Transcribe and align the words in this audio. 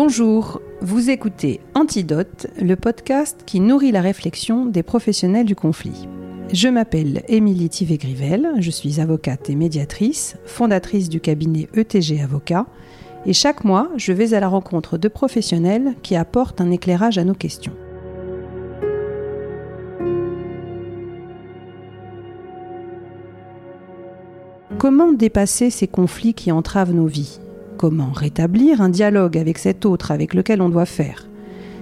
Bonjour, 0.00 0.62
vous 0.80 1.10
écoutez 1.10 1.60
Antidote, 1.74 2.46
le 2.60 2.76
podcast 2.76 3.42
qui 3.44 3.58
nourrit 3.58 3.90
la 3.90 4.00
réflexion 4.00 4.64
des 4.64 4.82
professionnels 4.82 5.44
du 5.44 5.54
conflit. 5.56 6.08
Je 6.52 6.68
m'appelle 6.68 7.24
Émilie 7.28 7.68
Thivé-Grivel, 7.68 8.48
je 8.58 8.70
suis 8.70 9.00
avocate 9.00 9.50
et 9.50 9.54
médiatrice, 9.54 10.36
fondatrice 10.46 11.08
du 11.08 11.20
cabinet 11.20 11.68
ETG 11.74 12.22
Avocat, 12.22 12.66
et 13.26 13.32
chaque 13.32 13.64
mois, 13.64 13.88
je 13.96 14.12
vais 14.12 14.34
à 14.34 14.40
la 14.40 14.48
rencontre 14.48 14.98
de 14.98 15.08
professionnels 15.08 15.94
qui 16.02 16.16
apportent 16.16 16.60
un 16.60 16.70
éclairage 16.70 17.18
à 17.18 17.24
nos 17.24 17.34
questions. 17.34 17.74
Comment 24.78 25.12
dépasser 25.12 25.70
ces 25.70 25.88
conflits 25.88 26.34
qui 26.34 26.52
entravent 26.52 26.94
nos 26.94 27.06
vies? 27.08 27.40
Comment 27.76 28.12
rétablir 28.12 28.80
un 28.80 28.88
dialogue 28.88 29.36
avec 29.36 29.58
cet 29.58 29.84
autre 29.84 30.12
avec 30.12 30.34
lequel 30.34 30.62
on 30.62 30.68
doit 30.68 30.86
faire? 30.86 31.28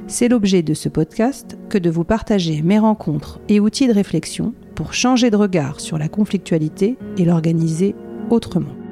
C'est 0.06 0.28
l'objet 0.28 0.62
de 0.62 0.72
ce 0.72 0.88
podcast 0.88 1.58
que 1.68 1.78
de 1.78 1.90
vous 1.90 2.04
partager 2.04 2.62
mes 2.62 2.78
rencontres 2.78 3.40
et 3.48 3.60
outils 3.60 3.88
de 3.88 3.92
réflexion 3.92 4.54
pour 4.74 4.94
changer 4.94 5.30
de 5.30 5.36
regard 5.36 5.80
sur 5.80 5.98
la 5.98 6.08
conflictualité 6.08 6.96
et 7.18 7.24
l'organiser 7.24 7.94
autrement. 8.30 8.85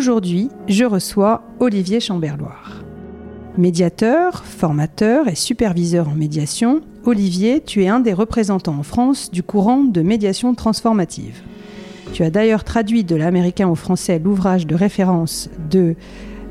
Aujourd'hui, 0.00 0.48
je 0.66 0.86
reçois 0.86 1.42
Olivier 1.58 2.00
Chamberloir. 2.00 2.82
Médiateur, 3.58 4.46
formateur 4.46 5.28
et 5.28 5.34
superviseur 5.34 6.08
en 6.08 6.14
médiation, 6.14 6.80
Olivier, 7.04 7.62
tu 7.62 7.82
es 7.84 7.88
un 7.88 8.00
des 8.00 8.14
représentants 8.14 8.78
en 8.78 8.82
France 8.82 9.30
du 9.30 9.42
courant 9.42 9.84
de 9.84 10.00
médiation 10.00 10.54
transformative. 10.54 11.42
Tu 12.14 12.22
as 12.22 12.30
d'ailleurs 12.30 12.64
traduit 12.64 13.04
de 13.04 13.14
l'américain 13.14 13.68
au 13.68 13.74
français 13.74 14.18
l'ouvrage 14.18 14.66
de 14.66 14.74
référence 14.74 15.50
de 15.70 15.96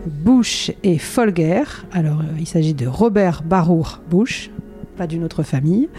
Bush 0.05 0.71
et 0.83 0.99
Folger. 0.99 1.63
Alors, 1.91 2.19
euh, 2.19 2.37
il 2.39 2.45
s'agit 2.45 2.75
de 2.75 2.85
Robert 2.85 3.41
Baruch 3.41 3.99
Bush, 4.11 4.51
pas 4.95 5.07
d'une 5.07 5.23
autre 5.23 5.41
famille. 5.41 5.89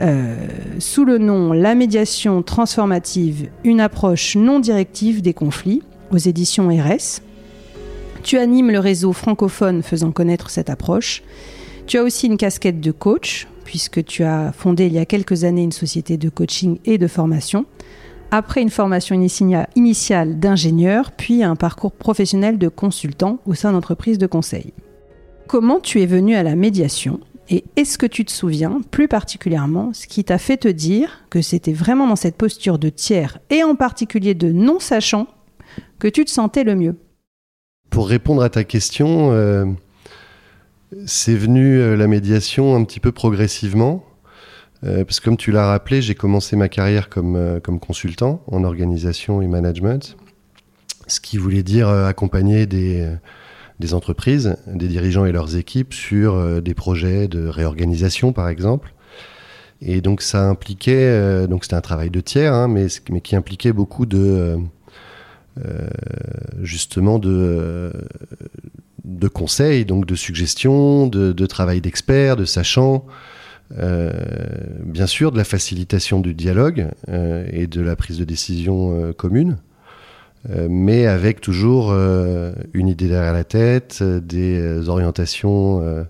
Euh, 0.00 0.36
sous 0.78 1.04
le 1.04 1.18
nom 1.18 1.52
La 1.52 1.74
médiation 1.74 2.42
transformative, 2.42 3.48
une 3.64 3.80
approche 3.80 4.36
non 4.36 4.60
directive 4.60 5.20
des 5.20 5.34
conflits, 5.34 5.82
aux 6.10 6.18
éditions 6.18 6.68
RS. 6.68 7.20
Tu 8.22 8.38
animes 8.38 8.70
le 8.70 8.78
réseau 8.78 9.12
francophone 9.12 9.82
faisant 9.82 10.12
connaître 10.12 10.50
cette 10.50 10.70
approche. 10.70 11.22
Tu 11.86 11.98
as 11.98 12.02
aussi 12.02 12.26
une 12.26 12.36
casquette 12.36 12.80
de 12.80 12.90
coach 12.90 13.46
puisque 13.66 14.04
tu 14.04 14.22
as 14.22 14.52
fondé 14.52 14.86
il 14.86 14.92
y 14.92 14.98
a 14.98 15.04
quelques 15.04 15.44
années 15.44 15.64
une 15.64 15.72
société 15.72 16.16
de 16.16 16.28
coaching 16.28 16.78
et 16.84 16.98
de 16.98 17.08
formation, 17.08 17.66
après 18.30 18.62
une 18.62 18.70
formation 18.70 19.20
initiale 19.74 20.38
d'ingénieur, 20.38 21.10
puis 21.12 21.42
un 21.42 21.56
parcours 21.56 21.92
professionnel 21.92 22.58
de 22.58 22.68
consultant 22.68 23.40
au 23.44 23.54
sein 23.54 23.72
d'entreprises 23.72 24.18
de 24.18 24.26
conseil. 24.26 24.72
Comment 25.48 25.80
tu 25.80 26.00
es 26.00 26.06
venu 26.06 26.36
à 26.36 26.42
la 26.42 26.56
médiation 26.56 27.20
et 27.48 27.62
est-ce 27.76 27.96
que 27.96 28.06
tu 28.06 28.24
te 28.24 28.32
souviens 28.32 28.80
plus 28.90 29.06
particulièrement 29.06 29.92
ce 29.92 30.08
qui 30.08 30.24
t'a 30.24 30.38
fait 30.38 30.56
te 30.56 30.66
dire 30.66 31.22
que 31.30 31.42
c'était 31.42 31.72
vraiment 31.72 32.08
dans 32.08 32.16
cette 32.16 32.34
posture 32.34 32.76
de 32.76 32.88
tiers 32.88 33.38
et 33.50 33.62
en 33.62 33.76
particulier 33.76 34.34
de 34.34 34.50
non-sachant 34.50 35.28
que 35.98 36.08
tu 36.08 36.24
te 36.24 36.30
sentais 36.30 36.64
le 36.64 36.74
mieux 36.74 36.96
Pour 37.90 38.08
répondre 38.08 38.42
à 38.42 38.50
ta 38.50 38.64
question, 38.64 39.32
euh, 39.32 39.64
c'est 41.06 41.36
venu 41.36 41.78
euh, 41.78 41.96
la 41.96 42.06
médiation 42.06 42.74
un 42.74 42.84
petit 42.84 43.00
peu 43.00 43.12
progressivement. 43.12 44.04
Euh, 44.84 45.04
parce 45.04 45.20
que 45.20 45.24
comme 45.24 45.36
tu 45.36 45.52
l'as 45.52 45.66
rappelé, 45.66 46.02
j'ai 46.02 46.14
commencé 46.14 46.54
ma 46.54 46.68
carrière 46.68 47.08
comme, 47.08 47.60
comme 47.62 47.80
consultant 47.80 48.42
en 48.46 48.62
organisation 48.62 49.40
et 49.40 49.46
management, 49.46 50.16
ce 51.06 51.18
qui 51.20 51.38
voulait 51.38 51.62
dire 51.62 51.88
accompagner 51.88 52.66
des, 52.66 53.10
des, 53.80 53.94
entreprises, 53.94 54.56
des 54.66 54.86
dirigeants 54.86 55.24
et 55.24 55.32
leurs 55.32 55.56
équipes 55.56 55.94
sur 55.94 56.60
des 56.60 56.74
projets 56.74 57.26
de 57.26 57.46
réorganisation 57.48 58.34
par 58.34 58.50
exemple. 58.50 58.92
Et 59.80 60.02
donc 60.02 60.20
ça 60.20 60.46
impliquait, 60.46 61.46
donc 61.48 61.64
c'était 61.64 61.76
un 61.76 61.80
travail 61.80 62.10
de 62.10 62.20
tiers, 62.20 62.52
hein, 62.52 62.68
mais, 62.68 62.88
mais 63.08 63.22
qui 63.22 63.34
impliquait 63.34 63.72
beaucoup 63.72 64.04
de 64.04 64.58
justement 66.62 67.18
de 67.18 67.92
de 69.06 69.28
conseils, 69.28 69.84
donc 69.84 70.04
de 70.04 70.14
suggestions, 70.14 71.06
de, 71.06 71.46
travail 71.46 71.80
d'experts, 71.80 72.36
de 72.36 72.44
sachants, 72.44 73.06
euh, 73.78 74.12
bien 74.84 75.06
sûr 75.06 75.32
de 75.32 75.38
la 75.38 75.44
facilitation 75.44 76.20
du 76.20 76.34
dialogue 76.34 76.88
euh, 77.08 77.46
et 77.50 77.66
de 77.66 77.80
la 77.80 77.96
prise 77.96 78.18
de 78.18 78.24
décision 78.24 78.94
euh, 78.94 79.12
commune, 79.12 79.58
mais 80.68 81.06
avec 81.06 81.40
toujours 81.40 81.92
une 81.92 82.86
idée 82.86 83.08
derrière 83.08 83.32
la 83.32 83.42
tête, 83.42 84.00
des 84.04 84.88
orientations 84.88 86.06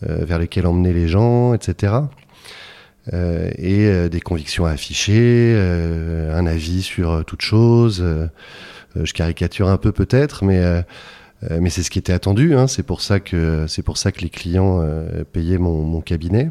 vers 0.00 0.40
lesquelles 0.40 0.66
emmener 0.66 0.92
les 0.92 1.06
gens, 1.06 1.54
etc. 1.54 1.92
et 3.10 4.08
des 4.08 4.20
convictions 4.20 4.66
à 4.66 4.70
afficher, 4.70 5.56
un 6.30 6.46
avis 6.46 6.82
sur 6.82 7.24
toute 7.24 7.42
chose. 7.42 8.04
je 8.94 9.12
caricature 9.12 9.68
un 9.68 9.78
peu 9.78 9.92
peut-être, 9.92 10.44
mais 10.44 10.82
euh, 11.50 11.58
mais 11.60 11.70
c'est 11.70 11.82
ce 11.82 11.90
qui 11.90 11.98
était 11.98 12.12
attendu. 12.12 12.54
Hein. 12.54 12.66
C'est 12.66 12.82
pour 12.82 13.00
ça 13.00 13.20
que 13.20 13.66
c'est 13.68 13.82
pour 13.82 13.98
ça 13.98 14.12
que 14.12 14.20
les 14.20 14.30
clients 14.30 14.80
euh, 14.82 15.24
payaient 15.24 15.58
mon, 15.58 16.00
cabinet. 16.00 16.50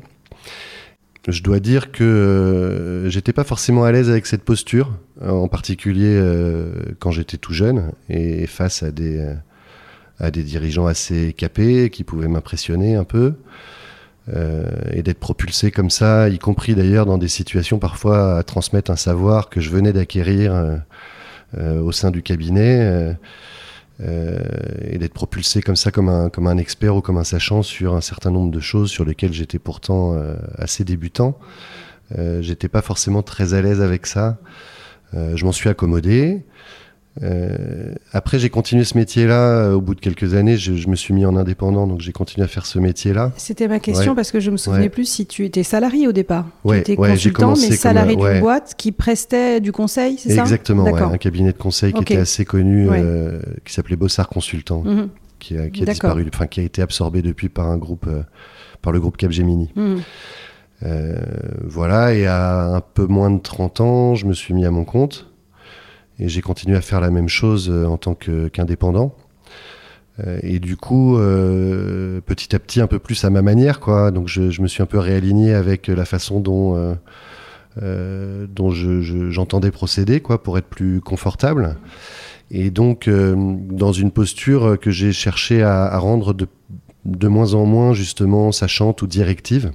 Je 1.27 1.43
dois 1.43 1.59
dire 1.59 1.91
que 1.91 2.03
euh, 2.03 3.09
j'étais 3.09 3.33
pas 3.33 3.43
forcément 3.43 3.83
à 3.83 3.91
l'aise 3.91 4.09
avec 4.09 4.25
cette 4.25 4.43
posture, 4.43 4.97
en 5.21 5.47
particulier 5.47 6.19
quand 6.99 7.11
j'étais 7.11 7.37
tout 7.37 7.53
jeune 7.53 7.91
et 8.09 8.47
face 8.47 8.83
à 8.83 8.91
des 8.91 9.33
à 10.19 10.29
des 10.29 10.43
dirigeants 10.43 10.85
assez 10.85 11.33
capés 11.33 11.89
qui 11.89 12.03
pouvaient 12.03 12.27
m'impressionner 12.27 12.95
un 12.95 13.03
peu. 13.03 13.35
Et 14.29 15.03
d'être 15.03 15.19
propulsé 15.19 15.71
comme 15.71 15.89
ça, 15.89 16.29
y 16.29 16.37
compris 16.37 16.75
d'ailleurs 16.75 17.05
dans 17.05 17.17
des 17.17 17.27
situations 17.27 17.79
parfois 17.79 18.37
à 18.37 18.43
transmettre 18.43 18.91
un 18.91 18.95
savoir 18.95 19.49
que 19.49 19.59
je 19.59 19.69
venais 19.69 19.93
d'acquérir 19.93 20.79
au 21.57 21.91
sein 21.91 22.11
du 22.11 22.21
cabinet. 22.21 23.15
Euh, 24.03 24.39
et 24.83 24.97
d'être 24.97 25.13
propulsé 25.13 25.61
comme 25.61 25.75
ça, 25.75 25.91
comme 25.91 26.09
un, 26.09 26.29
comme 26.29 26.47
un 26.47 26.57
expert 26.57 26.95
ou 26.95 27.01
comme 27.01 27.17
un 27.17 27.23
sachant 27.23 27.61
sur 27.61 27.95
un 27.95 28.01
certain 28.01 28.31
nombre 28.31 28.49
de 28.49 28.59
choses 28.59 28.89
sur 28.89 29.05
lesquelles 29.05 29.33
j'étais 29.33 29.59
pourtant 29.59 30.15
euh, 30.15 30.35
assez 30.57 30.83
débutant. 30.83 31.37
Euh, 32.17 32.41
j'étais 32.41 32.67
pas 32.67 32.81
forcément 32.81 33.21
très 33.21 33.53
à 33.53 33.61
l'aise 33.61 33.81
avec 33.81 34.07
ça. 34.07 34.39
je 35.13 35.43
m'en 35.45 35.51
suis 35.51 35.69
accommodé. 35.69 36.43
Euh, 37.21 37.93
après, 38.13 38.39
j'ai 38.39 38.49
continué 38.49 38.83
ce 38.83 38.97
métier-là. 38.97 39.57
Euh, 39.57 39.73
au 39.73 39.81
bout 39.81 39.95
de 39.95 39.99
quelques 39.99 40.33
années, 40.33 40.57
je, 40.57 40.75
je 40.75 40.87
me 40.87 40.95
suis 40.95 41.13
mis 41.13 41.25
en 41.25 41.35
indépendant, 41.35 41.85
donc 41.85 41.99
j'ai 41.99 42.13
continué 42.13 42.45
à 42.45 42.47
faire 42.47 42.65
ce 42.65 42.79
métier-là. 42.79 43.31
C'était 43.37 43.67
ma 43.67 43.79
question 43.79 44.15
parce 44.15 44.31
que 44.31 44.39
je 44.39 44.51
me 44.51 44.57
souvenais 44.57 44.89
plus 44.89 45.05
si 45.05 45.25
tu 45.25 45.45
étais 45.45 45.63
salarié 45.63 46.07
au 46.07 46.11
départ. 46.11 46.47
Ouais, 46.63 46.83
tu 46.83 46.93
étais 46.93 46.95
consultant, 46.95 47.53
mais 47.55 47.71
salarié 47.75 48.15
d'une 48.15 48.39
boîte 48.39 48.75
qui 48.77 48.91
prestait 48.91 49.59
du 49.59 49.71
conseil, 49.71 50.17
c'est 50.17 50.35
ça? 50.35 50.41
Exactement, 50.41 50.85
un 50.85 51.17
cabinet 51.17 51.51
de 51.51 51.57
conseil 51.57 51.93
qui 51.93 52.01
était 52.01 52.17
assez 52.17 52.45
connu, 52.45 52.87
euh, 52.89 53.41
qui 53.65 53.73
s'appelait 53.73 53.95
Bossard 53.95 54.29
Consultant, 54.29 54.83
mhm. 54.83 55.09
qui 55.39 55.57
a, 55.57 55.69
qui 55.69 55.83
a 55.83 55.85
disparu, 55.85 56.25
enfin 56.33 56.47
qui 56.47 56.59
a 56.61 56.63
été 56.63 56.81
absorbé 56.81 57.21
depuis 57.21 57.49
par 57.49 57.67
un 57.67 57.77
groupe, 57.77 58.07
euh, 58.07 58.23
par 58.81 58.93
le 58.93 58.99
groupe 58.99 59.17
Capgemini. 59.17 59.69
Mhm. 59.75 60.01
voilà, 61.65 62.13
et 62.13 62.25
à 62.25 62.75
un 62.75 62.81
peu 62.81 63.05
moins 63.05 63.29
de 63.31 63.39
30 63.39 63.81
ans, 63.81 64.15
je 64.15 64.25
me 64.25 64.33
suis 64.33 64.53
mis 64.53 64.65
à 64.65 64.71
mon 64.71 64.85
compte. 64.85 65.30
Et 66.21 66.29
j'ai 66.29 66.41
continué 66.41 66.77
à 66.77 66.81
faire 66.81 67.01
la 67.01 67.09
même 67.09 67.27
chose 67.27 67.69
euh, 67.69 67.85
en 67.85 67.97
tant 67.97 68.13
qu'indépendant. 68.13 69.15
Euh, 70.19 70.39
et 70.43 70.59
du 70.59 70.77
coup, 70.77 71.17
euh, 71.17 72.21
petit 72.21 72.55
à 72.55 72.59
petit, 72.59 72.79
un 72.79 72.85
peu 72.85 72.99
plus 72.99 73.25
à 73.25 73.31
ma 73.31 73.41
manière, 73.41 73.79
quoi. 73.79 74.11
Donc, 74.11 74.27
je, 74.27 74.61
me 74.61 74.67
suis 74.67 74.83
un 74.83 74.85
peu 74.85 74.99
réaligné 74.99 75.55
avec 75.55 75.87
la 75.87 76.05
façon 76.05 76.39
dont 76.39 76.97
dont 77.77 78.69
j'entendais 78.69 79.71
procéder, 79.71 80.19
quoi, 80.19 80.43
pour 80.43 80.57
être 80.57 80.67
plus 80.67 81.01
confortable. 81.01 81.77
Et 82.51 82.69
donc, 82.69 83.09
dans 83.09 83.93
une 83.93 84.11
posture 84.11 84.77
que 84.77 84.91
j'ai 84.91 85.13
cherché 85.13 85.63
à, 85.63 85.97
rendre 85.97 86.33
de, 86.33 86.47
de, 87.05 87.27
moins 87.29 87.53
en 87.53 87.65
moins, 87.65 87.93
justement, 87.93 88.51
sachante 88.51 89.01
ou 89.01 89.07
directive, 89.07 89.71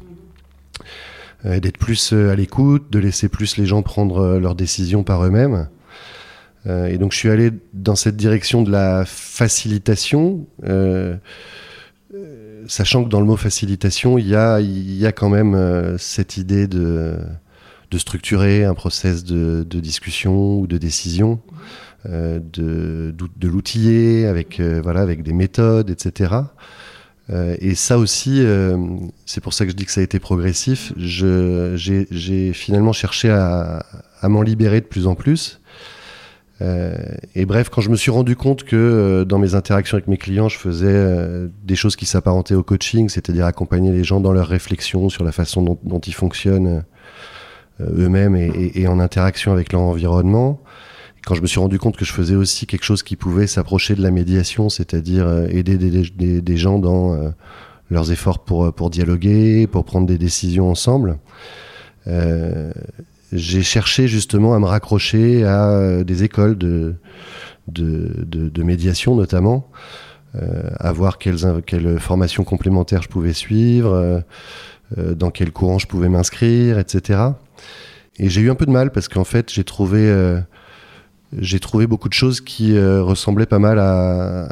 d'être 1.44 1.78
plus 1.78 2.12
à 2.12 2.36
l'écoute, 2.36 2.92
de 2.92 2.98
laisser 2.98 3.30
plus 3.30 3.56
les 3.56 3.64
gens 3.64 3.80
prendre 3.80 4.36
leurs 4.36 4.54
décisions 4.54 5.02
par 5.02 5.24
eux-mêmes. 5.24 5.66
Euh, 6.66 6.86
et 6.86 6.98
donc 6.98 7.12
je 7.12 7.18
suis 7.18 7.30
allé 7.30 7.50
dans 7.74 7.96
cette 7.96 8.16
direction 8.16 8.62
de 8.62 8.70
la 8.70 9.04
facilitation, 9.06 10.46
euh, 10.64 11.16
sachant 12.66 13.04
que 13.04 13.08
dans 13.08 13.20
le 13.20 13.26
mot 13.26 13.36
facilitation, 13.36 14.18
il 14.18 14.26
y 14.26 14.34
a, 14.34 14.60
y 14.60 15.06
a 15.06 15.12
quand 15.12 15.28
même 15.28 15.54
euh, 15.54 15.96
cette 15.98 16.36
idée 16.36 16.66
de, 16.66 17.18
de 17.90 17.98
structurer 17.98 18.64
un 18.64 18.74
process 18.74 19.24
de, 19.24 19.64
discussion 19.80 20.58
ou 20.58 20.66
de 20.66 20.78
décision, 20.78 21.40
euh, 22.06 22.40
de, 22.52 23.14
de 23.36 23.48
l'outiller 23.48 24.26
avec, 24.26 24.60
euh, 24.60 24.80
voilà, 24.82 25.00
avec 25.00 25.22
des 25.22 25.32
méthodes, 25.32 25.90
etc. 25.90 26.34
Euh, 27.30 27.56
et 27.60 27.74
ça 27.74 27.98
aussi, 27.98 28.44
c'est 29.24 29.40
pour 29.40 29.52
ça 29.52 29.64
que 29.64 29.72
je 29.72 29.76
dis 29.76 29.84
que 29.84 29.92
ça 29.92 30.00
a 30.00 30.04
été 30.04 30.18
progressif. 30.18 30.92
J'ai 30.96 32.52
finalement 32.52 32.92
cherché 32.92 33.30
à 33.30 33.82
m'en 34.28 34.42
libérer 34.42 34.80
de 34.80 34.86
plus 34.86 35.06
en 35.06 35.14
plus. 35.14 35.60
Et 36.60 37.44
bref, 37.44 37.68
quand 37.68 37.82
je 37.82 37.90
me 37.90 37.96
suis 37.96 38.10
rendu 38.10 38.34
compte 38.34 38.64
que 38.64 39.24
dans 39.28 39.38
mes 39.38 39.54
interactions 39.54 39.96
avec 39.96 40.08
mes 40.08 40.16
clients, 40.16 40.48
je 40.48 40.58
faisais 40.58 41.48
des 41.64 41.76
choses 41.76 41.96
qui 41.96 42.06
s'apparentaient 42.06 42.54
au 42.54 42.62
coaching, 42.62 43.08
c'est-à-dire 43.08 43.44
accompagner 43.44 43.92
les 43.92 44.04
gens 44.04 44.20
dans 44.20 44.32
leur 44.32 44.48
réflexion 44.48 45.08
sur 45.08 45.24
la 45.24 45.32
façon 45.32 45.78
dont, 45.82 46.00
ils 46.00 46.14
fonctionnent 46.14 46.84
euh, 47.80 48.04
eux-mêmes 48.04 48.36
et, 48.36 48.86
en 48.86 48.98
interaction 49.00 49.52
avec 49.52 49.72
leur 49.72 49.82
environnement. 49.82 50.60
quand 51.26 51.34
je 51.34 51.42
me 51.42 51.46
suis 51.46 51.58
rendu 51.58 51.78
compte 51.78 51.96
que 51.96 52.04
je 52.04 52.12
faisais 52.12 52.36
aussi 52.36 52.66
quelque 52.66 52.84
chose 52.84 53.02
qui 53.02 53.16
pouvait 53.16 53.46
s'approcher 53.46 53.94
de 53.94 54.02
la 54.02 54.10
médiation, 54.10 54.68
c'est-à-dire 54.68 55.26
euh, 55.26 55.46
aider 55.48 55.76
des, 55.76 56.56
gens 56.56 56.78
dans 56.78 57.14
euh, 57.14 57.30
leurs 57.90 58.12
efforts 58.12 58.38
pour 58.38 58.90
dialoguer, 58.90 59.66
pour 59.66 59.84
prendre 59.84 60.06
des 60.06 60.18
décisions 60.18 60.70
ensemble, 60.70 61.18
j'ai 63.32 63.62
cherché 63.62 64.08
justement 64.08 64.54
à 64.54 64.58
me 64.58 64.66
raccrocher 64.66 65.44
à 65.44 66.04
des 66.04 66.22
écoles 66.22 66.56
de, 66.56 66.94
de, 67.68 68.62
médiation 68.62 69.16
notamment, 69.16 69.68
à 70.78 70.92
voir 70.92 71.18
quelles, 71.18 71.62
quelles 71.66 71.98
formations 71.98 72.44
complémentaires 72.44 73.02
je 73.02 73.08
pouvais 73.08 73.32
suivre, 73.32 74.22
dans 74.96 75.30
quel 75.30 75.50
courant 75.50 75.78
je 75.78 75.86
pouvais 75.86 76.08
m'inscrire, 76.08 76.78
etc. 76.78 77.30
Et 78.18 78.28
j'ai 78.28 78.40
eu 78.40 78.50
un 78.50 78.54
peu 78.54 78.66
de 78.66 78.70
mal 78.70 78.90
parce 78.92 79.08
qu'en 79.08 79.24
fait, 79.24 79.52
j'ai 79.52 79.64
trouvé, 79.64 80.08
euh, 80.08 80.40
trouvé 81.60 81.86
beaucoup 81.86 82.08
de 82.08 82.14
choses 82.14 82.40
qui 82.40 82.76
euh, 82.76 83.02
ressemblaient 83.02 83.46
pas 83.46 83.58
mal 83.58 83.78
à, 83.78 84.48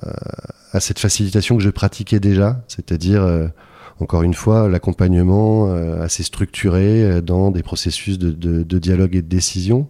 à, 0.73 0.81
cette 0.81 0.99
facilitation 0.99 1.56
que 1.56 1.62
je 1.62 1.71
pratiquais 1.71 2.21
déjà, 2.21 2.62
c'est-à-dire, 2.69 3.23
euh, 3.23 3.49
encore 4.00 4.23
une 4.23 4.35
fois, 4.35 4.69
l'accompagnement 4.69 5.73
assez 6.00 6.23
structuré 6.23 7.23
dans 7.23 7.50
des 7.50 7.62
processus 7.62 8.19
de, 8.19 8.31
de, 8.31 8.62
de 8.62 8.79
dialogue 8.79 9.14
et 9.14 9.23
de 9.23 9.29
décision. 9.29 9.88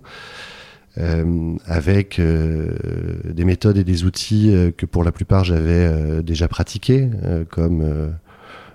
avec 1.67 2.21
des 2.21 3.45
méthodes 3.45 3.79
et 3.79 3.85
des 3.85 4.05
outils 4.05 4.55
que 4.77 4.87
pour 4.87 5.05
la 5.05 5.13
plupart 5.13 5.45
j'avais 5.45 6.23
déjà 6.23 6.49
pratiqués, 6.49 7.09
comme 7.51 8.15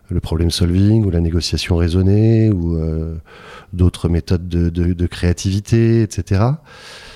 le 0.09 0.19
problem 0.19 0.49
solving 0.49 1.05
ou 1.05 1.09
la 1.09 1.19
négociation 1.19 1.75
raisonnée 1.77 2.51
ou 2.51 2.75
euh, 2.75 3.17
d'autres 3.73 4.09
méthodes 4.09 4.47
de, 4.47 4.69
de, 4.69 5.07
créativité, 5.07 6.01
etc. 6.01 6.43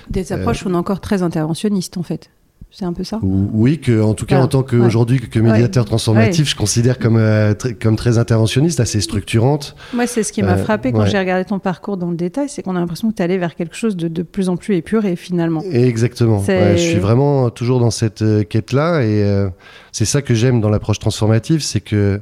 Des 0.09 0.31
approches, 0.31 0.65
on 0.65 0.73
est 0.73 0.77
encore 0.77 1.01
très 1.01 1.23
interventionnistes 1.23 1.97
en 1.97 2.03
fait. 2.03 2.29
C'est 2.75 2.85
un 2.85 2.93
peu 2.93 3.03
ça. 3.03 3.19
Oui, 3.21 3.79
que, 3.79 4.01
en 4.01 4.15
tout 4.15 4.25
cas, 4.25 4.41
en 4.41 4.47
tant 4.47 4.63
qu'aujourd'hui, 4.63 5.19
que 5.19 5.39
médiateur 5.39 5.85
transformatif, 5.85 6.49
je 6.49 6.55
considère 6.55 6.97
comme, 6.97 7.17
euh, 7.17 7.53
comme 7.79 7.95
très 7.95 8.17
interventionniste, 8.17 8.79
assez 8.79 8.99
structurante. 8.99 9.75
Moi, 9.93 10.07
c'est 10.07 10.23
ce 10.23 10.33
qui 10.33 10.41
m'a 10.41 10.53
euh, 10.53 10.63
frappé 10.63 10.91
quand 10.91 11.05
j'ai 11.05 11.19
regardé 11.19 11.45
ton 11.45 11.59
parcours 11.59 11.97
dans 11.97 12.09
le 12.09 12.17
détail, 12.17 12.49
c'est 12.49 12.63
qu'on 12.63 12.75
a 12.75 12.79
l'impression 12.79 13.11
que 13.11 13.15
tu 13.15 13.21
allé 13.21 13.37
vers 13.37 13.55
quelque 13.55 13.75
chose 13.75 13.95
de, 13.95 14.07
de 14.07 14.23
plus 14.23 14.49
en 14.49 14.57
plus 14.57 14.75
épuré, 14.75 15.15
finalement. 15.15 15.61
Exactement. 15.71 16.43
je 16.47 16.75
suis 16.77 16.99
vraiment 16.99 17.49
toujours 17.49 17.79
dans 17.79 17.91
cette 17.91 18.23
quête-là, 18.49 19.03
et 19.03 19.47
c'est 19.91 20.05
ça 20.05 20.21
que 20.21 20.33
j'aime 20.33 20.59
dans 20.59 20.69
l'approche 20.69 20.99
transformative, 20.99 21.61
c'est 21.61 21.81
que 21.81 22.19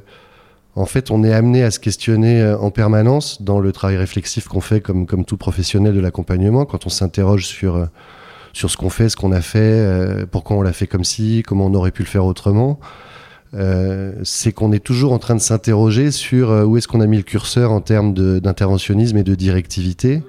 en 0.74 0.86
fait, 0.86 1.10
on 1.10 1.22
est 1.22 1.32
amené 1.32 1.62
à 1.62 1.70
se 1.70 1.78
questionner 1.78 2.40
euh, 2.40 2.58
en 2.58 2.70
permanence 2.70 3.42
dans 3.42 3.60
le 3.60 3.72
travail 3.72 3.98
réflexif 3.98 4.48
qu'on 4.48 4.62
fait 4.62 4.80
comme, 4.80 5.06
comme 5.06 5.24
tout 5.24 5.36
professionnel 5.36 5.94
de 5.94 6.00
l'accompagnement, 6.00 6.64
quand 6.64 6.86
on 6.86 6.88
s'interroge 6.88 7.46
sur, 7.46 7.76
euh, 7.76 7.86
sur 8.52 8.70
ce 8.70 8.76
qu'on 8.76 8.90
fait, 8.90 9.08
ce 9.08 9.16
qu'on 9.16 9.32
a 9.32 9.40
fait, 9.40 9.58
euh, 9.60 10.26
pourquoi 10.30 10.56
on 10.56 10.62
l'a 10.62 10.72
fait 10.72 10.86
comme 10.86 11.04
ci, 11.04 11.42
comment 11.46 11.66
on 11.66 11.74
aurait 11.74 11.90
pu 11.90 12.02
le 12.02 12.08
faire 12.08 12.24
autrement. 12.24 12.78
c'est 14.22 14.52
qu'on 14.52 14.72
est 14.72 14.82
toujours 14.82 15.12
en 15.12 15.18
train 15.18 15.34
de 15.34 15.40
s'interroger 15.40 16.10
sur 16.10 16.48
où 16.66 16.76
est-ce 16.76 16.88
qu'on 16.88 17.02
a 17.02 17.06
mis 17.06 17.18
le 17.18 17.22
curseur 17.22 17.70
en 17.70 17.82
termes 17.82 18.14
d'interventionnisme 18.14 19.18
et 19.18 19.24
de 19.24 19.34
directivité. 19.34 20.22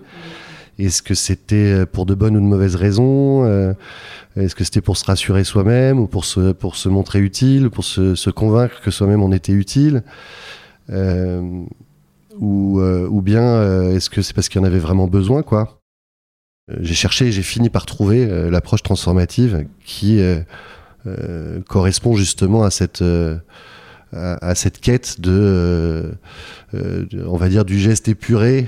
Est-ce 0.77 1.01
que 1.01 1.13
c'était 1.13 1.85
pour 1.85 2.05
de 2.05 2.15
bonnes 2.15 2.35
ou 2.35 2.41
de 2.41 2.45
mauvaises 2.45 2.75
raisons 2.75 3.45
Est-ce 4.35 4.55
que 4.55 4.65
c'était 4.65 4.81
pour 4.81 4.97
se 4.97 5.05
rassurer 5.05 5.45
soi-même 5.45 5.99
ou 5.99 6.07
pour 6.07 6.25
se, 6.25 6.51
pour 6.51 6.75
se 6.75 6.89
montrer 6.89 7.19
utile, 7.19 7.69
pour 7.69 7.85
se, 7.85 8.13
se 8.15 8.29
convaincre 8.29 8.81
que 8.81 8.91
soi-même 8.91 9.23
on 9.23 9.31
était 9.31 9.53
utile 9.53 10.03
euh, 10.89 11.63
ou, 12.39 12.79
euh, 12.79 13.07
ou, 13.07 13.21
bien 13.21 13.43
euh, 13.43 13.95
est-ce 13.95 14.09
que 14.09 14.21
c'est 14.21 14.33
parce 14.33 14.49
qu'il 14.49 14.59
y 14.59 14.63
en 14.63 14.67
avait 14.67 14.79
vraiment 14.79 15.07
besoin 15.07 15.43
quoi 15.43 15.82
J'ai 16.79 16.93
cherché 16.93 17.27
et 17.27 17.31
j'ai 17.31 17.43
fini 17.43 17.69
par 17.69 17.85
trouver 17.85 18.25
l'approche 18.49 18.83
transformative 18.83 19.65
qui 19.83 20.21
correspond 21.67 22.15
justement 22.15 22.63
à 22.63 22.71
cette 22.71 23.03
à, 24.15 24.55
cette 24.55 24.79
quête 24.79 25.19
de, 25.21 26.13
euh, 26.73 27.05
on 27.27 27.37
va 27.37 27.49
dire, 27.49 27.65
du 27.65 27.79
geste 27.79 28.07
épuré, 28.07 28.65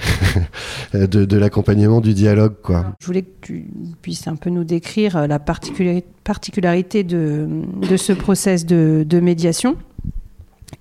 de, 0.94 1.06
de 1.06 1.38
l'accompagnement 1.38 2.02
du 2.02 2.14
dialogue. 2.14 2.56
Quoi. 2.62 2.96
Je 3.00 3.06
voulais 3.06 3.24
que 3.24 3.30
tu 3.42 3.68
puisses 4.02 4.28
un 4.28 4.36
peu 4.36 4.50
nous 4.50 4.64
décrire 4.64 5.18
euh, 5.18 5.28
la 5.28 5.40
particularité 5.40 7.04
de, 7.04 7.48
de 7.88 7.98
ce 7.98 8.14
process 8.14 8.66
de 8.66 9.20
médiation. 9.20 9.78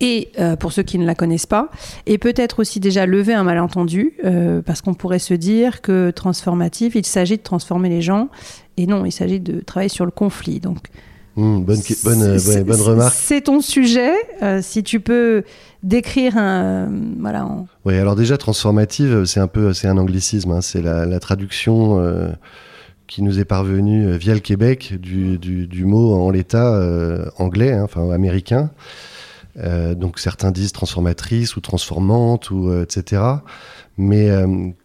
Et 0.00 0.30
euh, 0.38 0.56
pour 0.56 0.72
ceux 0.72 0.82
qui 0.82 0.98
ne 0.98 1.06
la 1.06 1.14
connaissent 1.14 1.46
pas, 1.46 1.70
et 2.06 2.18
peut-être 2.18 2.60
aussi 2.60 2.80
déjà 2.80 3.06
lever 3.06 3.34
un 3.34 3.44
malentendu, 3.44 4.14
parce 4.66 4.80
qu'on 4.80 4.94
pourrait 4.94 5.18
se 5.18 5.34
dire 5.34 5.82
que 5.82 6.10
transformatif, 6.10 6.94
il 6.94 7.06
s'agit 7.06 7.36
de 7.36 7.42
transformer 7.42 7.88
les 7.88 8.02
gens, 8.02 8.28
et 8.76 8.86
non, 8.86 9.04
il 9.04 9.12
s'agit 9.12 9.40
de 9.40 9.60
travailler 9.60 9.88
sur 9.88 10.04
le 10.04 10.10
conflit. 10.10 10.60
Donc, 10.60 10.88
Hmm, 11.36 11.62
bonne, 11.62 11.80
bonne, 12.04 12.38
bonne, 12.62 12.80
remarque. 12.80 13.14
C'est 13.16 13.42
ton 13.42 13.60
sujet. 13.60 14.12
Euh, 14.42 14.60
si 14.62 14.84
tu 14.84 15.00
peux 15.00 15.42
décrire 15.82 16.36
un. 16.36 16.88
Voilà. 17.18 17.48
Oui, 17.84 17.96
alors 17.96 18.14
déjà, 18.14 18.38
transformative, 18.38 19.24
c'est 19.24 19.40
un 19.40 19.48
peu 19.48 19.72
c'est 19.72 19.88
un 19.88 19.98
anglicisme. 19.98 20.52
Hein. 20.52 20.60
c'est 20.60 20.80
la, 20.80 21.06
la, 21.06 21.18
traduction 21.18 21.98
euh, 21.98 22.28
qui 23.08 23.22
nous 23.22 23.40
est 23.40 23.44
parvenue 23.44 24.06
euh, 24.06 24.16
via 24.16 24.34
le 24.34 24.40
Québec 24.40 24.94
du, 25.00 25.38
du, 25.38 25.66
du 25.66 25.84
mot 25.84 26.14
en 26.14 26.30
l'état 26.30 26.80
anglais, 27.38 27.72
hein, 27.72 27.82
enfin 27.82 28.02
américain. 29.56 29.94
donc 29.94 30.18
certains 30.18 30.50
disent 30.50 30.72
transformatrice 30.72 31.56
ou 31.56 31.60
transformante, 31.60 32.50
ou, 32.50 32.72
etc. 32.80 33.22
Mais 33.96 34.28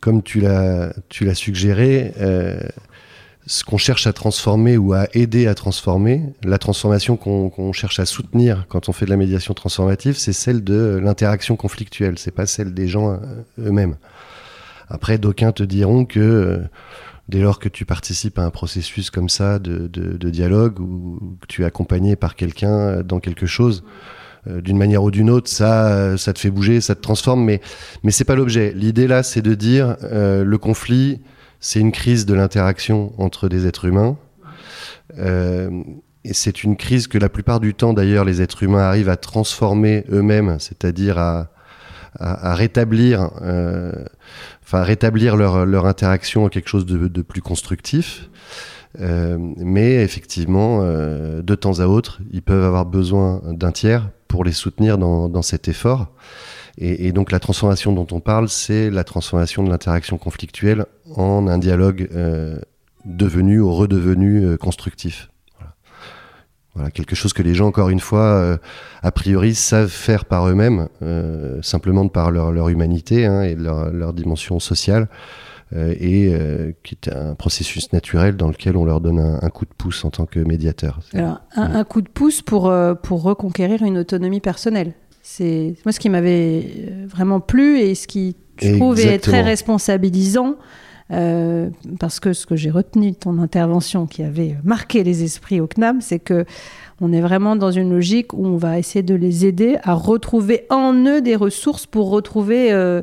comme 0.02 0.22
tu 0.24 0.42
l'as 0.42 0.94
suggéré, 1.34 2.14
ce 3.50 3.64
qu'on 3.64 3.80
cherche 3.80 4.06
à 4.06 4.14
transformer 4.14 4.78
ou 4.78 4.94
à 4.94 5.08
aider 5.14 5.48
à 5.48 5.56
transformer, 5.56 6.22
la 6.44 6.60
transformation 6.60 7.18
qu'on 7.18 7.74
cherche 7.74 8.00
à 8.00 8.06
soutenir 8.06 8.66
quand 8.70 8.90
on 8.90 8.94
fait 8.94 9.06
de 9.06 9.10
la 9.10 9.18
médiation 9.18 9.56
transformative, 9.56 10.18
c'est 10.18 10.34
celle 10.34 10.64
de 10.64 11.00
l'interaction 11.02 11.56
conflictuelle, 11.56 12.20
c'est 12.20 12.32
pas 12.32 12.46
celle 12.46 12.76
des 12.76 12.88
gens 12.88 13.14
euh, 13.14 13.18
eux-mêmes. 13.58 13.96
Après, 14.88 15.18
d'aucuns 15.18 15.52
te 15.52 15.64
diront 15.64 16.06
que 16.06 16.20
euh, 16.20 16.60
dès 17.28 17.40
lors 17.40 17.58
que 17.58 17.70
tu 17.70 17.86
participes 17.86 18.38
à 18.38 18.44
un 18.44 18.52
processus 18.52 19.10
comme 19.10 19.30
ça 19.30 19.58
de, 19.58 19.88
dialogue 20.30 20.80
ou 20.80 21.38
que 21.42 21.48
tu 21.48 21.64
es 21.64 21.66
accompagné 21.66 22.16
par 22.16 22.36
quelqu'un 22.36 22.78
euh, 22.78 23.04
dans 23.04 23.20
quelque 23.20 23.48
chose, 23.48 23.84
d'une 24.46 24.78
manière 24.78 25.04
ou 25.04 25.12
d'une 25.12 25.30
autre, 25.30 25.50
ça, 25.50 26.18
ça 26.18 26.34
te 26.34 26.40
fait 26.40 26.50
bouger, 26.50 26.82
ça 26.82 26.96
te 26.96 27.02
transforme, 27.02 27.44
mais, 27.44 27.62
mais 28.04 28.12
c'est 28.12 28.24
pas 28.24 28.36
l'objet. 28.36 28.74
L'idée 28.76 29.08
là, 29.08 29.22
c'est 29.24 29.42
de 29.42 29.54
dire 29.54 29.98
le 30.12 30.58
conflit, 30.58 31.20
c'est 31.60 31.80
une 31.80 31.92
crise 31.92 32.26
de 32.26 32.34
l'interaction 32.34 33.14
entre 33.18 33.50
des 33.50 33.68
êtres 33.68 33.86
humains. 33.86 34.18
Euh, 35.18 35.84
et 36.24 36.34
c'est 36.34 36.64
une 36.64 36.76
crise 36.76 37.08
que 37.08 37.18
la 37.18 37.30
plupart 37.30 37.60
du 37.60 37.74
temps, 37.74 37.94
d'ailleurs, 37.94 38.26
les 38.26 38.42
êtres 38.42 38.64
humains 38.64 38.82
arrivent 38.82 39.10
à 39.10 39.18
transformer 39.18 40.06
eux-mêmes, 40.12 40.58
c'est-à-dire 40.60 41.18
à, 41.18 41.48
rétablir, 42.56 43.30
euh, 43.42 43.94
enfin 44.64 44.84
rétablir 44.84 45.38
leur, 45.38 45.86
interaction 45.86 46.46
en 46.46 46.50
quelque 46.50 46.68
chose 46.68 46.86
de, 46.86 47.22
plus 47.22 47.42
constructif. 47.42 48.30
Euh, 49.00 49.38
mais 49.58 50.04
effectivement, 50.04 50.82
de 50.84 51.56
temps 51.56 51.80
à 51.80 51.86
autre, 51.86 52.20
ils 52.32 52.42
peuvent 52.42 52.64
avoir 52.64 52.86
besoin 52.86 53.42
d'un 53.46 53.72
tiers 53.72 54.10
pour 54.30 54.46
les 54.46 54.54
soutenir 54.54 54.98
dans 54.98 55.42
cet 55.42 55.68
effort. 55.68 56.08
Et, 56.82 57.12
donc 57.12 57.32
la 57.32 57.40
transformation 57.40 57.92
dont 57.92 58.08
on 58.12 58.22
parle, 58.22 58.48
c'est 58.48 58.90
la 58.90 59.04
transformation 59.04 59.64
de 59.64 59.70
l'interaction 59.70 60.18
conflictuelle 60.18 60.86
en 61.14 61.46
un 61.48 61.58
dialogue 61.58 62.08
euh, 62.14 62.58
devenu 63.04 63.60
ou 63.60 63.74
redevenu 63.74 64.46
euh, 64.46 64.56
constructif. 64.56 65.30
Voilà. 66.76 66.90
quelque 66.92 67.16
chose 67.16 67.34
que 67.34 67.44
les 67.44 67.54
gens, 67.54 67.68
encore 67.68 67.90
une 67.90 68.00
fois, 68.00 68.22
euh, 68.22 68.58
a 69.04 69.12
priori, 69.12 69.56
savent 69.56 69.90
faire 69.90 70.24
par 70.24 70.48
eux-mêmes, 70.48 70.88
simplement 71.62 72.06
de 72.06 72.12
par 72.12 72.32
leur, 72.32 72.70
humanité 72.70 73.26
hein, 73.26 73.42
et 73.42 73.56
leur, 73.56 74.14
dimension 74.14 74.60
sociale, 74.62 75.10
et 75.76 76.34
qui 76.84 76.96
est 76.96 77.10
un 77.10 77.36
processus 77.36 77.94
naturel 77.94 78.36
dans 78.36 78.48
lequel 78.48 78.76
on 78.76 78.86
leur 78.86 79.02
donne 79.02 79.20
un, 79.20 79.50
coup 79.50 79.66
de 79.66 79.74
pouce 79.78 80.04
en 80.04 80.10
tant 80.10 80.26
que 80.26 80.40
médiateur. 80.40 81.00
Alors, 81.14 81.42
un, 81.56 81.76
un 81.76 81.84
coup 81.84 82.02
de 82.02 82.10
pouce 82.10 82.42
pour, 82.42 82.74
pour 83.04 83.22
reconquérir 83.22 83.84
une 83.84 84.00
autonomie 84.00 84.42
personnelle 84.42 84.94
c'est 85.30 85.76
moi 85.86 85.92
ce 85.92 86.00
qui 86.00 86.10
m'avait 86.10 86.64
euh, 86.66 87.06
vraiment 87.08 87.40
plu 87.40 87.80
et 87.80 87.94
ce 87.94 88.08
qui 88.08 88.36
je 88.62 88.76
trouve, 88.76 89.00
et 89.00 89.20
très 89.20 89.42
responsabilisant. 89.42 90.56
Euh, 91.12 91.70
parce 92.00 92.20
que 92.20 92.34
ce 92.34 92.46
que 92.46 92.56
j'ai 92.56 92.70
retenu 92.70 93.12
de 93.12 93.16
ton 93.16 93.40
intervention 93.40 94.06
qui 94.06 94.22
avait 94.22 94.58
marqué 94.64 95.04
les 95.04 95.24
esprits 95.24 95.60
au 95.60 95.66
CNAM, 95.66 96.02
c'est 96.02 96.20
que 96.20 96.46
on 97.02 97.12
est 97.12 97.22
vraiment 97.22 97.56
dans 97.56 97.72
une 97.72 97.92
logique 97.92 98.34
où 98.34 98.46
on 98.46 98.58
va 98.58 98.78
essayer 98.78 99.02
de 99.02 99.16
les 99.16 99.46
aider 99.46 99.78
à 99.82 99.94
retrouver 99.94 100.66
en 100.70 100.94
eux 101.06 101.22
des 101.22 101.36
ressources 101.36 101.88
pour 101.88 102.12
retrouver 102.12 102.72
euh, 102.72 103.02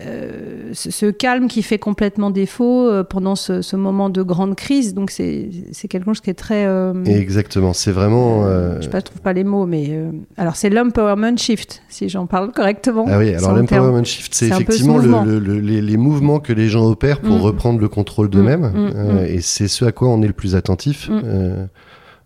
euh, 0.00 0.70
ce, 0.72 1.10
calme 1.10 1.48
qui 1.48 1.62
fait 1.62 1.78
complètement 1.78 2.30
défaut 2.30 2.88
euh, 2.88 3.02
pendant 3.02 3.34
ce, 3.34 3.76
moment 3.76 4.10
de 4.10 4.22
grande 4.22 4.54
crise. 4.54 4.94
Donc 4.94 5.10
c'est 5.10 5.50
quelque 5.88 6.04
chose 6.04 6.20
qui 6.20 6.30
est 6.30 6.34
très... 6.34 6.66
Exactement, 7.06 7.72
c'est 7.72 7.92
vraiment... 7.92 8.44
je 8.80 8.88
ne 8.88 9.00
trouve 9.00 9.20
pas 9.20 9.32
les 9.32 9.44
mots, 9.44 9.66
mais... 9.66 9.90
alors 10.36 10.56
c'est 10.56 10.70
l'empowerment 10.70 11.36
shift, 11.36 11.82
si 11.88 12.08
j'en 12.08 12.26
parle 12.26 12.52
correctement. 12.52 13.06
Ah 13.08 13.18
oui, 13.18 13.34
alors 13.34 13.54
l'empowerment 13.54 14.04
shift, 14.04 14.34
c'est 14.34 14.48
effectivement 14.48 14.98
les, 14.98 15.96
mouvements 15.96 16.40
que 16.40 16.52
les 16.52 16.68
gens 16.68 16.86
opèrent 16.86 17.20
pour 17.20 17.38
mm. 17.38 17.42
reprendre 17.42 17.80
le 17.80 17.88
contrôle 17.88 18.30
d'eux-mêmes. 18.30 18.70
Mm, 18.72 19.14
mm, 19.14 19.18
et 19.26 19.40
c'est 19.40 19.68
ce 19.68 19.84
à 19.84 19.92
quoi 19.92 20.08
on 20.08 20.22
est 20.22 20.26
le 20.26 20.32
plus 20.32 20.54
attentif 20.54 21.10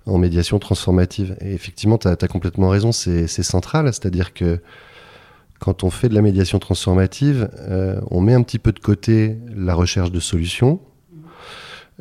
en 0.06 0.18
médiation 0.18 0.58
transformative. 0.58 1.36
Et 1.40 1.52
effectivement, 1.52 1.98
tu 1.98 2.08
as, 2.08 2.16
complètement 2.28 2.68
raison, 2.68 2.92
c'est 2.92 3.26
central, 3.28 3.86
c'est-à-dire 3.86 4.34
que 4.34 4.60
quand 5.62 5.84
on 5.84 5.90
fait 5.90 6.08
de 6.08 6.14
la 6.14 6.22
médiation 6.22 6.58
transformative, 6.58 7.48
euh, 7.60 8.00
on 8.10 8.20
met 8.20 8.34
un 8.34 8.42
petit 8.42 8.58
peu 8.58 8.72
de 8.72 8.80
côté 8.80 9.36
la 9.54 9.74
recherche 9.74 10.10
de 10.10 10.18
solutions, 10.18 10.80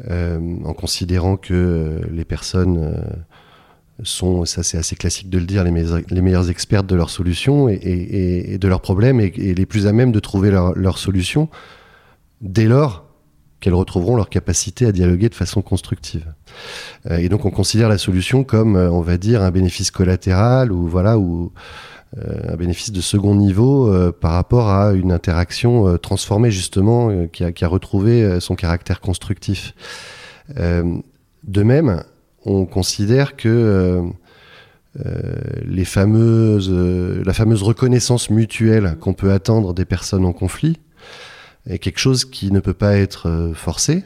euh, 0.10 0.40
en 0.66 0.74
considérant 0.74 1.38
que 1.38 1.54
euh, 1.54 2.00
les 2.12 2.26
personnes 2.26 3.00
sont, 4.02 4.46
ça 4.46 4.64
c'est 4.64 4.80
assez 4.80 4.96
classique 4.96 5.30
de 5.30 5.38
le 5.38 5.46
dire, 5.46 5.64
les, 5.64 6.22
meilleures 6.22 6.50
expertes 6.50 6.88
de 6.88 6.96
leurs 6.96 7.12
solutions 7.12 7.70
et, 7.70 8.58
de 8.60 8.68
leurs 8.68 8.82
problèmes 8.82 9.22
et, 9.22 9.30
les 9.30 9.66
plus 9.68 9.86
à 9.86 9.94
même 9.94 10.12
de 10.12 10.20
trouver 10.20 10.50
leurs 10.50 10.76
leur 10.76 10.98
solutions 10.98 11.48
dès 12.42 12.66
lors 12.66 13.06
qu'elles 13.60 13.76
retrouveront 13.76 14.16
leur 14.16 14.30
capacité 14.30 14.88
à 14.88 14.92
dialoguer 14.92 15.30
de 15.30 15.36
façon 15.36 15.62
constructive. 15.62 16.34
Et 17.12 17.30
donc 17.30 17.46
on 17.46 17.52
considère 17.52 17.90
la 17.90 18.00
solution 18.00 18.44
comme, 18.44 18.76
on 18.76 19.02
va 19.02 19.18
dire, 19.18 19.44
un 19.44 19.52
bénéfice 19.52 19.92
collatéral 19.92 20.72
ou 20.72 20.88
voilà 20.88 21.20
ou 21.20 21.54
un 22.18 22.58
bénéfice 22.58 22.92
de 22.92 23.00
second 23.00 23.36
niveau 23.36 24.12
par 24.20 24.34
rapport 24.34 24.70
à 24.70 24.92
une 24.92 25.14
interaction 25.14 25.98
transformée 25.98 26.52
justement 26.52 27.28
qui 27.28 27.44
a, 27.44 27.54
qui, 27.54 27.64
a, 27.64 27.70
retrouvé 27.70 28.40
son 28.42 28.56
caractère 28.56 29.00
constructif. 29.00 29.74
de 30.50 31.64
même, 31.64 32.04
on 32.44 32.66
considère 32.66 33.38
que 33.38 34.04
les 35.64 35.86
fameuses, 35.86 36.70
la 36.70 37.34
fameuse 37.34 37.64
reconnaissance 37.64 38.30
mutuelle 38.30 38.98
qu'on 39.00 39.14
peut 39.14 39.32
attendre 39.32 39.74
des 39.74 39.86
personnes 39.86 40.26
en 40.26 40.34
conflit, 40.34 40.78
est 41.68 41.80
quelque 41.80 42.00
chose 42.00 42.26
qui 42.26 42.52
ne 42.52 42.60
peut 42.60 42.74
pas 42.74 42.96
être 42.98 43.28
euh, 43.28 43.54
forcé, 43.54 44.04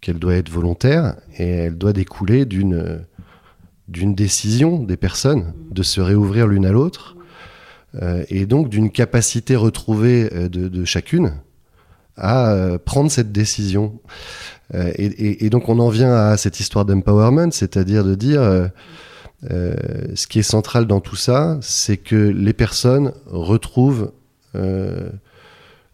qu'elle 0.00 0.18
doit 0.18 0.34
être 0.34 0.50
volontaire 0.50 1.16
et 1.36 1.48
elle 1.48 1.78
doit 1.78 1.92
découler 1.92 2.44
d'une 2.44 3.04
d'une 3.88 4.16
décision 4.16 4.82
des 4.82 4.96
personnes 4.96 5.54
de 5.70 5.84
se 5.84 6.00
réouvrir 6.00 6.48
l'une 6.48 6.66
à 6.66 6.72
l'autre 6.72 7.15
euh, 7.15 7.15
et 8.28 8.46
donc 8.46 8.68
d'une 8.68 8.90
capacité 8.90 9.56
retrouvée 9.56 10.28
euh, 10.32 10.48
de, 10.48 10.84
chacune 10.84 11.34
à 12.16 12.78
prendre 12.86 13.10
cette 13.10 13.30
décision. 13.30 14.00
et, 14.72 15.50
donc 15.50 15.68
on 15.68 15.78
en 15.78 15.90
vient 15.90 16.14
à 16.14 16.38
cette 16.38 16.60
histoire 16.60 16.86
d'empowerment, 16.86 17.50
c'est-à-dire 17.52 18.04
de 18.04 18.14
dire 18.14 18.70
ce 19.42 20.26
qui 20.26 20.38
est 20.38 20.42
central 20.42 20.86
dans 20.86 21.00
tout 21.00 21.16
ça, 21.16 21.58
c'est 21.60 21.98
que 21.98 22.16
les 22.16 22.54
personnes 22.54 23.12
retrouvent 23.26 24.12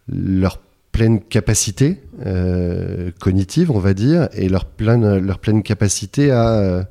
leur 0.07 0.59
pleine 0.93 1.19
capacité 1.19 2.01
euh, 2.25 3.11
cognitive, 3.19 3.71
on 3.71 3.79
va 3.79 3.93
dire, 3.93 4.29
et 4.31 4.47
leur 4.47 4.63
pleine, 4.63 5.17
leur 5.17 5.39
pleine 5.39 5.63
capacité 5.63 6.31
à, 6.31 6.87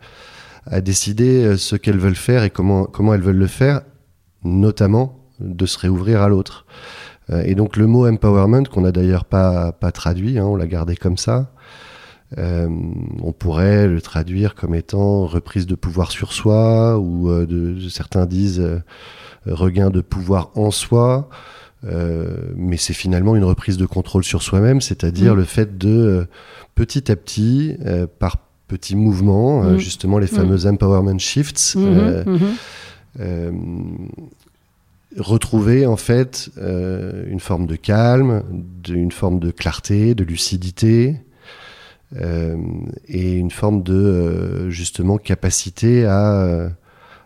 à 0.66 0.80
décider 0.82 1.44
euh, 1.44 1.56
ce 1.56 1.76
qu'elles 1.76 1.98
veulent 1.98 2.14
faire 2.14 2.42
et 2.42 2.50
comment, 2.50 2.84
comment 2.84 3.14
elles 3.14 3.22
veulent 3.22 3.36
le 3.36 3.46
faire, 3.46 3.80
notamment 4.44 5.18
de 5.40 5.66
se 5.66 5.78
réouvrir 5.78 6.22
à 6.22 6.28
l'autre. 6.28 6.66
Euh, 7.30 7.42
et 7.44 7.54
donc 7.54 7.76
le 7.76 7.86
mot 7.86 8.06
empowerment, 8.06 8.66
qu'on 8.66 8.82
n'a 8.82 8.92
d'ailleurs 8.92 9.24
pas, 9.24 9.72
pas 9.72 9.92
traduit, 9.92 10.38
hein, 10.38 10.44
on 10.44 10.56
l'a 10.56 10.66
gardé 10.66 10.96
comme 10.96 11.16
ça, 11.16 11.52
on 12.38 13.32
pourrait 13.38 13.86
le 13.86 14.00
traduire 14.00 14.54
comme 14.54 14.74
étant 14.74 15.26
reprise 15.26 15.66
de 15.66 15.74
pouvoir 15.74 16.10
sur 16.10 16.32
soi, 16.32 16.98
ou 16.98 17.28
de, 17.28 17.78
certains 17.90 18.24
disent 18.24 18.66
regain 19.44 19.90
de 19.90 20.00
pouvoir 20.00 20.50
en 20.54 20.70
soi. 20.70 21.28
Euh, 21.84 22.52
mais 22.56 22.76
c'est 22.76 22.92
finalement 22.92 23.34
une 23.34 23.44
reprise 23.44 23.76
de 23.76 23.86
contrôle 23.86 24.24
sur 24.24 24.42
soi-même, 24.42 24.80
c'est-à-dire 24.80 25.34
mm. 25.34 25.36
le 25.36 25.44
fait 25.44 25.78
de 25.78 25.88
euh, 25.88 26.24
petit 26.74 27.10
à 27.10 27.16
petit, 27.16 27.76
euh, 27.84 28.06
par 28.06 28.36
petits 28.68 28.94
mouvements, 28.94 29.62
mm. 29.62 29.78
justement 29.78 30.18
les 30.18 30.26
mm. 30.26 30.36
fameux 30.36 30.66
empowerment 30.66 31.18
shifts, 31.18 31.74
mm-hmm, 31.76 32.24
mm-hmm. 32.24 32.38
Retrouver 35.18 35.86
en 35.86 35.96
fait 35.96 36.50
une 36.56 37.40
forme 37.40 37.66
de 37.66 37.76
calme, 37.76 38.42
une 38.88 39.12
forme 39.12 39.38
de 39.38 39.50
clarté, 39.50 40.14
de 40.14 40.24
lucidité. 40.24 41.16
et 42.14 43.32
une 43.32 43.50
forme 43.50 43.82
de 43.82 44.68
justement 44.70 45.18
capacité 45.18 46.04
à, 46.06 46.70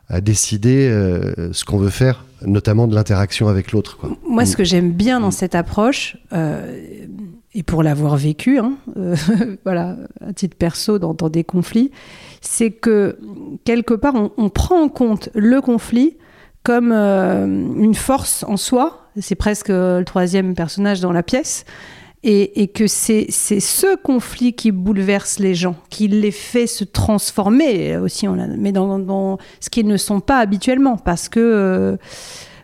à 0.08 0.20
décider 0.20 0.88
ce 1.52 1.64
qu'on 1.64 1.78
veut 1.78 1.90
faire 1.90 2.26
notamment 2.44 2.86
de 2.86 2.94
l'interaction 2.94 3.48
avec 3.48 3.72
l'autre. 3.72 3.98
Moi, 4.28 4.44
ce 4.44 4.56
que 4.56 4.64
j'aime 4.64 4.92
bien 4.92 5.20
dans 5.20 5.30
cette 5.30 5.54
approche, 5.54 6.16
euh, 6.32 7.06
et 7.56 7.62
pour 7.62 7.82
l'avoir 7.82 8.16
vécu, 8.16 8.58
hein, 8.58 8.74
euh, 8.98 9.16
voilà, 9.64 9.96
à 10.20 10.34
titre 10.34 10.56
perso, 10.58 10.98
dans, 10.98 11.14
des 11.30 11.42
conflits, 11.42 11.90
c'est 12.42 12.70
que 12.70 13.18
quelque 13.64 13.94
part, 13.94 14.14
on, 14.36 14.48
prend 14.50 14.82
en 14.82 14.90
compte 14.90 15.30
le 15.34 15.62
conflit 15.62 16.18
comme 16.62 16.92
euh, 16.92 17.46
une 17.46 17.94
force 17.94 18.44
en 18.46 18.58
soi. 18.58 19.08
C'est 19.18 19.36
presque 19.36 19.70
le 19.70 20.02
troisième 20.04 20.54
personnage 20.54 21.00
dans 21.00 21.12
la 21.12 21.22
pièce. 21.22 21.64
Et, 22.28 22.66
que 22.74 22.88
c'est 22.88 23.30
ce 23.30 23.96
conflit 23.96 24.52
qui 24.52 24.72
bouleverse 24.72 25.38
les 25.38 25.54
gens, 25.54 25.76
qui 25.90 26.08
les 26.08 26.32
fait 26.32 26.66
se 26.66 26.82
transformer 26.82 27.96
aussi, 27.98 28.26
mais 28.26 28.72
dans, 28.72 29.38
ce 29.60 29.70
qu'ils 29.70 29.86
ne 29.86 29.96
sont 29.96 30.18
pas 30.18 30.38
habituellement, 30.38 30.96
parce 30.96 31.28
que 31.28 31.38
euh, 31.38 31.96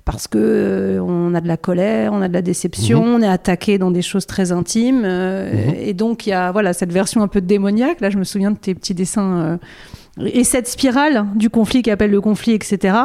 parce 0.05 0.27
que 0.27 0.39
euh, 0.39 1.03
on 1.03 1.35
a 1.35 1.41
de 1.41 1.49
la 1.49 1.57
colère, 1.57 2.13
on 2.13 2.23
a 2.23 2.29
de 2.29 2.33
la 2.33 2.43
déception, 2.43 3.05
mhm. 3.05 3.15
on 3.15 3.23
est 3.23 3.29
attaqué 3.29 3.79
dans 3.79 3.91
des 3.91 4.03
choses 4.03 4.27
très 4.27 4.53
intimes, 4.53 5.03
euh, 5.05 5.53
mhm. 5.53 5.75
et 5.77 5.95
donc 5.95 6.27
il 6.27 6.31
y 6.31 6.33
a 6.33 6.51
voilà 6.53 6.73
cette 6.73 6.93
version 6.93 7.23
un 7.23 7.29
peu 7.29 7.41
démoniaque. 7.41 8.01
Là, 8.01 8.11
je 8.11 8.19
me 8.19 8.25
souviens 8.25 8.51
de 8.51 8.59
tes 8.59 8.75
petits 8.75 8.95
dessins. 8.95 9.59
et 10.25 10.45
cette 10.45 10.69
spirale 10.69 11.27
du 11.35 11.51
conflit 11.51 11.83
qui 11.83 11.91
appelle 11.91 12.11
le 12.11 12.21
conflit, 12.21 12.53
etc. 12.55 12.97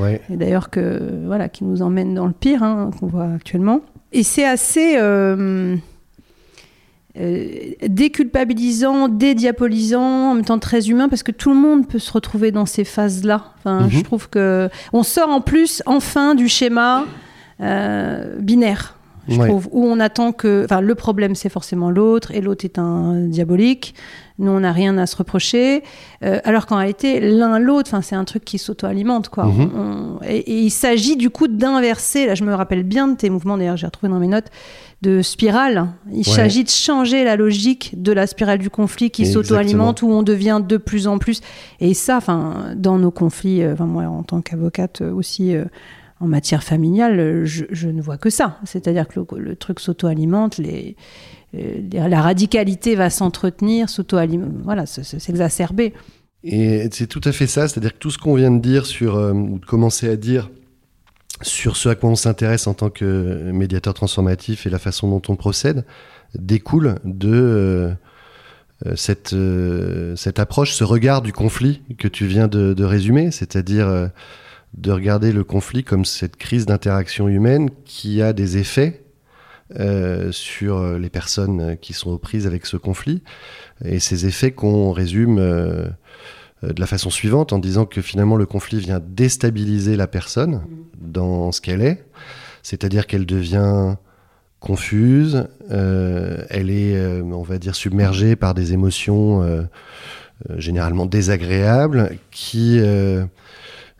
Et 0.00 0.36
d'ailleurs 0.36 0.70
que 0.70 1.00
voilà 1.26 1.48
qui 1.48 1.64
nous 1.64 1.82
emmène 1.82 2.14
dans 2.14 2.26
le 2.26 2.32
pire 2.32 2.62
hein, 2.62 2.90
qu'on 2.98 3.06
voit 3.06 3.28
actuellement. 3.34 3.80
Et 4.12 4.22
c'est 4.22 4.46
assez 4.46 4.96
euh, 7.18 7.46
déculpabilisant, 7.86 9.08
dédiabolisant, 9.08 10.30
en 10.30 10.34
même 10.34 10.44
temps 10.44 10.58
très 10.58 10.88
humain, 10.88 11.08
parce 11.08 11.22
que 11.22 11.32
tout 11.32 11.50
le 11.50 11.56
monde 11.56 11.88
peut 11.88 11.98
se 11.98 12.12
retrouver 12.12 12.50
dans 12.50 12.66
ces 12.66 12.84
phases-là. 12.84 13.52
Enfin, 13.58 13.82
mhm. 13.82 13.90
Je 13.90 14.00
trouve 14.02 14.28
que 14.28 14.68
on 14.92 15.02
sort 15.02 15.30
en 15.30 15.40
plus 15.40 15.82
enfin 15.86 16.34
du 16.34 16.48
schéma 16.48 17.04
euh, 17.60 18.36
binaire. 18.38 18.95
Je 19.28 19.40
trouve, 19.40 19.68
où 19.72 19.84
on 19.84 20.00
attend 20.00 20.32
que. 20.32 20.64
Enfin, 20.64 20.80
le 20.80 20.94
problème, 20.94 21.34
c'est 21.34 21.48
forcément 21.48 21.90
l'autre, 21.90 22.30
et 22.32 22.40
l'autre 22.40 22.64
est 22.64 22.78
un 22.78 23.26
diabolique. 23.26 23.94
Nous, 24.38 24.50
on 24.50 24.60
n'a 24.60 24.72
rien 24.72 24.98
à 24.98 25.06
se 25.06 25.16
reprocher. 25.16 25.82
Euh, 26.22 26.40
alors 26.44 26.66
qu'en 26.66 26.76
réalité, 26.76 27.20
l'un 27.20 27.58
l'autre, 27.58 27.88
enfin, 27.90 28.02
c'est 28.02 28.14
un 28.14 28.24
truc 28.24 28.44
qui 28.44 28.58
s'auto-alimente, 28.58 29.30
quoi. 29.30 29.46
Mhm. 29.46 30.18
et, 30.28 30.60
il 30.64 30.70
s'agit 30.70 31.16
du 31.16 31.30
coup 31.30 31.48
d'inverser. 31.48 32.26
Là, 32.26 32.34
je 32.34 32.44
me 32.44 32.54
rappelle 32.54 32.82
bien 32.82 33.08
de 33.08 33.16
tes 33.16 33.30
mouvements, 33.30 33.56
d'ailleurs, 33.56 33.76
j'ai 33.76 33.86
retrouvé 33.86 34.12
dans 34.12 34.18
mes 34.18 34.28
notes, 34.28 34.50
de 35.02 35.22
spirale. 35.22 35.88
Il 36.12 36.24
s'agit 36.24 36.64
de 36.64 36.70
changer 36.70 37.24
la 37.24 37.36
logique 37.36 38.00
de 38.00 38.12
la 38.12 38.26
spirale 38.26 38.58
du 38.58 38.70
conflit 38.70 39.10
qui 39.10 39.26
s'auto-alimente, 39.26 40.02
où 40.02 40.08
on 40.08 40.22
devient 40.22 40.60
de 40.66 40.76
plus 40.76 41.06
en 41.06 41.18
plus. 41.18 41.40
Et 41.80 41.94
ça, 41.94 42.18
enfin, 42.18 42.74
dans 42.76 42.98
nos 42.98 43.10
conflits, 43.10 43.62
euh, 43.62 43.72
enfin, 43.72 43.86
moi, 43.86 44.04
en 44.04 44.22
tant 44.22 44.40
qu'avocate 44.40 45.00
euh, 45.02 45.12
aussi 45.12 45.54
en 46.20 46.26
matière 46.26 46.62
familiale, 46.62 47.44
je, 47.44 47.88
ne 47.88 48.00
vois 48.00 48.16
que 48.16 48.30
ça. 48.30 48.58
C'est-à-dire 48.64 49.06
que 49.06 49.20
le, 49.36 49.56
truc 49.56 49.80
s'auto-alimente, 49.80 50.60
euh, 50.60 51.82
la 51.92 52.22
radicalité 52.22 52.94
va 52.94 53.10
s'entretenir, 53.10 53.88
s'auto-alimenter, 53.90 54.54
voilà, 54.64 54.86
s'exacerber. 54.86 55.92
Et 56.42 56.88
c'est 56.92 57.06
tout 57.06 57.20
à 57.24 57.32
fait 57.32 57.46
ça, 57.46 57.68
c'est-à-dire 57.68 57.92
que 57.92 57.98
tout 57.98 58.10
ce 58.10 58.18
qu'on 58.18 58.34
vient 58.34 58.50
de 58.50 58.60
dire 58.60 58.86
sur, 58.86 59.16
euh, 59.16 59.32
ou 59.32 59.58
de 59.58 59.66
commencer 59.66 60.08
à 60.08 60.16
dire 60.16 60.50
sur 61.42 61.76
ce 61.76 61.90
à 61.90 61.94
quoi 61.94 62.08
on 62.08 62.16
s'intéresse 62.16 62.66
en 62.66 62.72
tant 62.72 62.88
que 62.88 63.50
médiateur 63.52 63.92
transformatif 63.92 64.66
et 64.66 64.70
la 64.70 64.78
façon 64.78 65.10
dont 65.10 65.22
on 65.28 65.36
procède, 65.36 65.84
découle 66.34 66.94
de 67.04 67.92
euh, 68.86 68.94
cette, 68.94 69.34
cette 70.16 70.38
approche, 70.38 70.72
ce 70.72 70.84
regard 70.84 71.20
du 71.20 71.34
conflit 71.34 71.82
que 71.98 72.08
tu 72.08 72.26
viens 72.26 72.48
de, 72.48 72.84
résumer, 72.84 73.30
c'est-à-dire 73.30 74.10
de 74.76 74.92
regarder 74.92 75.32
le 75.32 75.44
conflit 75.44 75.84
comme 75.84 76.04
cette 76.04 76.36
crise 76.36 76.66
d'interaction 76.66 77.28
humaine 77.28 77.70
qui 77.84 78.22
a 78.22 78.32
des 78.32 78.58
effets 78.58 79.02
sur 80.30 80.98
les 80.98 81.10
personnes 81.10 81.76
qui 81.78 81.92
sont 81.92 82.10
aux 82.10 82.18
prises 82.18 82.46
avec 82.46 82.66
ce 82.66 82.76
conflit. 82.76 83.22
Et 83.84 83.98
ces 83.98 84.26
effets 84.26 84.52
qu'on 84.52 84.92
résume 84.92 85.36
de 85.36 85.90
la 86.62 86.86
façon 86.86 87.10
suivante 87.10 87.52
en 87.52 87.58
disant 87.58 87.84
que 87.84 88.00
finalement 88.00 88.36
le 88.36 88.46
conflit 88.46 88.78
vient 88.78 89.00
déstabiliser 89.00 89.96
la 89.96 90.06
personne 90.06 90.62
dans 91.00 91.52
ce 91.52 91.60
qu'elle 91.60 91.82
est, 91.82 92.04
c'est-à-dire 92.62 93.06
qu'elle 93.06 93.26
devient 93.26 93.96
confuse, 94.60 95.48
elle 95.68 96.70
est, 96.70 97.20
on 97.22 97.42
va 97.42 97.58
dire, 97.58 97.74
submergée 97.74 98.36
par 98.36 98.54
des 98.54 98.72
émotions 98.72 99.66
généralement 100.56 101.06
désagréables 101.06 102.16
qui 102.30 102.80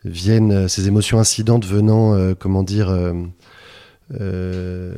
viennent, 0.05 0.51
euh, 0.51 0.67
ces 0.67 0.87
émotions 0.87 1.19
incidentes 1.19 1.65
venant, 1.65 2.13
euh, 2.13 2.33
comment 2.37 2.63
dire, 2.63 2.95
euh, 4.19 4.93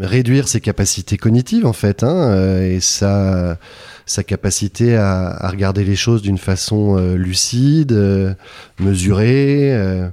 réduire 0.00 0.48
ses 0.48 0.60
capacités 0.60 1.16
cognitives 1.16 1.66
en 1.66 1.72
fait, 1.72 2.02
hein, 2.02 2.60
et 2.62 2.80
sa, 2.80 3.58
sa 4.06 4.22
capacité 4.24 4.96
à, 4.96 5.48
regarder 5.50 5.84
les 5.84 5.96
choses 5.96 6.22
d'une 6.22 6.38
façon 6.38 6.96
lucide, 7.14 8.36
mesurée, 8.80 10.08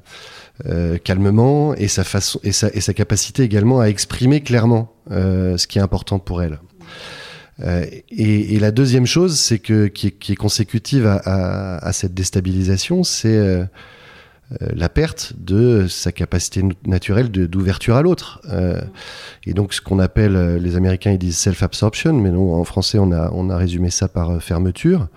calmement, 1.06 1.74
et 1.76 1.88
sa, 1.88 2.04
façon, 2.04 2.42
et, 2.44 2.52
sa, 2.52 2.68
et 2.74 2.82
sa 2.82 2.94
capacité 2.94 3.44
également 3.44 3.80
à 3.80 3.86
exprimer 3.86 4.42
clairement 4.42 4.94
ce 5.10 5.66
qui 5.66 5.80
est 5.80 5.82
important 5.82 6.20
pour 6.20 6.42
elle. 6.42 6.60
Et, 7.62 8.60
la 8.60 8.72
deuxième 8.72 9.06
chose, 9.06 9.40
c'est 9.40 9.60
que 9.60 9.88
qui 9.88 10.08
est, 10.08 10.36
consécutive 10.36 11.08
à, 11.08 11.92
cette 11.94 12.14
déstabilisation, 12.14 13.04
c'est 13.04 13.68
euh, 14.52 14.68
la 14.76 14.90
perte 14.90 15.34
de 15.40 15.88
sa 15.88 16.12
capacité 16.12 16.62
naturelle 16.86 17.32
d'ouverture 17.32 17.96
à 17.96 18.04
l'autre. 18.04 18.42
Euh, 18.52 18.80
et 19.44 19.54
donc 19.54 19.74
ce 19.74 19.82
qu'on 19.82 19.98
appelle, 19.98 20.36
euh, 20.36 20.60
les 20.60 20.76
Américains 20.76 21.12
ils 21.12 21.18
disent 21.18 21.38
self-absorption, 21.38 22.14
mais 22.14 22.30
nous 22.30 22.54
en 22.54 22.64
français 22.64 23.00
on 23.00 23.12
a, 23.12 23.32
on 23.34 23.50
a 23.50 23.58
résumé 23.58 23.90
ça 23.90 24.08
par 24.08 24.42
fermeture. 24.44 25.08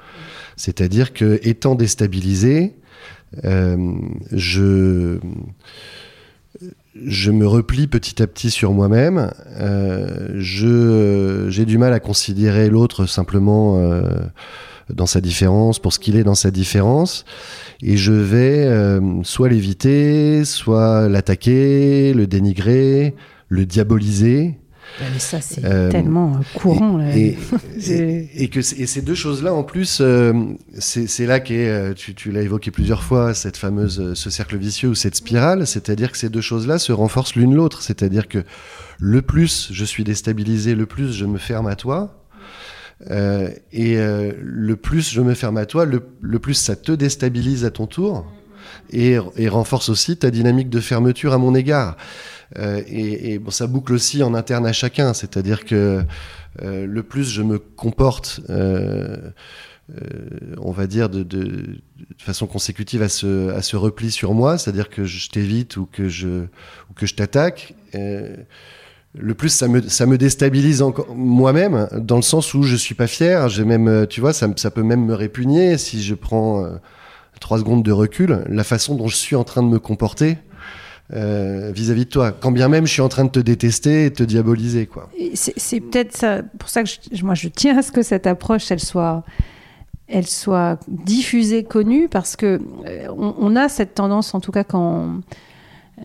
C'est-à-dire 0.56 1.12
que 1.12 1.38
étant 1.42 1.74
déstabilisé, 1.74 2.74
je, 4.32 5.18
je 7.06 7.30
me 7.30 7.46
replie 7.46 7.86
petit 7.86 8.22
à 8.22 8.26
petit 8.26 8.50
sur 8.50 8.72
moi-même. 8.72 9.30
je 10.34 11.46
j'ai 11.48 11.64
du 11.64 11.78
mal 11.78 11.92
à 11.92 12.00
considérer 12.00 12.68
l'autre 12.68 13.06
simplement 13.06 13.78
dans 14.92 15.06
sa 15.06 15.20
différence, 15.20 15.78
pour 15.78 15.92
ce 15.92 15.98
qu'il 15.98 16.16
est 16.16 16.24
dans 16.24 16.34
sa 16.34 16.50
différence. 16.50 17.24
Et 17.82 17.96
je 17.96 18.12
vais 18.12 18.64
euh, 18.64 19.22
soit 19.22 19.48
l'éviter, 19.48 20.44
soit 20.44 21.08
l'attaquer, 21.08 22.12
le 22.14 22.26
dénigrer, 22.26 23.14
le 23.48 23.66
diaboliser. 23.66 24.58
Mais 25.00 25.18
ça, 25.18 25.40
c'est 25.40 25.64
euh, 25.64 25.90
tellement 25.90 26.32
euh, 26.34 26.58
courant. 26.58 27.00
Et, 27.00 27.38
et, 28.34 28.48
que 28.48 28.58
et 28.58 28.86
ces 28.86 29.02
deux 29.02 29.14
choses-là, 29.14 29.54
en 29.54 29.62
plus, 29.62 30.02
c'est 30.78 31.26
là 31.26 31.40
qu'est, 31.40 31.94
tu, 31.94 32.14
tu 32.14 32.32
l'as 32.32 32.42
évoqué 32.42 32.70
plusieurs 32.70 33.02
fois, 33.02 33.34
cette 33.34 33.56
fameuse, 33.56 34.14
ce 34.14 34.30
cercle 34.30 34.56
vicieux 34.56 34.88
ou 34.88 34.94
cette 34.94 35.14
spirale, 35.14 35.66
c'est-à-dire 35.66 36.10
que 36.12 36.18
ces 36.18 36.28
deux 36.28 36.40
choses-là 36.40 36.78
se 36.78 36.92
renforcent 36.92 37.36
l'une 37.36 37.54
l'autre. 37.54 37.82
C'est-à-dire 37.82 38.28
que 38.28 38.44
le 38.98 39.22
plus 39.22 39.68
je 39.70 39.84
suis 39.84 40.04
déstabilisé, 40.04 40.74
le 40.74 40.86
plus 40.86 41.12
je 41.12 41.26
me 41.26 41.38
ferme 41.38 41.68
à 41.68 41.76
toi, 41.76 42.18
euh, 43.10 43.50
et 43.72 43.96
euh, 43.96 44.32
le 44.42 44.76
plus 44.76 45.10
je 45.10 45.20
me 45.20 45.34
ferme 45.34 45.56
à 45.56 45.66
toi, 45.66 45.84
le, 45.84 46.00
plus 46.38 46.54
ça 46.54 46.74
te 46.76 46.92
déstabilise 46.92 47.64
à 47.64 47.70
ton 47.70 47.86
tour 47.86 48.26
et, 48.90 49.18
renforce 49.18 49.88
aussi 49.88 50.16
ta 50.16 50.30
dynamique 50.30 50.68
de 50.68 50.80
fermeture 50.80 51.32
à 51.32 51.38
mon 51.38 51.54
égard. 51.54 51.96
Euh, 52.56 52.82
et, 52.86 53.38
bon, 53.38 53.50
ça 53.50 53.66
boucle 53.66 53.92
aussi 53.92 54.22
en 54.22 54.34
interne 54.34 54.66
à 54.66 54.72
chacun, 54.72 55.12
c'est-à-dire 55.14 55.64
que 55.64 56.02
le 56.60 57.02
plus 57.02 57.30
je 57.30 57.42
me 57.42 57.58
comporte, 57.58 58.40
on 58.48 59.32
va 60.72 60.86
dire, 60.86 61.08
de, 61.08 61.80
façon 62.18 62.46
consécutive 62.46 63.02
à 63.02 63.08
ce, 63.08 63.76
repli 63.76 64.10
sur 64.10 64.34
moi, 64.34 64.58
c'est-à-dire 64.58 64.88
que 64.88 65.04
je 65.04 65.28
t'évite 65.28 65.76
ou 65.76 65.86
que 65.86 66.08
je, 66.08 66.44
ou 66.90 66.94
que 66.94 67.06
je 67.06 67.14
t'attaque 67.14 67.74
le 69.14 69.34
plus 69.34 69.48
ça 69.48 69.68
me, 69.68 69.82
ça 69.88 70.06
me 70.06 70.18
déstabilise 70.18 70.84
moi-même, 71.14 71.88
dans 71.92 72.16
le 72.16 72.22
sens 72.22 72.54
où 72.54 72.62
je 72.62 72.76
suis 72.76 72.94
pas 72.94 73.06
fier. 73.06 73.48
Même, 73.64 73.88
euh, 73.88 74.06
tu 74.06 74.20
vois, 74.20 74.32
ça, 74.32 74.70
peut 74.70 74.82
même 74.82 75.04
me 75.04 75.14
répugner 75.14 75.78
si 75.78 76.02
je 76.02 76.14
prends 76.14 76.64
euh, 76.64 76.70
trois 77.40 77.58
secondes 77.58 77.82
de 77.82 77.92
recul, 77.92 78.44
la 78.48 78.64
façon 78.64 78.94
dont 78.94 79.08
je 79.08 79.16
suis 79.16 79.36
en 79.36 79.44
train 79.44 79.62
de 79.62 79.68
me 79.68 79.78
comporter 79.78 80.38
euh, 81.14 81.72
vis-à-vis 81.74 82.04
de 82.04 82.10
toi. 82.10 82.32
Quand 82.32 82.52
bien 82.52 82.68
même 82.68 82.86
je 82.86 82.92
suis 82.92 83.02
en 83.02 83.08
train 83.08 83.24
de 83.24 83.30
te 83.30 83.40
détester 83.40 84.06
et 84.06 84.10
de 84.10 84.14
te 84.14 84.22
diaboliser, 84.22 84.86
quoi. 84.86 85.08
C'est 85.34 85.80
peut-être 85.80 86.16
ça, 86.16 86.42
pour 86.58 86.68
ça 86.68 86.84
que 86.84 86.88
moi 87.22 87.34
je 87.34 87.48
tiens 87.48 87.78
à 87.78 87.82
ce 87.82 87.92
que 87.92 88.02
cette 88.02 88.26
approche, 88.26 88.70
elle 88.70 88.80
soit 88.80 89.24
elle 90.10 90.26
soit 90.26 90.80
diffusée, 90.88 91.64
connue, 91.64 92.08
parce 92.08 92.34
que 92.34 92.60
on, 93.10 93.34
on, 93.38 93.56
a 93.56 93.68
cette 93.68 93.94
tendance, 93.94 94.34
en 94.34 94.40
tout 94.40 94.52
cas 94.52 94.64
quand 94.64 95.20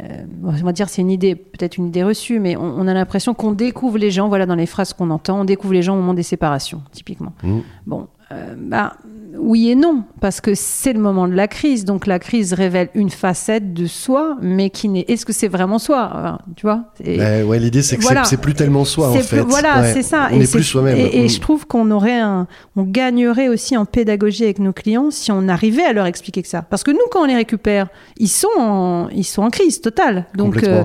euh, 0.01 0.25
on 0.43 0.51
va 0.51 0.71
dire 0.71 0.89
c'est 0.89 1.01
une 1.01 1.11
idée, 1.11 1.35
peut-être 1.35 1.77
une 1.77 1.87
idée 1.87 2.03
reçue, 2.03 2.39
mais 2.39 2.55
on, 2.55 2.87
a 2.87 2.93
l'impression 2.93 3.33
qu'on 3.33 3.51
découvre 3.51 3.97
les 3.97 4.11
gens, 4.11 4.27
voilà, 4.27 4.45
dans 4.45 4.55
les 4.55 4.65
phrases 4.65 4.93
qu'on 4.93 5.09
entend, 5.09 5.41
on 5.41 5.45
découvre 5.45 5.73
les 5.73 5.83
gens 5.83 5.93
au 5.93 5.97
moment 5.97 6.13
des 6.13 6.23
séparations, 6.23 6.81
typiquement. 6.91 7.33
Mmh. 7.43 7.59
Bon, 7.85 8.07
euh, 8.31 8.55
bah, 8.57 8.93
oui 9.37 9.69
et 9.69 9.75
non, 9.75 10.03
parce 10.21 10.41
que 10.41 10.55
c'est 10.55 10.93
le 10.93 10.99
moment 10.99 11.27
de 11.27 11.33
la 11.33 11.47
crise. 11.47 11.85
Donc 11.85 12.07
la 12.07 12.19
crise 12.19 12.53
révèle 12.53 12.89
une 12.93 13.09
facette 13.09 13.73
de 13.73 13.87
soi, 13.87 14.37
mais 14.41 14.69
qui 14.69 14.89
n'est. 14.89 15.05
Est-ce 15.07 15.25
que 15.25 15.33
c'est 15.33 15.47
vraiment 15.47 15.79
soi 15.79 16.39
Tu 16.55 16.65
vois? 16.65 16.85
Ben 17.03 17.45
Ouais, 17.45 17.59
l'idée 17.59 17.81
c'est 17.81 17.97
que 17.97 18.03
c'est 18.25 18.37
plus 18.37 18.53
tellement 18.53 18.85
soi 18.85 19.09
en 19.09 19.13
fait. 19.13 19.39
Voilà, 19.41 19.93
c'est 19.93 20.03
ça. 20.03 20.29
On 20.31 20.37
n'est 20.37 20.47
plus 20.47 20.63
soi-même. 20.63 20.97
Et, 20.97 21.27
je 21.27 21.39
trouve 21.39 21.65
qu'on 21.65 21.89
aurait 21.91 22.19
un, 22.19 22.47
on 22.75 22.83
gagnerait 22.83 23.49
aussi 23.49 23.75
en 23.75 23.85
pédagogie 23.85 24.43
avec 24.43 24.59
nos 24.59 24.73
clients 24.73 25.09
si 25.11 25.31
on 25.31 25.47
arrivait 25.47 25.83
à 25.83 25.93
leur 25.93 26.05
expliquer 26.05 26.41
que 26.41 26.47
ça. 26.47 26.61
Parce 26.61 26.83
que 26.83 26.91
nous, 26.91 26.99
quand 27.11 27.21
on 27.21 27.25
les 27.25 27.35
récupère, 27.35 27.87
ils 28.17 28.27
sont 28.27 28.47
en, 28.57 29.09
ils 29.09 29.23
sont 29.23 29.41
en 29.41 29.49
crise 29.49 29.81
totale. 29.81 30.25
Donc 30.35 30.63
euh, 30.63 30.83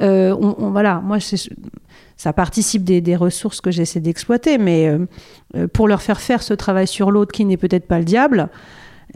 euh, 0.00 0.34
on, 0.40 0.70
voilà, 0.70 1.00
moi 1.04 1.18
ça 2.16 2.32
participe 2.32 2.84
des, 2.84 3.16
ressources 3.16 3.60
que 3.60 3.70
j'essaie 3.70 4.00
d'exploiter, 4.00 4.58
mais 4.58 4.88
euh, 4.88 5.06
euh, 5.56 5.68
pour 5.68 5.88
leur 5.88 6.02
faire 6.02 6.20
faire 6.20 6.42
ce 6.42 6.54
travail 6.54 6.86
sur 6.86 7.10
l'autre 7.10 7.32
qui 7.32 7.44
n'est 7.44 7.56
peut-être 7.56 7.86
pas 7.86 7.98
le 7.98 8.04
diable, 8.04 8.48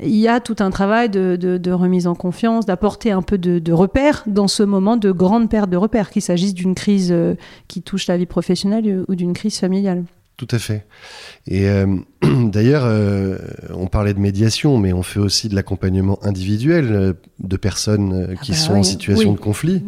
il 0.01 0.15
y 0.15 0.29
a 0.29 0.39
tout 0.39 0.57
un 0.61 0.71
travail 0.71 1.09
de, 1.09 1.71
remise 1.71 2.07
en 2.07 2.15
confiance, 2.15 2.67
d'apporter 2.67 3.11
un 3.11 3.23
peu 3.23 3.39
de, 3.39 3.73
repères 3.73 4.23
dans 4.27 4.49
ce 4.49 4.63
moment 4.63 4.97
de 4.97 5.11
grande 5.11 5.51
perte 5.51 5.71
de 5.71 5.77
repères, 5.77 6.11
qu'il 6.11 6.23
s'agisse 6.23 6.55
d'une 6.55 6.75
crise 6.75 7.11
euh, 7.11 7.35
qui 7.67 7.83
touche 7.83 8.07
la 8.07 8.17
vie 8.17 8.27
professionnelle 8.27 9.05
ou 9.09 9.15
d'une 9.15 9.33
crise 9.33 9.59
familiale. 9.59 10.05
Tout 10.37 10.49
à 10.53 10.61
fait. 10.61 10.87
Et 11.49 11.67
d'ailleurs, 12.23 12.87
on 13.75 13.89
parlait 13.89 14.15
de 14.15 14.21
médiation, 14.21 14.79
mais 14.79 14.93
on 14.93 15.03
fait 15.03 15.19
aussi 15.19 15.49
de 15.49 15.57
l'accompagnement 15.57 16.21
individuel 16.23 17.17
de 17.41 17.57
personnes 17.57 18.37
qui 18.43 18.53
ah 18.53 18.55
bah 18.55 18.61
sont 18.61 18.75
en 18.75 18.83
situation 18.85 19.33
de 19.33 19.39
conflit 19.39 19.83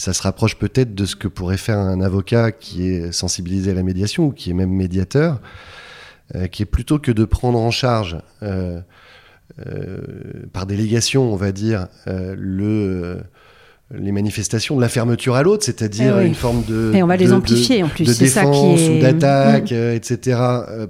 ça 0.00 0.14
se 0.14 0.22
rapproche 0.22 0.56
peut-être 0.56 0.94
de 0.94 1.04
ce 1.04 1.14
que 1.14 1.28
pourrait 1.28 1.58
faire 1.58 1.78
un 1.78 2.00
avocat 2.00 2.52
qui 2.52 2.88
est 2.88 3.12
sensibilisé 3.12 3.72
à 3.72 3.74
la 3.74 3.82
médiation 3.82 4.28
ou 4.28 4.32
qui 4.32 4.48
est 4.48 4.54
même 4.54 4.70
médiateur, 4.70 5.40
euh, 6.34 6.46
qui 6.46 6.62
est 6.62 6.66
plutôt 6.66 6.98
que 6.98 7.12
de 7.12 7.26
prendre 7.26 7.58
en 7.58 7.70
charge 7.70 8.16
euh, 8.42 8.80
euh, 9.66 9.98
par 10.54 10.64
délégation, 10.64 11.30
on 11.30 11.36
va 11.36 11.52
dire, 11.52 11.88
le 12.06 13.20
les 13.92 14.12
manifestations 14.12 14.76
de 14.76 14.80
la 14.80 14.88
fermeture 14.88 15.34
à 15.34 15.42
l'autre, 15.42 15.64
c'est-à-dire 15.64 16.20
eh 16.20 16.24
une 16.24 16.36
forme 16.36 16.62
de 16.62 16.92
et 16.94 17.02
on 17.02 17.08
va 17.08 17.16
les 17.16 17.32
amplifier 17.32 17.82
en 17.82 17.88
plus, 17.88 18.04
de 18.06 18.14
défense 18.14 18.80
ou 18.80 19.00
d'attaque, 19.00 19.72
mm. 19.72 19.94
etc. 19.96 20.40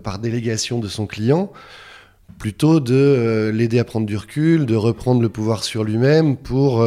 par 0.04 0.18
délégation 0.18 0.78
de 0.78 0.86
son 0.86 1.06
client, 1.06 1.50
plutôt 2.38 2.78
de 2.78 3.50
l'aider 3.54 3.78
à 3.78 3.84
prendre 3.84 4.04
du 4.04 4.18
recul, 4.18 4.66
de 4.66 4.76
reprendre 4.76 5.22
le 5.22 5.30
pouvoir 5.30 5.64
sur 5.64 5.82
lui-même 5.82 6.36
pour 6.36 6.84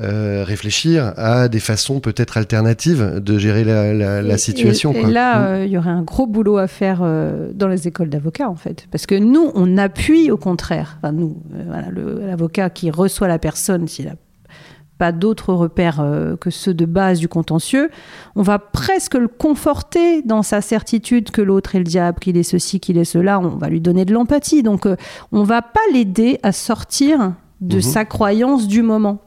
euh, 0.00 0.42
réfléchir 0.42 1.12
à 1.18 1.48
des 1.48 1.60
façons 1.60 2.00
peut-être 2.00 2.38
alternatives 2.38 3.20
de 3.22 3.36
gérer 3.36 3.62
la, 3.62 4.38
situation. 4.38 4.94
Et, 4.94 5.04
là, 5.04 5.38
mm. 5.38 5.44
euh, 5.44 5.64
il 5.66 5.70
y 5.70 5.76
aurait 5.76 5.90
un 5.90 6.00
gros 6.00 6.26
boulot 6.26 6.56
à 6.56 6.66
faire 6.66 7.00
euh, 7.02 7.50
dans 7.54 7.68
les 7.68 7.88
écoles 7.88 8.08
d'avocats, 8.08 8.48
en 8.48 8.54
fait. 8.54 8.86
Parce 8.90 9.04
que 9.04 9.14
nous, 9.14 9.50
on 9.54 9.76
appuie 9.76 10.30
au 10.30 10.38
contraire. 10.38 10.96
Enfin, 10.96 11.12
nous, 11.12 11.36
l'avocat 12.26 12.70
qui 12.70 12.90
reçoit 12.90 13.28
la 13.28 13.38
personne, 13.38 13.86
s'il 13.86 14.06
n'a 14.06 14.14
pas 14.96 15.12
d'autres 15.12 15.52
repères 15.52 16.02
que 16.40 16.48
ceux 16.48 16.72
de 16.72 16.86
base 16.86 17.18
du 17.18 17.28
contentieux, 17.28 17.90
on 18.34 18.42
va 18.42 18.58
presque 18.58 19.14
le 19.16 19.28
conforter 19.28 20.22
dans 20.22 20.42
sa 20.42 20.62
certitude 20.62 21.30
que 21.30 21.42
l'autre 21.42 21.74
est 21.74 21.80
le 21.80 21.84
diable, 21.84 22.18
qu'il 22.18 22.38
est 22.38 22.44
ceci, 22.44 22.80
qu'il 22.80 22.96
est 22.96 23.04
cela. 23.04 23.40
On 23.40 23.58
va 23.58 23.68
lui 23.68 23.82
donner 23.82 24.06
de 24.06 24.14
l'empathie. 24.14 24.62
Donc, 24.62 24.88
on 25.32 25.42
va 25.42 25.60
pas 25.60 25.80
l'aider 25.92 26.38
à 26.42 26.52
sortir 26.52 27.34
de 27.60 27.78
mm-hmm. 27.78 27.82
sa 27.82 28.04
croyance 28.06 28.66
du 28.66 28.80
moment. 28.80 29.20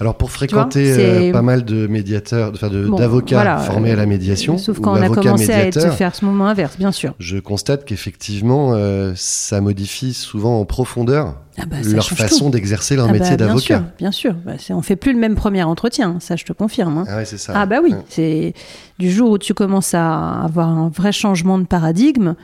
Alors 0.00 0.16
pour 0.16 0.30
fréquenter 0.30 0.94
euh, 0.98 1.32
pas 1.32 1.42
mal 1.42 1.64
de 1.64 1.86
médiateurs, 1.86 2.52
enfin 2.54 2.68
d'avocats 2.68 3.58
formés 3.58 3.90
à 3.90 3.96
la 3.96 4.06
médiation, 4.06 4.58
sauf 4.58 4.80
quand 4.80 4.92
on 4.92 5.02
a 5.02 5.08
commencé 5.08 5.52
à 5.52 5.66
être, 5.66 5.92
faire 5.92 6.14
ce 6.14 6.24
moment 6.24 6.46
inverse, 6.46 6.78
bien 6.78 6.92
sûr. 6.92 7.14
Je 7.18 7.38
constate 7.38 7.84
qu'effectivement, 7.84 8.72
euh, 8.72 9.12
ça 9.16 9.60
modifie 9.60 10.14
souvent 10.14 10.60
en 10.60 10.64
profondeur 10.64 11.36
ah 11.58 11.66
bah, 11.66 11.76
leur 11.84 12.08
façon 12.08 12.50
d'exercer 12.50 12.96
leur 12.96 13.08
ah 13.08 13.12
métier 13.12 13.36
bah, 13.36 13.46
d'avocat. 13.46 13.84
Bien 13.98 14.12
sûr, 14.12 14.34
bien 14.34 14.58
sûr. 14.58 14.70
Bah, 14.70 14.76
on 14.76 14.82
fait 14.82 14.96
plus 14.96 15.12
le 15.12 15.18
même 15.18 15.34
premier 15.34 15.62
entretien, 15.62 16.16
ça 16.20 16.36
je 16.36 16.44
te 16.44 16.52
confirme. 16.52 16.98
Hein. 16.98 17.04
Ah 17.08 17.16
ouais, 17.16 17.24
c'est 17.24 17.38
ça. 17.38 17.52
Ah 17.54 17.66
bah 17.66 17.80
oui, 17.82 17.94
c'est 18.08 18.54
du 18.98 19.10
jour 19.10 19.30
où 19.30 19.38
tu 19.38 19.54
commences 19.54 19.94
à 19.94 20.42
avoir 20.42 20.68
un 20.68 20.88
vrai 20.88 21.12
changement 21.12 21.58
de 21.58 21.66
paradigme, 21.66 22.34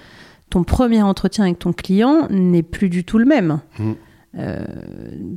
ton 0.51 0.65
premier 0.65 1.03
entretien 1.03 1.45
avec 1.45 1.59
ton 1.59 1.73
client 1.73 2.29
n'est 2.31 2.63
plus 2.63 2.89
du 2.89 3.05
tout 3.05 3.19
le 3.19 3.25
même. 3.25 3.61
Mmh. 3.79 3.93
Euh, 4.39 4.65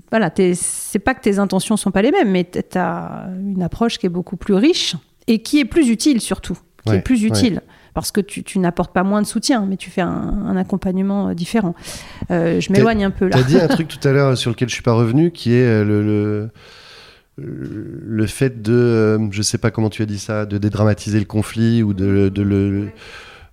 voilà, 0.09 0.31
c'est 0.53 0.99
pas 0.99 1.13
que 1.13 1.21
tes 1.21 1.39
intentions 1.39 1.77
sont 1.77 1.91
pas 1.91 2.01
les 2.01 2.11
mêmes, 2.11 2.31
mais 2.31 2.49
tu 2.49 2.77
as 2.77 3.29
une 3.39 3.63
approche 3.63 3.97
qui 3.97 4.05
est 4.05 4.09
beaucoup 4.09 4.37
plus 4.37 4.55
riche 4.55 4.95
et 5.27 5.41
qui 5.41 5.59
est 5.59 5.65
plus 5.65 5.89
utile 5.89 6.21
surtout, 6.21 6.57
qui 6.85 6.95
est 6.95 7.01
plus 7.01 7.23
utile. 7.23 7.61
Parce 7.93 8.11
que 8.11 8.21
tu, 8.21 8.59
n'apportes 8.59 8.93
pas 8.93 9.03
moins 9.03 9.21
de 9.21 9.27
soutien, 9.27 9.65
mais 9.67 9.75
tu 9.75 9.89
fais 9.89 10.01
un, 10.01 10.55
accompagnement 10.55 11.29
euh, 11.29 11.33
différent. 11.33 11.73
Euh, 12.29 12.61
je 12.61 12.71
m'éloigne 12.71 13.03
un 13.03 13.11
peu 13.11 13.25
là. 13.25 13.31
Tu 13.31 13.39
as 13.39 13.43
dit 13.43 13.59
un 13.59 13.67
truc 13.75 13.87
tout 13.87 14.07
à 14.07 14.11
l'heure 14.11 14.37
sur 14.37 14.51
lequel 14.51 14.69
je 14.69 14.73
suis 14.73 14.83
pas 14.83 14.93
revenu, 14.93 15.31
qui 15.31 15.53
est 15.53 15.83
le, 15.83 16.03
le 16.03 16.49
le 17.41 18.27
fait 18.27 18.61
de, 18.61 19.17
je 19.31 19.41
sais 19.41 19.57
pas 19.57 19.71
comment 19.71 19.89
tu 19.89 20.01
as 20.01 20.05
dit 20.05 20.19
ça, 20.19 20.45
de 20.45 20.57
dédramatiser 20.57 21.19
le 21.19 21.25
conflit 21.25 21.83
ou 21.83 21.93
de, 21.93 22.27
de 22.27 22.41
le 22.41 22.89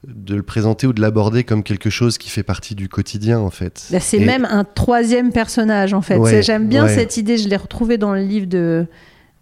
de 0.07 0.35
le 0.35 0.43
présenter 0.43 0.87
ou 0.87 0.93
de 0.93 1.01
l'aborder 1.01 1.45
comme 1.45 1.63
quelque 1.63 1.91
chose 1.91 2.19
qui 2.19 2.31
fait 2.31 2.43
partie 2.43 2.75
du 2.75 2.89
quotidien 2.89 3.39
en 3.39 3.51
fait. 3.51 3.93
c'est 4.01 4.19
même 4.19 4.47
un 4.49 4.65
troisième 4.65 5.33
personnage 5.33 5.95
en 5.95 6.03
fait. 6.03 6.43
J'aime 6.43 6.69
bien 6.69 6.89
cette 6.89 7.17
idée, 7.17 7.39
je 7.39 7.49
l'ai 7.49 7.57
retrouvée 7.57 7.99
dans 7.99 8.15
le 8.15 8.23
livre 8.23 8.47
de 8.47 8.87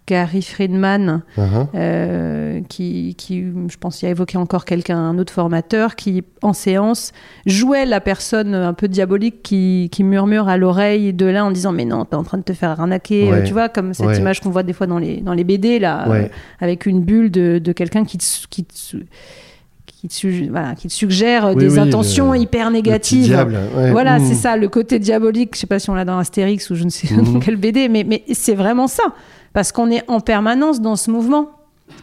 Gary 0.06 0.42
Friedman, 0.42 1.22
uh-huh. 1.38 1.66
euh, 1.74 2.60
qui, 2.68 3.16
je 3.28 3.76
pense, 3.78 4.02
y 4.02 4.06
a 4.06 4.10
évoqué 4.10 4.36
encore 4.36 4.66
quelqu'un, 4.66 4.98
un 4.98 5.18
autre 5.18 5.32
formateur, 5.32 5.96
qui 5.96 6.22
en 6.42 6.52
séance 6.52 7.12
jouait 7.46 7.86
la 7.86 8.02
personne 8.02 8.54
un 8.54 8.74
peu 8.74 8.86
diabolique 8.86 9.42
qui, 9.42 9.90
murmure 10.00 10.48
à 10.48 10.58
l'oreille 10.58 11.14
de 11.14 11.24
là 11.24 11.46
en 11.46 11.50
disant 11.50 11.72
mais 11.72 11.86
non, 11.86 12.04
t'es 12.04 12.16
en 12.16 12.24
train 12.24 12.36
de 12.36 12.42
te 12.42 12.52
faire 12.52 12.78
arnaquer, 12.78 13.32
euh, 13.32 13.42
tu 13.44 13.54
vois, 13.54 13.70
comme 13.70 13.94
cette 13.94 14.18
image 14.18 14.40
qu'on 14.40 14.50
voit 14.50 14.62
des 14.62 14.74
fois 14.74 14.86
dans 14.86 14.98
les, 14.98 15.22
dans 15.22 15.32
les 15.32 15.44
BD 15.44 15.78
là, 15.78 16.06
euh, 16.10 16.28
avec 16.60 16.84
une 16.84 17.00
bulle 17.00 17.30
de, 17.30 17.72
quelqu'un 17.72 18.04
qui, 18.04 18.18
qui 18.50 18.66
qui 20.08 20.88
te, 20.88 20.92
suggère 20.92 21.54
des 21.54 21.78
intentions 21.78 22.34
hyper 22.34 22.70
négatives. 22.70 23.34
Voilà, 23.90 24.18
c'est 24.18 24.34
mmh. 24.34 24.38
ça, 24.38 24.56
le 24.56 24.68
côté 24.68 24.98
diabolique. 24.98 25.54
Je 25.54 25.60
sais 25.60 25.66
pas 25.66 25.78
si 25.78 25.90
on 25.90 25.94
l'a 25.94 26.04
dans 26.04 26.18
Astérix 26.18 26.68
ou 26.70 26.74
je 26.74 26.84
ne 26.84 26.90
sais 26.90 27.12
mmh. 27.14 27.32
dans 27.32 27.40
quel 27.40 27.56
BD, 27.56 27.88
mais, 27.88 28.04
mais 28.04 28.22
c'est 28.32 28.54
vraiment 28.54 28.86
ça. 28.86 29.14
Parce 29.52 29.72
qu'on 29.72 29.90
est 29.90 30.02
en 30.08 30.20
permanence 30.20 30.80
dans 30.80 30.96
ce 30.96 31.10
mouvement 31.10 31.50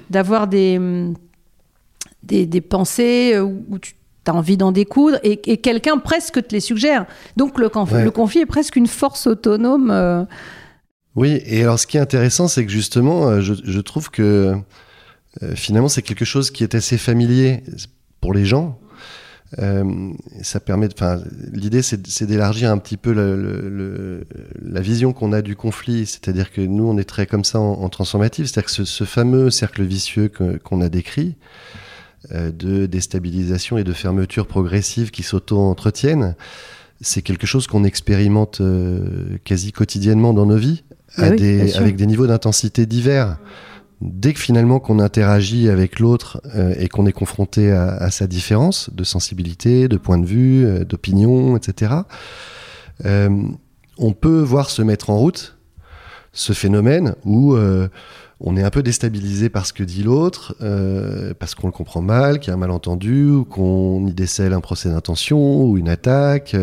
d'avoir 0.10 0.48
des, 0.48 0.80
des, 2.24 2.46
des, 2.46 2.62
pensées 2.62 3.38
où 3.40 3.78
tu 3.78 3.96
as 4.28 4.34
envie 4.34 4.58
d'en 4.58 4.72
découdre 4.72 5.18
et, 5.24 5.58
quelqu'un 5.58 5.98
presque 5.98 6.48
te 6.48 6.54
les 6.54 6.60
suggère. 6.60 7.06
Donc 7.38 7.60
le, 7.60 7.70
le, 8.04 8.12
conflit 8.12 8.42
est 8.42 8.46
presque 8.46 8.76
une 8.76 8.88
force 8.88 9.28
autonome. 9.28 9.90
Euh. 9.92 10.24
Oui, 11.16 11.42
et 11.46 11.64
alors 11.64 11.78
ce 11.78 11.88
qui 11.88 11.98
est 11.98 12.02
intéressant, 12.02 12.48
c'est 12.48 12.66
que 12.66 12.72
justement, 12.72 13.28
euh, 13.28 13.42
je, 13.42 13.54
je 13.64 13.80
trouve 13.80 14.10
que 14.10 14.56
euh, 15.44 15.56
finalement, 15.56 15.90
c'est 15.90 16.02
quelque 16.02 16.26
chose 16.26 16.52
qui 16.52 16.64
est 16.64 16.76
assez 16.76 16.98
familier 16.98 17.64
pour 18.20 18.34
les 18.34 18.46
gens. 18.46 18.80
Euh, 19.60 20.14
ça 20.42 20.62
permet, 20.62 20.88
enfin, 20.94 21.22
l'idée 21.52 21.82
c'est 21.82 22.24
d'élargir 22.24 22.72
un 22.72 22.78
petit 22.78 22.96
peu 22.96 23.12
le, 23.12 24.26
la 24.62 24.80
vision 24.80 25.12
qu'on 25.12 25.34
a 25.34 25.42
du 25.42 25.58
conflit, 25.58 26.06
c'est-à-dire 26.06 26.54
que 26.54 26.62
nous 26.62 26.86
on 26.86 26.98
est 26.98 27.04
très 27.04 27.26
comme 27.26 27.44
ça 27.44 27.60
en, 27.60 27.74
en 27.74 27.90
transformative, 27.90 28.46
c'est-à-dire 28.46 28.68
que 28.68 28.72
ce, 28.72 28.86
ce, 28.86 29.04
fameux 29.04 29.50
cercle 29.50 29.84
vicieux 29.84 30.32
qu'on 30.64 30.80
a 30.80 30.88
décrit 30.88 31.36
euh, 32.34 32.52
de 32.52 32.86
déstabilisation 32.86 33.78
et 33.78 33.84
de 33.84 33.94
fermeture 33.94 34.48
progressive 34.48 35.12
qui 35.12 35.24
s'auto-entretiennent, 35.24 36.36
c'est 37.02 37.24
quelque 37.24 37.48
chose 37.48 37.66
qu'on 37.66 37.84
expérimente 37.84 38.62
euh, 38.62 39.38
quasi 39.44 39.72
quotidiennement 39.72 40.32
dans 40.32 40.46
nos 40.46 40.56
vies, 40.56 40.84
à 41.18 41.26
ah 41.26 41.30
des, 41.32 41.76
avec 41.76 41.98
des 41.98 42.06
niveaux 42.06 42.28
d'intensité 42.28 42.86
divers 42.86 43.38
dès 44.02 44.34
que 44.34 44.40
finalement 44.40 44.80
qu'on 44.80 45.00
interagit 45.00 45.70
avec 45.70 46.00
l'autre 46.00 46.42
euh, 46.56 46.74
et 46.78 46.90
qu'on 46.90 47.06
est 47.06 47.12
confronté 47.12 47.72
à, 47.72 48.10
sa 48.10 48.28
différence 48.28 48.90
de 48.94 49.04
sensibilité, 49.04 49.88
de 49.88 49.98
point 49.98 50.18
de 50.18 50.26
vue, 50.26 50.66
euh, 50.66 50.84
d'opinion, 50.84 51.56
etc., 51.56 51.94
euh, 53.06 53.30
on 53.98 54.14
peut 54.14 54.42
voir 54.42 54.70
se 54.70 54.82
mettre 54.82 55.10
en 55.10 55.18
route 55.18 55.58
ce 56.34 56.54
phénomène 56.54 57.16
où 57.26 57.56
on 58.44 58.58
est 58.58 58.64
un 58.64 58.70
peu 58.72 58.82
déstabilisé 58.82 59.50
par 59.50 59.66
ce 59.66 59.74
que 59.74 59.84
dit 59.84 60.04
l'autre, 60.04 60.56
euh, 60.62 61.34
parce 61.38 61.54
qu'on 61.54 61.68
le 61.68 61.72
comprend 61.72 62.02
mal, 62.02 62.40
qu'il 62.40 62.50
y 62.50 62.52
a 62.52 62.56
un 62.56 62.58
malentendu, 62.58 63.30
ou 63.30 63.46
qu'on 63.46 64.06
y 64.08 64.14
décèle 64.14 64.54
un 64.54 64.62
procès 64.62 64.90
d'intention 64.90 65.64
ou 65.64 65.78
une 65.78 65.90
attaque, 65.90 66.56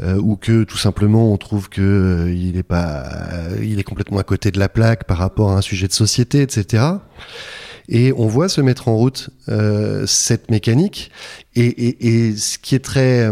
euh, 0.00 0.16
ou 0.16 0.36
que 0.36 0.64
tout 0.64 0.76
simplement 0.76 1.32
on 1.32 1.36
trouve 1.36 1.68
que 1.68 2.26
euh, 2.28 2.58
est 2.58 2.62
pas, 2.64 3.08
il 3.62 3.78
est 3.78 3.84
complètement 3.84 4.18
à 4.18 4.24
côté 4.24 4.50
de 4.50 4.58
la 4.58 4.68
plaque 4.68 5.04
par 5.04 5.18
rapport 5.18 5.52
à 5.52 5.56
un 5.56 5.60
sujet 5.60 5.86
de 5.86 5.92
société, 5.92 6.42
etc. 6.42 6.84
Et 7.88 8.12
on 8.16 8.26
voit 8.26 8.48
se 8.48 8.60
mettre 8.60 8.88
en 8.88 8.96
route 8.96 9.30
cette 10.06 10.50
mécanique. 10.50 11.10
Et, 11.54 12.34
ce 12.36 12.58
qui 12.58 12.74
est 12.74 12.84
très 12.84 13.30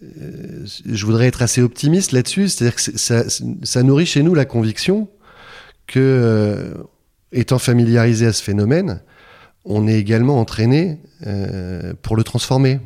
je 0.00 1.04
voudrais 1.04 1.26
être 1.26 1.42
assez 1.42 1.60
optimiste 1.60 2.12
là-dessus, 2.12 2.48
c'est-à-dire 2.48 2.76
que 2.76 3.62
ça, 3.64 3.82
nourrit 3.82 4.06
chez 4.06 4.22
nous 4.22 4.32
la 4.34 4.44
conviction 4.44 5.08
que, 5.88 5.98
euh, 5.98 6.74
étant 7.32 7.58
familiarisé 7.58 8.26
à 8.26 8.32
ce 8.32 8.42
phénomène, 8.42 9.00
on 9.64 9.88
est 9.88 9.98
également 9.98 10.38
entraîné 10.38 11.00
euh, 11.26 11.92
pour 12.02 12.14
le 12.14 12.22
transformer. 12.22 12.78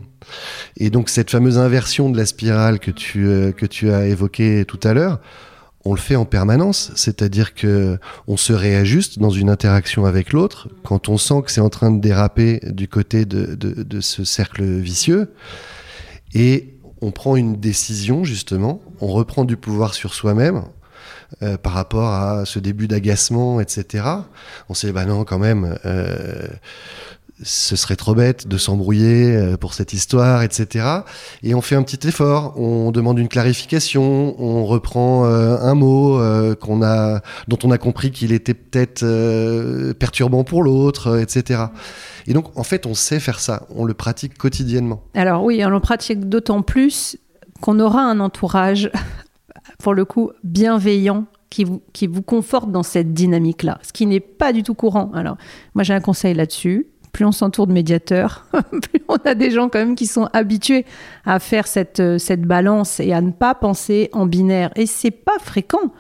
Et 0.77 0.89
donc 0.89 1.11
cette 1.11 1.31
fameuse 1.31 1.59
inversion 1.59 2.09
de 2.09 2.17
la 2.17 2.25
spirale 2.25 2.79
que 2.79 2.91
tu, 2.91 3.27
euh, 3.27 3.53
que 3.53 3.67
tu 3.67 3.91
as 3.93 4.07
évoquée 4.07 4.65
tout 4.65 4.81
à 4.83 4.95
l'heure, 4.95 5.21
on 5.85 5.95
le 5.95 5.99
fait 5.99 6.15
en 6.15 6.25
permanence, 6.25 6.93
c'est-à-dire 6.95 7.55
que 7.55 7.99
on 8.29 8.37
se 8.37 8.53
réajuste 8.53 9.19
dans 9.19 9.31
une 9.31 9.51
interaction 9.51 10.05
avec 10.05 10.33
l'autre 10.33 10.69
quand 10.85 11.09
on 11.09 11.19
sent 11.19 11.43
que 11.45 11.51
c'est 11.51 11.61
en 11.61 11.71
train 11.71 11.91
de 11.91 12.01
déraper 12.01 12.61
du 12.67 12.87
côté 12.87 13.25
de, 13.25 13.57
de, 13.57 13.83
de, 13.83 14.01
ce 14.01 14.23
cercle 14.23 14.63
vicieux, 14.63 15.33
et 16.35 16.79
on 17.01 17.11
prend 17.11 17.35
une 17.35 17.57
décision 17.57 18.23
justement, 18.23 18.81
on 19.01 19.09
reprend 19.09 19.45
du 19.45 19.57
pouvoir 19.57 19.95
sur 19.95 20.15
soi-même 20.15 20.63
euh, 21.43 21.57
par 21.57 21.73
rapport 21.73 22.09
à 22.13 22.45
ce 22.45 22.59
début 22.59 22.89
d'agacement, 22.89 23.61
etc. 23.61 24.05
On 24.69 24.75
s'est 24.75 24.89
dit, 24.89 24.93
bah 24.93 25.07
non, 25.07 25.25
quand 25.25 25.39
même, 25.39 25.79
euh, 25.87 26.47
ce 27.43 27.75
serait 27.75 27.97
trop 27.97 28.15
bête 28.15 28.47
de 28.47 28.59
s'embrouiller 28.59 29.35
euh, 29.35 29.57
pour 29.57 29.73
cette 29.73 29.93
histoire, 29.93 30.43
etc. 30.43 30.85
Et 31.43 31.55
on 31.55 31.63
fait 31.63 31.75
un 31.75 31.83
petit 31.83 32.07
effort, 32.07 32.59
on 32.59 32.91
demande 32.91 33.19
une 33.19 33.29
clarification, 33.29 34.35
on 34.41 34.67
reprend 34.67 35.25
un 35.25 35.75
mot 35.75 36.21
qu'on 36.61 36.83
a, 36.83 37.23
dont 37.49 37.59
on 37.65 37.71
a 37.71 37.79
compris 37.79 38.11
qu'il 38.11 38.33
était 38.33 38.55
peut-être 38.55 39.05
perturbant 39.95 40.45
pour 40.45 40.63
l'autre, 40.63 41.19
etc. 41.19 41.65
Et 42.27 42.35
donc, 42.35 42.57
en 42.57 42.63
fait, 42.63 42.87
on 42.87 42.95
sait 42.95 43.21
faire 43.21 43.41
ça, 43.41 43.67
on 43.75 43.85
le 43.85 43.95
pratique 43.95 44.37
quotidiennement. 44.37 45.03
Alors 45.15 45.43
oui, 45.45 45.63
on 45.65 45.71
le 45.71 45.81
pratique 45.81 46.29
d'autant 46.29 46.63
plus 46.63 47.17
qu'on 47.61 47.81
aura 47.81 48.03
un 48.03 48.21
entourage 48.21 48.91
pour 49.83 49.95
le 49.95 50.05
coup, 50.05 50.31
bienveillant 50.45 51.27
qui 51.51 51.65
vous, 51.65 51.83
qui 51.93 52.07
vous 52.07 52.23
conforte 52.23 52.71
dans 52.71 52.85
cette 52.85 53.13
dynamique-là, 53.13 53.79
ce 53.83 53.93
qui 53.93 54.07
n'est 54.07 54.21
pas 54.21 54.53
du 54.53 54.63
tout 54.63 54.75
courant. 54.75 55.11
Alors, 55.13 55.37
moi, 55.75 55.83
j'ai 55.85 55.93
un 55.93 56.01
conseil 56.01 56.35
là-dessus. 56.35 56.87
Plus 57.13 57.27
on 57.27 57.33
s'entoure 57.33 57.67
de 57.67 57.75
médiateurs, 57.75 58.47
plus 58.71 59.03
on 59.09 59.17
a 59.17 59.35
des 59.35 59.51
gens 59.51 59.69
quand 59.69 59.81
même 59.81 59.97
qui 59.97 60.07
sont 60.07 60.31
habitués 60.33 60.87
à 61.27 61.41
faire 61.41 61.67
cette, 61.67 62.01
euh, 62.01 62.17
cette 62.17 62.41
balance 62.43 63.01
et 63.01 63.13
à 63.13 63.21
ne 63.21 63.33
pas 63.33 63.55
penser 63.55 64.09
en 64.15 64.25
binaire. 64.25 64.71
Et 64.77 64.87
c'est 64.87 65.11
pas 65.11 65.39
fréquent 65.39 65.93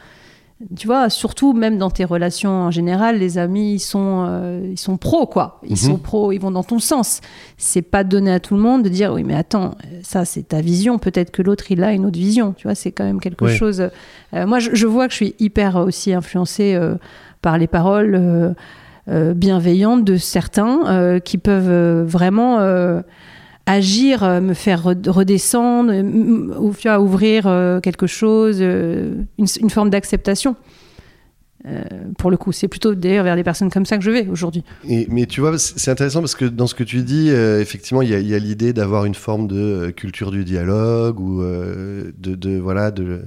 tu 0.77 0.87
vois, 0.87 1.11
surtout 1.11 1.53
même 1.53 1.79
dans 1.79 1.91
tes 1.91 2.05
relations 2.05 2.51
en 2.51 2.71
général, 2.71 3.19
les 3.19 3.39
amis, 3.39 3.75
ils 3.75 3.81
sont, 3.81 4.25
euh, 4.29 4.69
ils 4.71 4.79
sont 4.79 4.97
pros, 4.97 5.27
quoi. 5.27 5.61
Ils 5.65 5.73
mhm. 5.73 5.77
sont 5.77 5.99
pros, 5.99 6.33
ils 6.33 6.39
vont 6.39 6.51
dans 6.51 6.63
ton 6.63 6.79
sens. 6.79 7.21
C'est 7.57 7.83
pas 7.83 8.05
donné 8.05 8.33
à 8.33 8.41
tout 8.41 8.55
le 8.55 8.61
monde 8.61 8.83
de 8.83 8.89
dire, 8.89 9.13
oui, 9.13 9.25
mais 9.25 9.35
attends, 9.35 9.77
ça, 10.03 10.25
c'est 10.25 10.49
ta 10.49 10.61
vision. 10.61 10.99
Peut-être 10.99 11.31
que 11.31 11.43
l'autre, 11.43 11.71
il 11.71 11.83
a 11.83 11.93
une 11.93 12.07
autre 12.07 12.19
vision. 12.19 12.55
Tu 12.57 12.67
vois, 12.67 12.75
c'est 12.75 12.93
quand 12.93 13.05
même 13.05 13.21
quelque 13.21 13.49
chose. 13.49 13.89
Euh, 14.35 14.47
moi, 14.47 14.59
je, 14.59 14.87
vois 14.87 15.07
que 15.07 15.13
je 15.13 15.17
suis 15.17 15.35
hyper 15.39 15.77
aussi 15.77 16.13
influencée 16.13 16.75
euh, 16.75 16.95
par 17.41 17.59
les 17.59 17.67
paroles 17.67 18.55
bienveillantes 19.09 20.05
de 20.05 20.17
certains 20.17 21.19
qui 21.25 21.37
peuvent 21.37 22.05
vraiment 22.05 22.61
agir, 23.67 24.23
euh, 24.23 24.41
me 24.41 24.55
faire 24.55 24.83
redescendre, 24.85 25.93
ou 26.59 26.73
ouvrir 26.99 27.47
euh, 27.47 27.81
quelque 27.81 28.07
chose, 28.07 28.59
euh, 28.61 29.15
une, 29.39 29.71
forme 29.71 29.91
d'acceptation. 29.91 30.57
Euh, 31.65 31.83
pour 32.19 32.31
le 32.31 32.37
coup, 32.37 32.51
c'est 32.51 32.67
plutôt 32.67 32.95
d'ailleurs 32.95 33.23
vers 33.23 33.37
des 33.37 33.45
personnes 33.45 33.71
comme 33.71 33.87
ça 33.87 33.97
que 33.97 34.03
je 34.03 34.11
vais 34.11 34.27
aujourd'hui. 34.27 34.65
Mais 34.85 35.27
tu 35.27 35.41
vois, 35.41 35.57
c'est 35.59 35.91
intéressant 35.91 36.21
parce 36.21 36.35
que 36.35 36.45
dans 36.45 36.67
ce 36.67 36.75
que 36.75 36.83
tu 36.83 37.03
dis, 37.03 37.31
euh, 37.31 37.61
effectivement, 37.61 38.03
il 38.03 38.11
y 38.11 38.35
a, 38.35 38.39
l'idée 38.39 38.73
d'avoir 38.73 39.05
une 39.05 39.15
forme 39.15 39.47
de 39.47 39.57
euh, 39.57 39.91
culture 39.93 40.33
du 40.33 40.45
dialogue 40.45 41.21
ou 41.21 41.43
de, 41.43 42.13
de, 42.19 42.59
voilà 42.59 42.91
de 42.91 43.23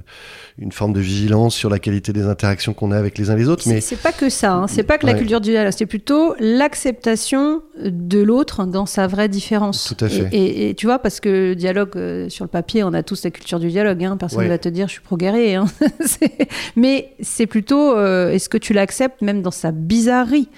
une 0.58 0.72
forme 0.72 0.92
de 0.92 1.00
vigilance 1.00 1.54
sur 1.54 1.70
la 1.70 1.78
qualité 1.78 2.12
des 2.12 2.24
interactions 2.24 2.74
qu'on 2.74 2.90
a 2.90 2.96
avec 2.96 3.18
les 3.18 3.30
uns 3.30 3.36
les 3.36 3.48
autres. 3.48 3.64
Mais 3.66 3.80
c'est 3.80 3.96
pas 3.96 4.12
que 4.12 4.28
ça. 4.28 4.54
Hein. 4.54 4.66
C'est 4.66 4.82
pas 4.82 4.98
que 4.98 5.06
la 5.06 5.14
culture 5.14 5.40
du 5.40 5.50
dialogue. 5.50 5.72
C'est 5.76 5.86
plutôt 5.86 6.34
l'acceptation 6.38 7.62
de 7.82 8.20
l'autre 8.20 8.64
dans 8.64 8.86
sa 8.86 9.06
vraie 9.06 9.28
différence. 9.28 9.94
Tout 9.96 10.04
à 10.04 10.08
fait. 10.08 10.28
Et, 10.32 10.74
tu 10.74 10.86
vois, 10.86 10.98
parce 10.98 11.20
que 11.20 11.54
dialogue 11.54 12.28
sur 12.28 12.44
le 12.44 12.50
papier, 12.50 12.84
on 12.84 12.92
a 12.92 13.02
tous 13.02 13.24
la 13.24 13.30
culture 13.30 13.60
du 13.60 13.68
dialogue. 13.68 14.02
Hein. 14.04 14.16
Personne 14.18 14.44
ne 14.44 14.48
va 14.48 14.58
te 14.58 14.68
dire 14.68 14.88
je 14.88 14.92
suis 14.92 15.02
pro-guerrier. 15.02 15.54
Hein. 15.54 15.66
mais 16.76 17.14
c'est 17.20 17.46
plutôt 17.46 17.94
euh, 18.26 18.32
est-ce 18.32 18.48
que 18.48 18.58
tu 18.58 18.72
l'acceptes 18.72 19.22
même 19.22 19.42
dans 19.42 19.50
sa 19.50 19.72
bizarrerie 19.72 20.48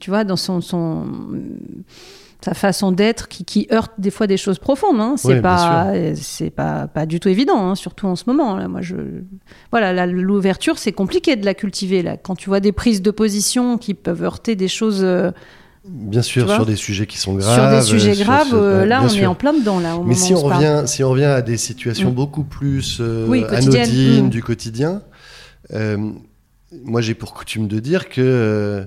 Tu 0.00 0.10
vois, 0.10 0.24
dans 0.24 0.36
son, 0.36 0.60
son 0.60 1.06
sa 2.44 2.52
façon 2.52 2.92
d'être 2.92 3.28
qui, 3.28 3.44
qui, 3.44 3.66
heurte 3.72 3.92
des 3.96 4.10
fois 4.10 4.26
des 4.26 4.36
choses 4.36 4.58
profondes. 4.58 5.00
Hein. 5.00 5.14
C'est 5.16 5.40
pas, 5.40 5.92
c'est 6.14 6.50
pas, 6.50 6.86
pas 6.86 7.06
du 7.06 7.18
tout 7.18 7.28
évident, 7.28 7.70
hein, 7.70 7.74
surtout 7.74 8.06
en 8.06 8.16
ce 8.16 8.24
moment. 8.26 8.56
Là. 8.56 8.68
Moi, 8.68 8.82
je, 8.82 8.96
voilà, 9.70 10.06
l'ouverture, 10.06 10.78
c'est 10.78 10.92
compliqué 10.92 11.36
de 11.36 11.44
la 11.46 11.54
cultiver. 11.54 12.02
Là. 12.02 12.16
Quand 12.16 12.34
tu 12.36 12.50
vois 12.50 12.60
des 12.60 12.72
prises 12.72 13.00
de 13.00 13.10
position 13.10 13.78
qui 13.78 13.94
peuvent 13.94 14.22
heurter 14.22 14.56
des 14.56 14.68
choses. 14.68 15.00
Euh, 15.02 15.30
Bien 15.86 16.22
sûr, 16.22 16.50
sur 16.50 16.64
des 16.64 16.76
sujets 16.76 17.06
qui 17.06 17.18
sont 17.18 17.34
graves. 17.34 17.54
Sur 17.54 17.70
des 17.70 17.82
sujets 17.82 18.22
graves, 18.22 18.54
euh, 18.54 18.86
là, 18.86 19.02
on 19.02 19.08
est 19.08 19.26
en 19.26 19.34
plein 19.34 19.52
dedans. 19.52 19.80
Là, 19.80 19.98
Mais 20.04 20.14
si 20.14 20.32
on, 20.34 20.42
revient, 20.42 20.82
si 20.86 21.04
on 21.04 21.10
revient 21.10 21.24
à 21.24 21.42
des 21.42 21.58
situations 21.58 22.10
mm. 22.10 22.14
beaucoup 22.14 22.44
plus 22.44 23.00
anodines 23.00 24.26
mm. 24.26 24.30
du 24.30 24.42
quotidien, 24.42 25.02
moi, 26.82 27.00
j'ai 27.00 27.14
pour 27.14 27.34
coutume 27.34 27.68
de 27.68 27.78
dire 27.78 28.08
que 28.08 28.20
euh, 28.20 28.84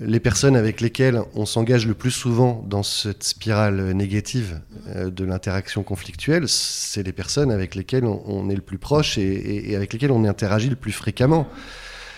les 0.00 0.20
personnes 0.20 0.56
avec 0.56 0.80
lesquelles 0.80 1.20
on 1.34 1.46
s'engage 1.46 1.86
le 1.86 1.94
plus 1.94 2.10
souvent 2.10 2.64
dans 2.66 2.82
cette 2.82 3.22
spirale 3.22 3.92
négative 3.92 4.60
euh, 4.88 5.10
de 5.10 5.24
l'interaction 5.24 5.82
conflictuelle, 5.82 6.48
c'est 6.48 7.02
les 7.02 7.12
personnes 7.12 7.50
avec 7.50 7.74
lesquelles 7.74 8.04
on, 8.04 8.48
est 8.48 8.54
le 8.54 8.62
plus 8.62 8.78
proche 8.78 9.18
et, 9.18 9.74
avec 9.76 9.92
lesquelles 9.92 10.12
on 10.12 10.24
interagit 10.24 10.70
le 10.70 10.76
plus 10.76 10.92
fréquemment. 10.92 11.48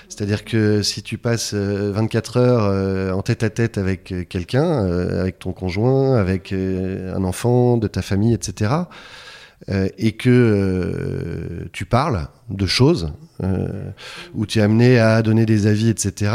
C'est-à-dire 0.09 0.45
que 0.45 0.83
si 0.83 1.03
tu 1.03 1.19
passes 1.19 1.55
24 1.55 2.37
euh, 2.37 2.41
heures 2.41 3.17
en 3.17 3.23
tête 3.23 3.43
à 3.43 3.51
tête 3.51 3.79
avec 3.79 4.15
quelqu'un, 4.29 4.85
avec 5.21 5.39
ton 5.39 5.53
conjoint, 5.53 6.17
avec 6.17 6.53
un 6.53 7.25
enfant 7.25 7.77
de 7.77 7.89
ta 7.89 8.03
famille, 8.03 8.35
etc., 8.35 8.71
euh, 9.71 9.89
et 9.97 10.13
que 10.13 10.29
euh, 10.29 11.69
tu 11.73 11.87
parles 11.87 12.29
de 12.51 12.67
choses, 12.67 13.13
euh, 13.43 13.91
où 14.35 14.45
tu 14.45 14.59
es 14.59 14.63
amené 14.63 14.99
à 14.99 15.23
donner 15.23 15.47
des 15.47 15.67
avis, 15.67 15.89
etc., 15.89 16.33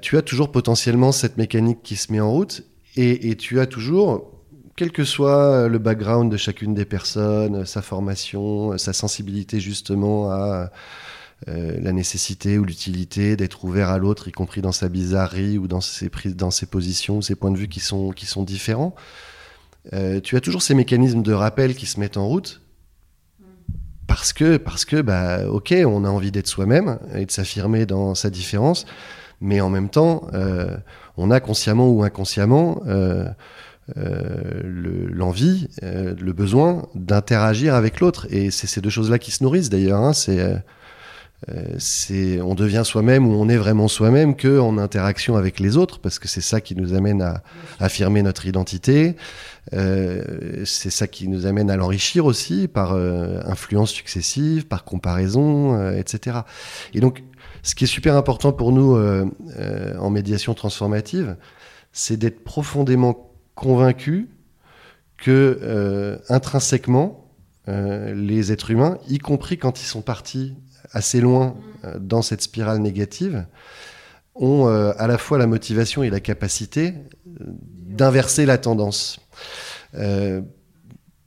tu 0.00 0.16
as 0.16 0.22
toujours 0.22 0.50
potentiellement 0.50 1.12
cette 1.12 1.36
mécanique 1.36 1.80
qui 1.82 1.96
se 1.96 2.10
met 2.10 2.20
en 2.20 2.30
route 2.30 2.62
et, 2.96 3.36
tu 3.36 3.60
as 3.60 3.66
toujours, 3.66 4.32
quel 4.76 4.92
que 4.92 5.04
soit 5.04 5.68
le 5.68 5.78
background 5.78 6.32
de 6.32 6.38
chacune 6.38 6.74
des 6.74 6.86
personnes, 6.86 7.66
sa 7.66 7.82
formation, 7.82 8.78
sa 8.78 8.94
sensibilité 8.94 9.60
justement 9.60 10.30
à 10.30 10.70
la 11.46 11.92
nécessité 11.92 12.56
ou 12.56 12.64
l'utilité 12.64 13.36
d'être 13.36 13.64
ouvert 13.64 13.90
à 13.90 13.98
l'autre, 13.98 14.28
y 14.28 14.32
compris 14.32 14.62
dans 14.62 14.72
sa 14.72 14.88
bizarrerie 14.88 15.58
ou 15.58 15.66
dans 15.66 15.82
ses, 15.82 16.10
dans 16.28 16.52
ses 16.52 16.66
positions, 16.66 17.20
ses 17.20 17.34
points 17.34 17.50
de 17.50 17.58
vue 17.58 17.68
qui 17.68 17.80
sont 17.80 18.42
différents. 18.42 18.94
Euh, 19.92 20.20
tu 20.20 20.36
as 20.36 20.40
toujours 20.40 20.62
ces 20.62 20.74
mécanismes 20.74 21.22
de 21.22 21.32
rappel 21.32 21.74
qui 21.74 21.86
se 21.86 22.00
mettent 22.00 22.16
en 22.16 22.26
route 22.26 22.62
parce 24.06 24.32
que, 24.32 24.56
parce 24.56 24.84
que 24.84 25.00
bah, 25.00 25.48
ok, 25.48 25.74
on 25.86 26.04
a 26.04 26.08
envie 26.08 26.30
d'être 26.30 26.46
soi-même 26.46 26.98
et 27.14 27.26
de 27.26 27.30
s'affirmer 27.30 27.86
dans 27.86 28.14
sa 28.14 28.30
différence, 28.30 28.86
mais 29.40 29.60
en 29.60 29.70
même 29.70 29.88
temps, 29.88 30.26
euh, 30.34 30.76
on 31.16 31.30
a 31.30 31.40
consciemment 31.40 31.90
ou 31.90 32.02
inconsciemment 32.02 32.82
euh, 32.86 33.28
l'envie, 35.10 35.68
le, 35.82 36.32
besoin 36.32 36.86
d'interagir 36.94 37.74
avec 37.74 38.00
l'autre. 38.00 38.26
Et 38.30 38.50
c'est 38.50 38.66
ces 38.66 38.80
deux 38.80 38.90
choses-là 38.90 39.18
qui 39.18 39.30
se 39.30 39.42
nourrissent 39.42 39.70
d'ailleurs. 39.70 40.00
Hein. 40.00 40.12
c'est 40.12 40.40
c'est 41.76 42.40
on 42.40 42.54
devient 42.54 42.82
soi-même 42.86 43.26
ou 43.26 43.32
on 43.32 43.50
est 43.50 43.58
vraiment 43.58 43.86
soi-même 43.86 44.34
que 44.34 44.58
en 44.58 44.78
interaction 44.78 45.36
avec 45.36 45.60
les 45.60 45.76
autres 45.76 45.98
parce 46.00 46.18
que 46.18 46.26
c'est 46.26 46.40
ça 46.40 46.62
qui 46.62 46.74
nous 46.74 46.94
amène 46.94 47.20
à 47.20 47.42
affirmer 47.80 48.22
notre 48.22 48.46
identité 48.46 49.08
euh, 49.08 49.53
c'est 49.72 50.90
ça 50.90 51.06
qui 51.06 51.28
nous 51.28 51.46
amène 51.46 51.70
à 51.70 51.76
l'enrichir 51.76 52.26
aussi 52.26 52.68
par 52.68 52.92
euh, 52.92 53.40
influence 53.44 53.90
successive 53.90 54.66
par 54.66 54.84
comparaison 54.84 55.76
euh, 55.76 55.96
etc 55.96 56.40
et 56.92 57.00
donc 57.00 57.24
ce 57.62 57.74
qui 57.74 57.84
est 57.84 57.88
super 57.88 58.16
important 58.16 58.52
pour 58.52 58.72
nous 58.72 58.96
en 59.98 60.10
médiation 60.10 60.54
transformative 60.54 61.36
c'est 61.92 62.16
d'être 62.16 62.44
profondément 62.44 63.32
convaincu 63.54 64.28
que 65.16 66.20
intrinsèquement 66.28 67.30
les 67.66 68.52
êtres 68.52 68.70
humains 68.70 68.98
y 69.08 69.18
compris 69.18 69.56
quand 69.56 69.80
ils 69.80 69.86
sont 69.86 70.02
partis 70.02 70.54
assez 70.92 71.20
loin 71.20 71.56
euh, 71.84 71.98
dans 71.98 72.22
cette 72.22 72.42
spirale 72.42 72.78
négative, 72.78 73.46
ont 74.34 74.66
euh, 74.66 74.92
à 74.98 75.06
la 75.06 75.18
fois 75.18 75.38
la 75.38 75.46
motivation 75.46 76.02
et 76.02 76.10
la 76.10 76.20
capacité 76.20 76.94
euh, 77.40 77.44
d'inverser 77.66 78.46
la 78.46 78.58
tendance. 78.58 79.20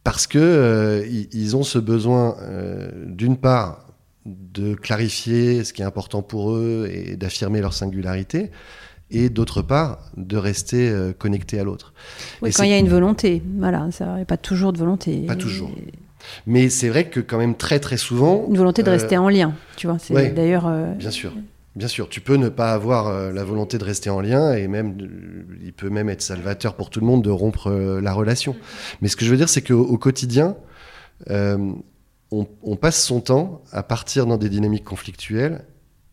Parce 0.03 0.27
que 0.27 1.05
ils 1.31 1.55
ont 1.55 1.63
ce 1.63 1.79
besoin, 1.79 2.37
d'une 3.05 3.37
part, 3.37 3.87
de 4.25 4.75
clarifier 4.75 5.63
ce 5.63 5.73
qui 5.73 5.81
est 5.81 5.85
important 5.85 6.21
pour 6.21 6.51
eux 6.51 6.89
et 6.91 7.15
d'affirmer 7.15 7.61
leur 7.61 7.73
singularité, 7.73 8.51
et 9.09 9.29
d'autre 9.29 9.61
part, 9.61 10.11
de 10.17 10.35
rester 10.35 10.93
connecté 11.17 11.59
à 11.59 11.63
l'autre. 11.63 11.93
Oui, 12.41 12.51
quand 12.51 12.63
il 12.63 12.71
y 12.71 12.73
a 12.73 12.77
une 12.77 12.89
volonté, 12.89 13.41
voilà, 13.57 13.87
ça 13.91 14.15
n'y 14.15 14.21
a 14.21 14.25
pas 14.25 14.37
toujours 14.37 14.73
de 14.73 14.77
volonté. 14.77 15.25
Pas 15.25 15.35
toujours. 15.35 15.71
Mais 16.45 16.69
c'est 16.69 16.89
vrai 16.89 17.09
que 17.09 17.19
quand 17.19 17.37
même 17.37 17.55
très 17.55 17.79
très 17.79 17.97
souvent... 17.97 18.45
Une 18.49 18.57
volonté 18.57 18.83
de 18.83 18.89
rester 18.89 19.15
euh, 19.15 19.21
en 19.21 19.29
lien, 19.29 19.53
tu 19.75 19.87
vois. 19.87 19.97
C'est 19.99 20.33
d'ailleurs... 20.33 20.67
Euh, 20.67 20.91
bien 20.93 21.11
sûr. 21.11 21.33
Bien 21.77 21.87
sûr, 21.87 22.09
tu 22.09 22.21
peux 22.21 22.35
ne 22.35 22.49
pas 22.49 22.73
avoir 22.73 23.07
euh, 23.07 23.31
la 23.31 23.43
volonté 23.43 23.77
de 23.77 23.83
rester 23.83 24.09
en 24.09 24.19
lien 24.19 24.53
et 24.53 24.67
même 24.67 24.97
il 25.63 25.73
peut 25.73 25.89
même 25.89 26.09
être 26.09 26.21
salvateur 26.21 26.75
pour 26.75 26.89
tout 26.89 26.99
le 26.99 27.05
monde 27.05 27.23
de 27.23 27.29
rompre 27.29 27.71
la 27.71 28.13
relation. 28.13 28.55
Mais 29.01 29.07
ce 29.07 29.15
que 29.15 29.25
je 29.25 29.31
veux 29.31 29.37
dire, 29.37 29.49
c'est 29.49 29.61
qu'au 29.61 29.97
quotidien, 29.97 30.57
on, 31.29 32.75
passe 32.81 33.03
son 33.03 33.21
temps 33.21 33.63
à 33.71 33.83
partir 33.83 34.25
dans 34.25 34.37
des 34.37 34.49
dynamiques 34.49 34.83
conflictuelles 34.83 35.65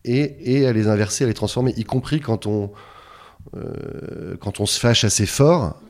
et, 0.05 0.59
et, 0.59 0.66
à 0.66 0.72
les 0.72 0.87
inverser, 0.87 1.24
à 1.24 1.27
les 1.27 1.35
transformer, 1.35 1.72
y 1.77 1.85
compris 1.85 2.20
quand 2.20 2.46
on, 2.46 2.70
quand 4.40 4.61
on 4.61 4.66
se 4.66 4.79
fâche 4.79 5.05
assez 5.05 5.27
fort. 5.27 5.81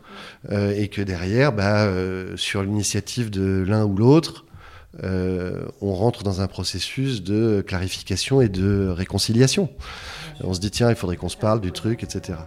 Euh, 0.53 0.75
et 0.77 0.89
que 0.89 1.01
derrière, 1.01 1.53
bah, 1.53 1.85
euh, 1.85 2.37
sur 2.37 2.63
l'initiative 2.63 3.31
de 3.31 3.65
l'un 3.67 3.85
ou 3.85 3.97
l'autre, 3.97 4.45
euh, 5.03 5.67
on 5.81 5.95
rentre 5.95 6.23
dans 6.23 6.41
un 6.41 6.47
processus 6.47 7.23
de 7.23 7.65
clarification 7.67 8.41
et 8.41 8.49
de 8.49 8.89
réconciliation. 8.89 9.69
On 10.43 10.55
se 10.55 10.61
dit, 10.61 10.71
tiens, 10.71 10.91
il 10.91 10.97
faudrait 10.97 11.17
qu'on 11.17 11.29
se 11.29 11.37
parle 11.37 11.61
du 11.61 11.73
truc, 11.73 12.03
etc. 12.03 12.39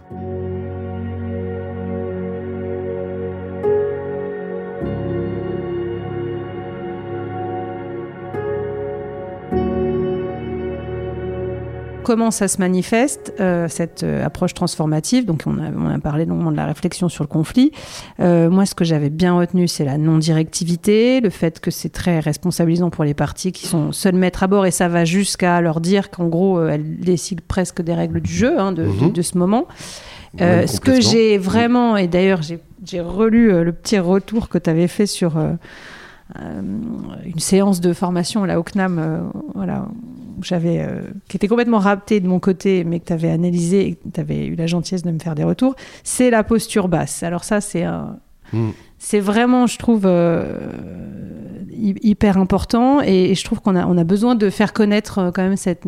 comment 12.08 12.30
ça 12.30 12.48
se 12.48 12.56
manifeste, 12.56 13.34
euh, 13.38 13.68
cette 13.68 14.02
euh, 14.02 14.24
approche 14.24 14.54
transformative. 14.54 15.26
Donc, 15.26 15.42
on 15.44 15.58
a, 15.58 15.98
parlé 15.98 16.24
longuement 16.24 16.50
de 16.50 16.56
la 16.56 16.64
réflexion 16.64 17.10
sur 17.10 17.22
le 17.22 17.28
conflit. 17.28 17.70
Euh, 18.18 18.48
moi, 18.48 18.64
ce 18.64 18.74
que 18.74 18.82
j'avais 18.82 19.10
bien 19.10 19.36
retenu, 19.36 19.68
c'est 19.68 19.84
la 19.84 19.98
non-directivité, 19.98 21.20
le 21.20 21.28
fait 21.28 21.60
que 21.60 21.70
c'est 21.70 21.90
très 21.90 22.20
responsabilisant 22.20 22.88
pour 22.88 23.04
les 23.04 23.12
parties 23.12 23.52
qui 23.52 23.66
sont 23.66 23.92
seuls 23.92 24.14
maîtres 24.14 24.42
à 24.42 24.46
bord, 24.46 24.64
et 24.64 24.70
ça 24.70 24.88
va 24.88 25.04
jusqu'à 25.04 25.60
leur 25.60 25.82
dire 25.82 26.08
qu'en 26.10 26.28
gros, 26.28 26.66
elles 26.66 26.98
décident 26.98 27.42
presque 27.46 27.82
des 27.82 27.92
règles 27.92 28.22
du 28.22 28.32
jeu, 28.32 28.58
hein, 28.58 28.72
mhm. 28.72 29.12
de, 29.12 29.20
ce 29.20 29.36
moment. 29.36 29.66
ce 30.38 30.80
que 30.80 31.02
j'ai 31.02 31.36
vraiment, 31.36 31.98
et 31.98 32.08
d'ailleurs, 32.08 32.40
j'ai 32.40 33.00
relu 33.02 33.62
le 33.62 33.72
petit 33.74 33.98
retour 33.98 34.48
que 34.48 34.56
tu 34.56 34.70
avais 34.70 34.88
fait 34.88 35.04
sur 35.04 35.36
une 36.38 37.38
séance 37.38 37.82
de 37.82 37.92
formation 37.92 38.46
là, 38.46 38.58
au 38.58 38.62
CNAM, 38.62 39.30
voilà, 39.54 39.88
j'avais, 40.42 40.80
euh, 40.80 41.02
qui 41.28 41.36
était 41.36 41.48
complètement 41.48 41.78
rapté 41.78 42.20
de 42.20 42.28
mon 42.28 42.40
côté, 42.40 42.84
mais 42.84 43.00
que 43.00 43.06
tu 43.06 43.12
avais 43.12 43.30
analysé 43.30 43.86
et 43.86 43.94
que 43.94 44.08
tu 44.12 44.20
avais 44.20 44.46
eu 44.46 44.54
la 44.54 44.66
gentillesse 44.66 45.02
de 45.02 45.10
me 45.10 45.18
faire 45.18 45.34
des 45.34 45.44
retours, 45.44 45.74
c'est 46.04 46.30
la 46.30 46.44
posture 46.44 46.88
basse. 46.88 47.22
Alors 47.22 47.44
ça, 47.44 47.60
c'est 47.60 47.86
hmm. 48.52 48.70
C'est 48.98 49.20
vraiment, 49.20 49.68
je 49.68 49.78
trouve, 49.78 50.02
euh, 50.06 50.72
hyper 51.70 52.36
important 52.36 53.00
et, 53.00 53.34
je 53.34 53.44
trouve 53.44 53.60
qu'on 53.60 53.76
a, 53.76 53.86
on 53.86 53.96
a 53.96 54.04
besoin 54.04 54.34
de 54.34 54.50
faire 54.50 54.72
connaître 54.72 55.18
euh, 55.18 55.30
quand 55.30 55.42
même 55.42 55.56
cette, 55.56 55.86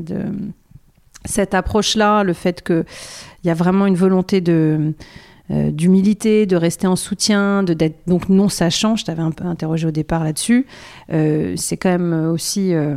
cette 1.24 1.54
approche-là, 1.54 2.22
le 2.22 2.32
fait 2.32 2.62
qu'il 2.62 2.84
y 3.44 3.50
a 3.50 3.54
vraiment 3.54 3.86
une 3.86 3.96
volonté 3.96 4.40
de, 4.40 4.94
euh, 5.50 5.72
d'humilité, 5.72 6.46
de 6.46 6.54
rester 6.54 6.86
en 6.86 6.94
soutien, 6.94 7.64
de 7.64 7.74
d'être 7.74 8.06
donc 8.06 8.28
non 8.28 8.48
sachant. 8.48 8.94
Je 8.94 9.04
t'avais 9.04 9.22
un 9.22 9.32
peu 9.32 9.44
interrogé 9.44 9.88
au 9.88 9.90
départ 9.90 10.22
là-dessus. 10.22 10.66
Euh, 11.12 11.54
c'est 11.56 11.76
quand 11.76 11.88
même 11.88 12.30
aussi 12.30 12.72
euh, 12.72 12.94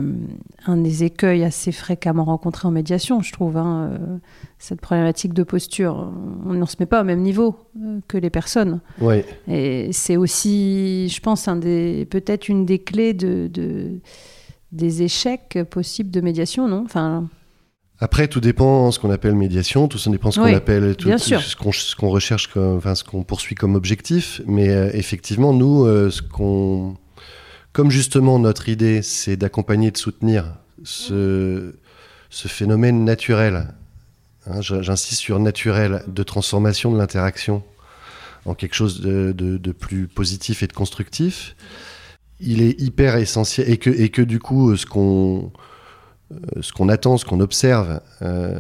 un 0.68 0.78
des 0.78 1.04
écueils 1.04 1.44
assez 1.44 1.72
fréquemment 1.72 2.26
rencontrés 2.26 2.68
en 2.68 2.72
médiation, 2.72 3.22
je 3.22 3.32
trouve. 3.32 3.58
Hein, 3.58 3.98
cette 4.60 4.82
problématique 4.82 5.34
de 5.34 5.42
posture, 5.44 6.14
on 6.46 6.54
ne 6.54 6.66
se 6.66 6.76
met 6.80 6.86
pas 6.86 7.02
au 7.02 7.04
même 7.04 7.22
niveau 7.22 7.56
que 8.08 8.18
les 8.18 8.30
personnes. 8.30 8.82
Oui. 9.02 9.24
Et 9.48 9.92
c'est 9.92 10.16
aussi, 10.16 11.10
je 11.10 11.20
pense, 11.22 11.48
un 11.48 11.56
des 11.56 12.08
peut-être 12.10 12.50
une 12.50 12.66
des 12.66 12.80
clés 12.80 13.14
de, 13.14 13.50
de 13.52 14.00
des 14.72 15.02
échecs 15.02 15.60
possibles 15.70 16.12
de 16.12 16.22
médiation, 16.22 16.68
non? 16.68 16.84
Enfin. 16.86 17.28
Après, 18.00 18.28
tout 18.28 18.42
dépend 18.42 18.92
ce 18.92 19.00
qu'on 19.00 19.12
appelle 19.12 19.36
médiation, 19.36 19.88
tout 19.88 19.98
ça 19.98 20.10
dépend 20.10 20.32
ce 20.32 20.40
qu'on 20.40 20.54
appelle, 20.54 20.96
tout, 20.96 21.10
ce 21.18 21.96
qu'on 21.96 22.10
recherche, 22.10 22.48
comme, 22.48 22.78
enfin 22.78 22.96
ce 22.96 23.04
qu'on 23.04 23.24
poursuit 23.24 23.56
comme 23.56 23.76
objectif. 23.76 24.42
Mais 24.46 24.70
euh, 24.70 24.90
effectivement, 24.94 25.54
nous, 25.54 25.86
euh, 25.86 26.10
ce 26.10 26.22
qu'on, 26.22 26.98
comme 27.72 27.92
justement 27.92 28.40
notre 28.40 28.68
idée, 28.68 29.02
c'est 29.02 29.38
d'accompagner, 29.38 29.92
de 29.92 29.98
soutenir 29.98 30.56
ce, 30.84 31.76
ce 32.30 32.48
phénomène 32.48 33.06
naturel. 33.06 33.74
Hein, 34.48 34.60
j'insiste 34.62 35.22
sur 35.22 35.40
naturel 35.40 36.04
de 36.08 36.24
transformation 36.24 36.92
de 36.92 36.98
l'interaction 36.98 37.64
en 38.46 38.56
quelque 38.56 38.76
chose 38.76 39.00
de, 39.00 39.32
de, 39.32 39.58
de, 39.58 39.72
plus 39.72 40.08
positif 40.08 40.64
et 40.64 40.68
de 40.68 40.74
constructif. 40.74 41.56
Il 42.42 42.62
est 42.62 42.80
hyper 42.82 43.16
essentiel 43.16 43.70
et 43.70 43.78
que, 43.78 43.90
et 43.90 44.10
que 44.10 44.22
du 44.22 44.40
coup, 44.40 44.76
ce 44.76 44.86
qu'on 44.86 45.54
ce 46.62 46.72
qu'on 46.72 46.90
attend, 46.90 47.18
ce 47.18 47.26
qu'on 47.26 47.40
observe, 47.40 48.00
euh, 48.22 48.56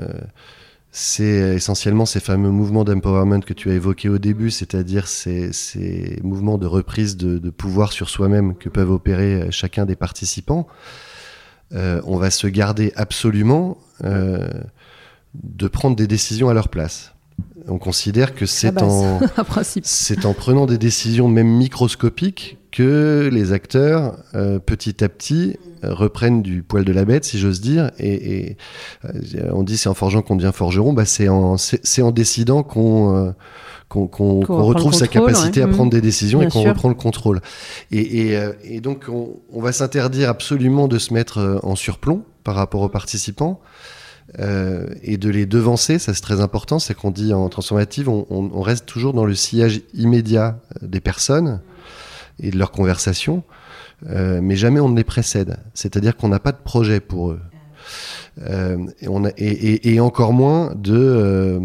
c'est 0.91 1.55
essentiellement 1.55 2.05
ces 2.05 2.19
fameux 2.19 2.51
mouvements 2.51 2.83
d'empowerment 2.83 3.41
que 3.41 3.53
tu 3.53 3.71
as 3.71 3.73
évoqués 3.73 4.09
au 4.09 4.19
début, 4.19 4.51
c'est-à-dire 4.51 5.07
ces, 5.07 6.19
mouvements 6.23 6.57
de 6.57 6.67
reprise 6.67 7.17
de, 7.17 7.49
pouvoir 7.49 7.91
sur 7.91 8.09
soi-même 8.09 8.55
que 8.55 8.69
peuvent 8.69 8.91
opérer 8.91 9.41
euh, 9.41 9.51
chacun 9.51 9.85
des 9.85 9.95
participants. 9.95 10.67
on 11.71 12.17
va 12.17 12.29
se 12.29 12.47
garder 12.47 12.93
absolument 12.95 13.77
de 14.03 15.67
prendre 15.67 15.95
des 15.95 16.05
décisions 16.05 16.49
à 16.49 16.53
leur 16.53 16.69
place. 16.69 17.13
On 17.67 17.79
considère 17.79 18.35
que 18.35 18.45
c'est 18.45 18.79
en, 18.79 19.19
en 20.23 20.33
prenant 20.33 20.65
des 20.67 20.77
décisions 20.77 21.27
même 21.27 21.47
microscopiques 21.47 22.57
que 22.73 23.29
les 23.31 23.53
acteurs, 23.53 24.17
petit 24.65 25.03
à 25.03 25.09
petit, 25.09 25.55
reprennent 25.83 26.41
du 26.41 26.63
poil 26.63 26.85
de 26.85 26.91
la 26.91 27.05
bête, 27.05 27.25
si 27.25 27.39
j'ose 27.39 27.61
dire. 27.61 27.91
Et, 27.99 28.57
euh, 29.05 29.49
on 29.51 29.63
dit 29.63 29.77
c'est 29.77 29.89
en 29.89 29.93
forgeant 29.93 30.21
qu'on 30.21 30.35
devient 30.35 30.51
forgeron. 30.53 30.93
Bah, 30.93 31.05
c'est 31.05 31.27
en, 31.27 31.55
décidant 32.11 32.63
qu'on 32.63 33.15
euh, 33.15 33.31
retrouve 33.89 34.93
sa 34.93 35.07
capacité 35.07 35.61
à 35.61 35.67
prendre 35.67 35.91
des 35.91 36.01
décisions 36.01 36.41
et 36.41 36.47
qu'on 36.47 36.63
reprend 36.63 36.89
le 36.89 36.95
contrôle. 36.95 37.41
Et, 37.91 38.35
euh, 38.35 38.51
donc, 38.81 39.05
on, 39.09 39.61
va 39.61 39.71
s'interdire 39.71 40.29
absolument 40.29 40.87
de 40.87 40.97
se 40.97 41.13
mettre 41.13 41.59
en 41.63 41.75
surplomb 41.75 42.23
par 42.43 42.55
rapport 42.55 42.81
aux 42.81 42.89
participants. 42.89 43.61
et 44.37 45.17
de 45.17 45.29
les 45.29 45.45
devancer, 45.45 45.99
ça 45.99 46.13
c'est 46.13 46.21
très 46.21 46.41
important, 46.41 46.79
c'est 46.79 46.93
qu'on 46.93 47.11
dit 47.11 47.33
en 47.33 47.49
transformative, 47.49 48.09
on, 48.09 48.25
on, 48.29 48.61
reste 48.61 48.85
toujours 48.85 49.13
dans 49.13 49.25
le 49.25 49.35
sillage 49.35 49.81
immédiat 49.93 50.59
des 50.81 51.01
personnes 51.01 51.61
et 52.39 52.51
de 52.51 52.57
leur 52.57 52.71
conversation. 52.71 53.43
Euh, 54.09 54.39
mais 54.41 54.55
jamais 54.55 54.79
on 54.79 54.89
ne 54.89 54.97
les 54.97 55.03
précède. 55.03 55.57
C'est-à-dire 55.73 56.15
qu'on 56.15 56.29
n'a 56.29 56.39
pas 56.39 56.51
de 56.51 56.61
projet 56.63 56.99
pour 56.99 57.31
eux. 57.31 57.39
Euh, 58.41 58.77
et, 59.01 59.07
on 59.07 59.25
a, 59.25 59.29
et, 59.37 59.93
et, 59.93 59.99
encore 59.99 60.33
moins 60.33 60.73
de, 60.75 60.95
euh, 60.95 61.59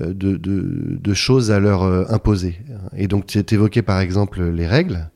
de, 0.00 0.36
de, 0.36 0.96
de, 1.00 1.14
choses 1.14 1.50
à 1.50 1.58
leur 1.58 1.82
imposer. 2.12 2.60
Et 2.96 3.08
donc, 3.08 3.26
tu 3.26 3.38
évoqué 3.50 3.82
par 3.82 4.00
exemple 4.00 4.42
les 4.42 4.66
règles. 4.66 5.10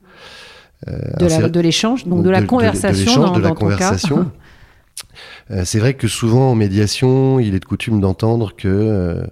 de 0.86 1.60
l'échange, 1.60 2.06
donc 2.06 2.22
de 2.22 2.30
la 2.30 2.42
conversation. 2.42 3.32
De, 3.32 3.38
de 3.38 3.42
la 3.42 3.52
conversation. 3.52 4.30
C'est 5.64 5.78
vrai 5.78 5.94
que 5.94 6.08
souvent 6.08 6.52
en 6.52 6.54
médiation, 6.54 7.40
il 7.40 7.54
est 7.54 7.60
de 7.60 7.64
coutume 7.64 8.00
d'entendre 8.00 8.54
que 8.56 9.22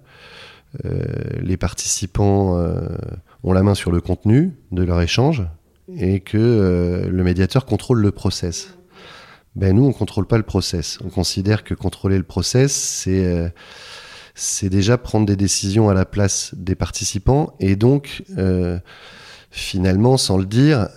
les 1.41 1.57
participants 1.57 2.59
ont 3.43 3.53
la 3.53 3.63
main 3.63 3.75
sur 3.75 3.91
le 3.91 4.01
contenu 4.01 4.53
de 4.73 4.83
leur 4.83 5.01
échange, 5.01 5.47
et 5.97 6.21
que 6.21 6.39
euh, 6.39 7.09
le 7.11 7.25
médiateur 7.25 7.65
contrôle 7.67 8.01
le 8.01 8.11
process. 8.11 8.75
Ben 9.57 9.75
nous, 9.75 9.85
on 9.85 9.93
contrôle 9.93 10.27
pas 10.27 10.37
le 10.37 10.45
process. 10.45 10.99
On 11.05 11.09
considère 11.09 11.65
que 11.65 11.75
contrôler 11.75 12.17
le 12.17 12.25
process, 12.25 12.73
c'est 12.73 13.25
euh, 13.25 13.49
déjà 14.69 14.97
prendre 14.97 15.27
des 15.27 15.37
décisions 15.37 15.89
à 15.89 15.95
la 15.95 16.05
place 16.05 16.55
des 16.57 16.77
participants 16.77 17.55
et 17.59 17.75
donc 17.75 18.23
euh, 18.39 18.79
finalement, 19.51 20.17
sans 20.17 20.39
le 20.39 20.47
dire, 20.47 20.89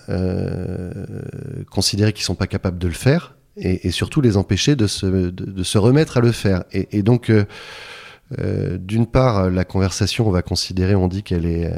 considérer 1.71 2.13
qu'ils 2.13 2.23
sont 2.23 2.35
pas 2.35 2.45
capables 2.45 2.77
de 2.77 2.87
le 2.87 2.93
faire 2.93 3.35
et, 3.57 3.89
surtout 3.89 4.21
les 4.21 4.37
empêcher 4.37 4.75
de 4.75 4.85
se, 4.85 5.07
de, 5.07 5.63
se, 5.63 5.79
remettre 5.79 6.17
à 6.17 6.21
le 6.21 6.31
faire. 6.31 6.63
Et 6.71 7.01
donc, 7.01 7.31
d'une 8.31 9.05
part, 9.05 9.49
la 9.49 9.63
conversation, 9.63 10.27
on 10.27 10.31
va 10.31 10.41
considérer, 10.41 10.95
on 10.95 11.07
dit 11.07 11.23
qu'elle 11.23 11.45
est 11.45 11.71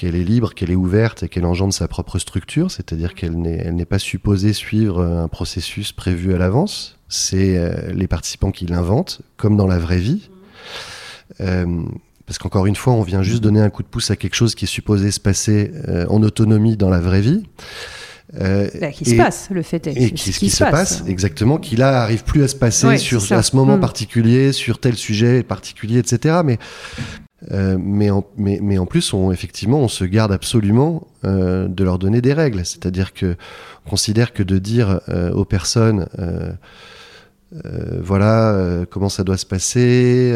qu'elle 0.00 0.16
est 0.16 0.24
libre, 0.24 0.54
qu'elle 0.54 0.70
est 0.70 0.76
ouverte 0.76 1.24
et 1.24 1.28
qu'elle 1.28 1.44
engendre 1.44 1.74
sa 1.74 1.86
propre 1.86 2.18
structure, 2.18 2.70
c'est-à-dire 2.70 3.14
qu'elle 3.14 3.36
n'est 3.36 3.84
pas 3.84 3.98
supposée 3.98 4.54
suivre 4.54 5.02
un 5.02 5.28
processus 5.28 5.92
prévu 5.92 6.32
à 6.32 6.38
l'avance. 6.38 6.96
C'est 7.10 7.58
euh, 7.58 7.92
les 7.92 8.06
participants 8.06 8.50
qui 8.50 8.64
l'inventent, 8.64 9.20
comme 9.36 9.58
dans 9.58 9.66
la 9.66 9.78
vraie 9.78 9.98
vie. 9.98 10.30
Euh, 11.42 11.82
parce 12.24 12.38
qu'encore 12.38 12.64
une 12.64 12.76
fois, 12.76 12.94
on 12.94 13.02
vient 13.02 13.22
juste 13.22 13.42
donner 13.42 13.60
un 13.60 13.68
coup 13.68 13.82
de 13.82 13.88
pouce 13.88 14.10
à 14.10 14.16
quelque 14.16 14.36
chose 14.36 14.54
qui 14.54 14.64
est 14.64 14.68
supposé 14.68 15.10
se 15.10 15.20
passer 15.20 15.70
euh, 15.86 16.06
en 16.08 16.22
autonomie 16.22 16.78
dans 16.78 16.88
la 16.88 17.00
vraie 17.00 17.20
vie. 17.20 17.44
Bah, 18.32 18.92
qui 18.92 19.04
se 19.04 19.16
passe, 19.16 19.48
le 19.50 19.62
fait 19.62 19.86
est. 19.86 19.96
Et 19.96 20.10
qui, 20.12 20.50
se, 20.50 20.62
passe, 20.62 21.02
exactement, 21.06 21.58
qui 21.58 21.76
là 21.76 22.02
arrive 22.02 22.22
plus 22.24 22.44
à 22.44 22.48
se 22.48 22.54
passer 22.54 22.96
sur, 22.96 23.20
à 23.32 23.42
ce 23.42 23.56
moment 23.56 23.76
mm. 23.76 23.80
particulier, 23.80 24.52
sur 24.52 24.78
tel 24.78 24.94
sujet 24.94 25.42
particulier, 25.42 25.98
etc. 25.98 26.40
Mais 26.44 26.58
euh, 27.52 27.78
mais, 27.80 28.10
en, 28.10 28.24
mais, 28.36 28.58
mais, 28.62 28.78
en, 28.78 28.86
plus, 28.86 29.12
on, 29.12 29.32
effectivement, 29.32 29.80
on 29.80 29.88
se 29.88 30.04
garde 30.04 30.32
absolument 30.32 31.06
euh, 31.24 31.68
de 31.68 31.84
leur 31.84 31.98
donner 31.98 32.20
des 32.20 32.32
règles. 32.32 32.64
C'est-à-dire 32.64 33.12
que 33.12 33.36
on 33.86 33.90
considère 33.90 34.32
que 34.32 34.42
de 34.42 34.58
dire 34.58 35.00
euh, 35.08 35.32
aux 35.32 35.44
personnes, 35.44 36.06
euh, 37.64 38.00
voilà 38.02 38.84
comment 38.90 39.08
ça 39.08 39.24
doit 39.24 39.36
se 39.36 39.46
passer, 39.46 40.34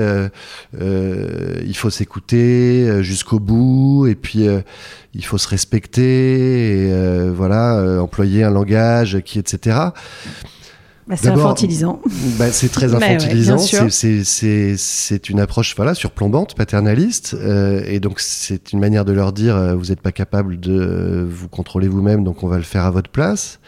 il 0.73 1.77
faut 1.77 1.91
s'écouter 1.91 3.03
jusqu'au 3.03 3.41
bout, 3.41 4.07
et 4.07 4.15
puis 4.15 4.47
il 5.15 5.25
faut 5.25 5.39
se 5.39 5.49
respecter, 5.49 6.89
et 6.89 7.31
voilà, 7.31 8.01
employer 8.01 8.45
un 8.45 8.51
langage 8.51 9.21
qui, 9.25 9.39
etc. 9.39 9.91
Bah, 11.07 11.17
c'est 11.19 11.29
infantilisant. 11.29 12.01
Bah, 12.39 12.51
c'est 12.51 12.71
très 12.71 12.95
infantilisant. 12.95 13.59
c'est 13.59 15.29
une 15.29 15.41
approche 15.41 15.77
voilà, 15.77 15.95
surplombante, 15.95 16.55
paternaliste. 16.55 17.37
Euh, 17.39 17.83
et 17.87 18.01
donc, 18.01 18.21
c'est 18.21 18.73
une 18.73 18.81
manière 18.81 19.05
de 19.05 19.13
leur 19.13 19.33
dire 19.33 19.55
euh, 19.57 19.75
vous 19.75 19.87
n'êtes 19.87 20.01
pas 20.01 20.13
capable 20.13 20.59
de 20.59 20.73
euh, 20.73 21.27
vous 21.29 21.49
contrôler 21.49 21.89
vous-même, 21.89 22.25
donc 22.25 22.43
on 22.43 22.49
va 22.49 22.57
le 22.57 22.63
faire 22.63 22.85
à 22.85 22.91
votre 22.91 23.11
place. 23.11 23.61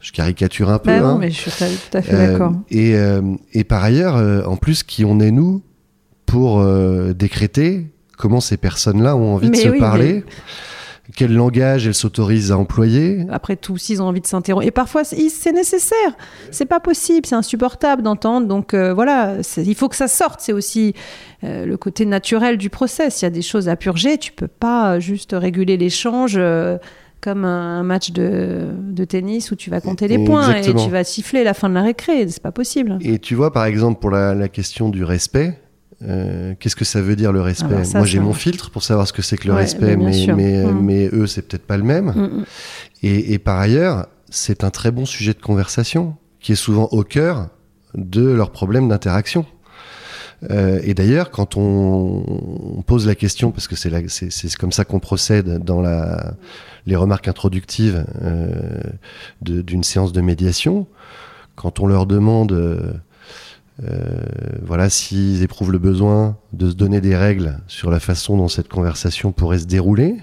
Je 0.00 0.12
caricature 0.12 0.70
un 0.70 0.78
peu. 0.78 0.90
Bah 0.90 1.00
non, 1.00 1.06
hein. 1.08 1.18
mais 1.20 1.30
je 1.30 1.48
suis 1.48 1.50
tout 1.50 1.96
à 1.96 2.02
fait 2.02 2.16
d'accord. 2.16 2.52
Et, 2.70 2.94
et, 3.52 3.64
par 3.64 3.82
ailleurs, 3.82 4.48
en 4.48 4.56
plus, 4.56 4.82
qui 4.82 5.04
on 5.04 5.18
est 5.20 5.32
nous 5.32 5.62
pour 6.24 6.64
décréter 7.14 7.86
comment 8.16 8.40
ces 8.40 8.56
personnes-là 8.56 9.16
ont 9.16 9.34
envie 9.34 9.50
de 9.50 9.56
se 9.56 9.78
parler 9.78 10.24
quel 11.16 11.32
langage 11.32 11.86
elles 11.86 11.94
s'autorisent 11.94 12.52
à 12.52 12.58
employer. 12.58 13.24
Après 13.30 13.56
tout, 13.56 13.78
s'ils 13.78 14.02
ont 14.02 14.06
envie 14.06 14.20
de 14.20 14.26
s'interroger. 14.26 14.68
Et 14.68 14.70
parfois, 14.70 15.04
c'est 15.04 15.52
nécessaire. 15.52 16.12
C'est 16.50 16.66
pas 16.66 16.80
possible, 16.80 17.26
c'est 17.26 17.34
insupportable 17.34 18.02
d'entendre. 18.02 18.46
Donc 18.46 18.74
euh, 18.74 18.92
voilà, 18.92 19.36
il 19.56 19.74
faut 19.74 19.88
que 19.88 19.96
ça 19.96 20.08
sorte. 20.08 20.40
C'est 20.40 20.52
aussi 20.52 20.94
euh, 21.44 21.64
le 21.64 21.76
côté 21.76 22.04
naturel 22.04 22.58
du 22.58 22.68
process. 22.68 23.22
Il 23.22 23.24
y 23.24 23.26
a 23.26 23.30
des 23.30 23.42
choses 23.42 23.68
à 23.68 23.76
purger. 23.76 24.18
Tu 24.18 24.32
peux 24.32 24.48
pas 24.48 25.00
juste 25.00 25.30
réguler 25.32 25.76
l'échange. 25.76 26.38
Comme 27.20 27.44
un 27.44 27.82
match 27.82 28.12
de, 28.12 28.68
de, 28.80 29.04
tennis 29.04 29.50
où 29.50 29.56
tu 29.56 29.70
vas 29.70 29.80
compter 29.80 30.06
les 30.06 30.24
points 30.24 30.54
et 30.54 30.74
tu 30.74 30.88
vas 30.88 31.02
siffler 31.02 31.42
la 31.42 31.52
fin 31.52 31.68
de 31.68 31.74
la 31.74 31.82
récré. 31.82 32.28
C'est 32.28 32.42
pas 32.42 32.52
possible. 32.52 32.98
Et 33.00 33.18
tu 33.18 33.34
vois, 33.34 33.52
par 33.52 33.64
exemple, 33.64 34.00
pour 34.00 34.10
la, 34.10 34.34
la 34.34 34.48
question 34.48 34.88
du 34.88 35.02
respect, 35.02 35.58
euh, 36.04 36.54
qu'est-ce 36.60 36.76
que 36.76 36.84
ça 36.84 37.00
veut 37.00 37.16
dire 37.16 37.32
le 37.32 37.40
respect 37.40 37.74
ah 37.76 37.82
bah 37.82 37.98
Moi, 37.98 38.06
j'ai 38.06 38.20
mon 38.20 38.32
filtre 38.32 38.70
pour 38.70 38.84
savoir 38.84 39.08
ce 39.08 39.12
que 39.12 39.22
c'est 39.22 39.36
que 39.36 39.48
le 39.48 39.54
respect, 39.54 39.96
bah, 39.96 40.04
mais, 40.04 40.26
mais, 40.34 40.64
mm. 40.64 40.80
mais, 40.80 41.08
eux, 41.12 41.26
c'est 41.26 41.42
peut-être 41.42 41.66
pas 41.66 41.76
le 41.76 41.82
même. 41.82 42.06
Mm, 42.06 42.20
mm. 42.20 42.44
Et, 43.02 43.32
et, 43.32 43.38
par 43.38 43.58
ailleurs, 43.58 44.06
c'est 44.30 44.62
un 44.62 44.70
très 44.70 44.92
bon 44.92 45.06
sujet 45.06 45.34
de 45.34 45.40
conversation 45.40 46.16
qui 46.40 46.52
est 46.52 46.56
souvent 46.56 46.88
au 46.92 47.02
cœur 47.02 47.48
de 47.94 48.22
leurs 48.22 48.52
problèmes 48.52 48.88
d'interaction. 48.88 49.44
Euh, 50.50 50.80
et 50.84 50.94
d'ailleurs, 50.94 51.30
quand 51.30 51.56
on, 51.56 52.22
on, 52.76 52.82
pose 52.82 53.08
la 53.08 53.16
question, 53.16 53.50
parce 53.50 53.66
que 53.66 53.74
c'est 53.74 54.54
comme 54.56 54.70
ça 54.70 54.84
qu'on 54.84 55.00
procède 55.00 55.58
dans 55.58 55.80
la, 55.80 56.34
les 56.88 56.96
remarques 56.96 57.28
introductives 57.28 58.04
euh, 58.22 58.80
d'une 59.42 59.84
séance 59.84 60.12
de 60.12 60.20
médiation, 60.22 60.86
quand 61.54 61.80
on 61.80 61.86
leur 61.86 62.06
demande 62.06 62.52
euh, 62.52 64.18
voilà, 64.62 64.88
s'ils 64.88 65.42
éprouvent 65.42 65.70
le 65.70 65.78
besoin 65.78 66.36
de 66.52 66.70
se 66.70 66.74
donner 66.74 67.00
des 67.00 67.14
règles 67.14 67.60
sur 67.68 67.90
la 67.90 68.00
façon 68.00 68.36
dont 68.38 68.48
cette 68.48 68.68
conversation 68.68 69.32
pourrait 69.32 69.60
se 69.60 69.66
dérouler, 69.66 70.16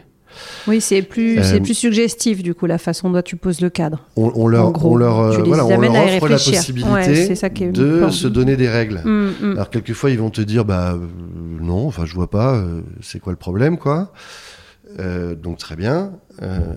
oui, 0.67 0.81
c'est 0.81 1.01
plus, 1.01 1.41
c'est 1.43 1.61
plus 1.61 1.75
suggestif 1.75 2.43
du 2.43 2.53
coup 2.53 2.65
la 2.65 2.77
façon 2.77 3.09
dont 3.09 3.21
tu 3.21 3.37
poses 3.37 3.61
le 3.61 3.69
cadre. 3.69 4.03
On, 4.17 4.49
leur, 4.49 4.85
on 4.85 4.97
leur, 4.97 5.31
voilà, 5.45 5.65
on 5.65 5.79
leur 5.79 5.93
offre 5.93 6.27
la 6.27 6.35
possibilité 6.35 7.29
de 7.71 8.09
se 8.09 8.27
donner 8.27 8.57
des 8.57 8.67
règles. 8.67 9.01
Mm, 9.05 9.29
mm. 9.41 9.51
Alors 9.53 9.69
quelquefois 9.69 10.09
ils 10.09 10.19
vont 10.19 10.31
te 10.31 10.41
dire 10.41 10.65
bah 10.65 10.99
non, 11.61 11.87
enfin 11.87 12.05
je 12.05 12.13
vois 12.13 12.29
pas, 12.29 12.61
c'est 12.99 13.19
quoi 13.19 13.31
le 13.31 13.37
problème 13.37 13.77
quoi? 13.77 14.11
Euh, 14.99 15.35
donc 15.35 15.57
très 15.57 15.75
bien. 15.75 16.13
Euh, 16.41 16.73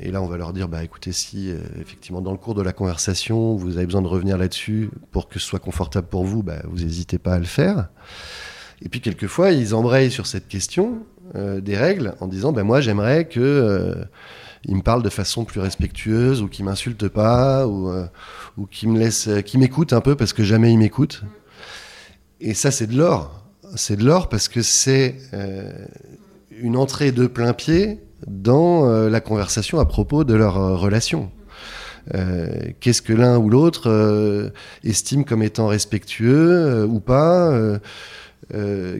et 0.00 0.10
là, 0.10 0.22
on 0.22 0.26
va 0.26 0.36
leur 0.36 0.52
dire, 0.52 0.68
bah 0.68 0.82
écoutez, 0.82 1.12
si 1.12 1.50
euh, 1.50 1.58
effectivement 1.80 2.20
dans 2.20 2.32
le 2.32 2.38
cours 2.38 2.54
de 2.54 2.62
la 2.62 2.72
conversation, 2.72 3.56
vous 3.56 3.76
avez 3.76 3.86
besoin 3.86 4.02
de 4.02 4.08
revenir 4.08 4.38
là-dessus 4.38 4.90
pour 5.10 5.28
que 5.28 5.38
ce 5.38 5.46
soit 5.46 5.58
confortable 5.58 6.06
pour 6.08 6.24
vous, 6.24 6.42
bah, 6.42 6.62
vous 6.64 6.78
n'hésitez 6.78 7.18
pas 7.18 7.34
à 7.34 7.38
le 7.38 7.44
faire. 7.44 7.88
Et 8.80 8.88
puis 8.88 9.00
quelquefois, 9.00 9.52
ils 9.52 9.74
embrayent 9.74 10.10
sur 10.10 10.26
cette 10.26 10.48
question 10.48 11.06
des 11.34 11.76
règles 11.76 12.14
en 12.20 12.26
disant, 12.26 12.52
bah, 12.52 12.62
moi 12.62 12.82
j'aimerais 12.82 13.26
que 13.26 13.94
il 14.64 14.76
me 14.76 14.82
parle 14.82 15.02
de 15.02 15.08
façon 15.08 15.44
plus 15.44 15.60
respectueuse 15.60 16.42
ou 16.42 16.48
qu'il 16.48 16.64
m'insulte 16.64 17.08
pas 17.08 17.66
ou, 17.66 17.90
ou 18.58 18.66
qu'il 18.66 18.90
me 18.90 18.98
laisse, 18.98 19.28
un 19.28 20.00
peu 20.00 20.14
parce 20.14 20.32
que 20.32 20.42
jamais 20.42 20.72
il 20.72 20.78
m'écoute. 20.78 21.22
Et 22.40 22.54
ça, 22.54 22.70
c'est 22.70 22.86
de 22.86 22.98
l'or. 22.98 23.46
C'est 23.76 23.96
de 23.96 24.04
l'or 24.04 24.28
parce 24.28 24.48
que 24.48 24.60
c'est 24.62 25.16
une 26.62 26.76
entrée 26.76 27.12
de 27.12 27.26
plein 27.26 27.52
pied 27.52 28.00
dans 28.26 28.88
euh, 28.88 29.10
la 29.10 29.20
conversation 29.20 29.80
à 29.80 29.84
propos 29.84 30.24
de 30.24 30.34
leur 30.34 30.56
euh, 30.56 30.76
relation. 30.76 31.30
Euh, 32.14 32.48
qu'est-ce 32.80 33.02
que 33.02 33.12
l'un 33.12 33.38
ou 33.38 33.48
l'autre 33.48 34.52
estime 34.82 35.24
comme 35.24 35.42
étant 35.42 35.68
respectueux 35.68 36.84
ou 36.84 36.98
pas 36.98 37.56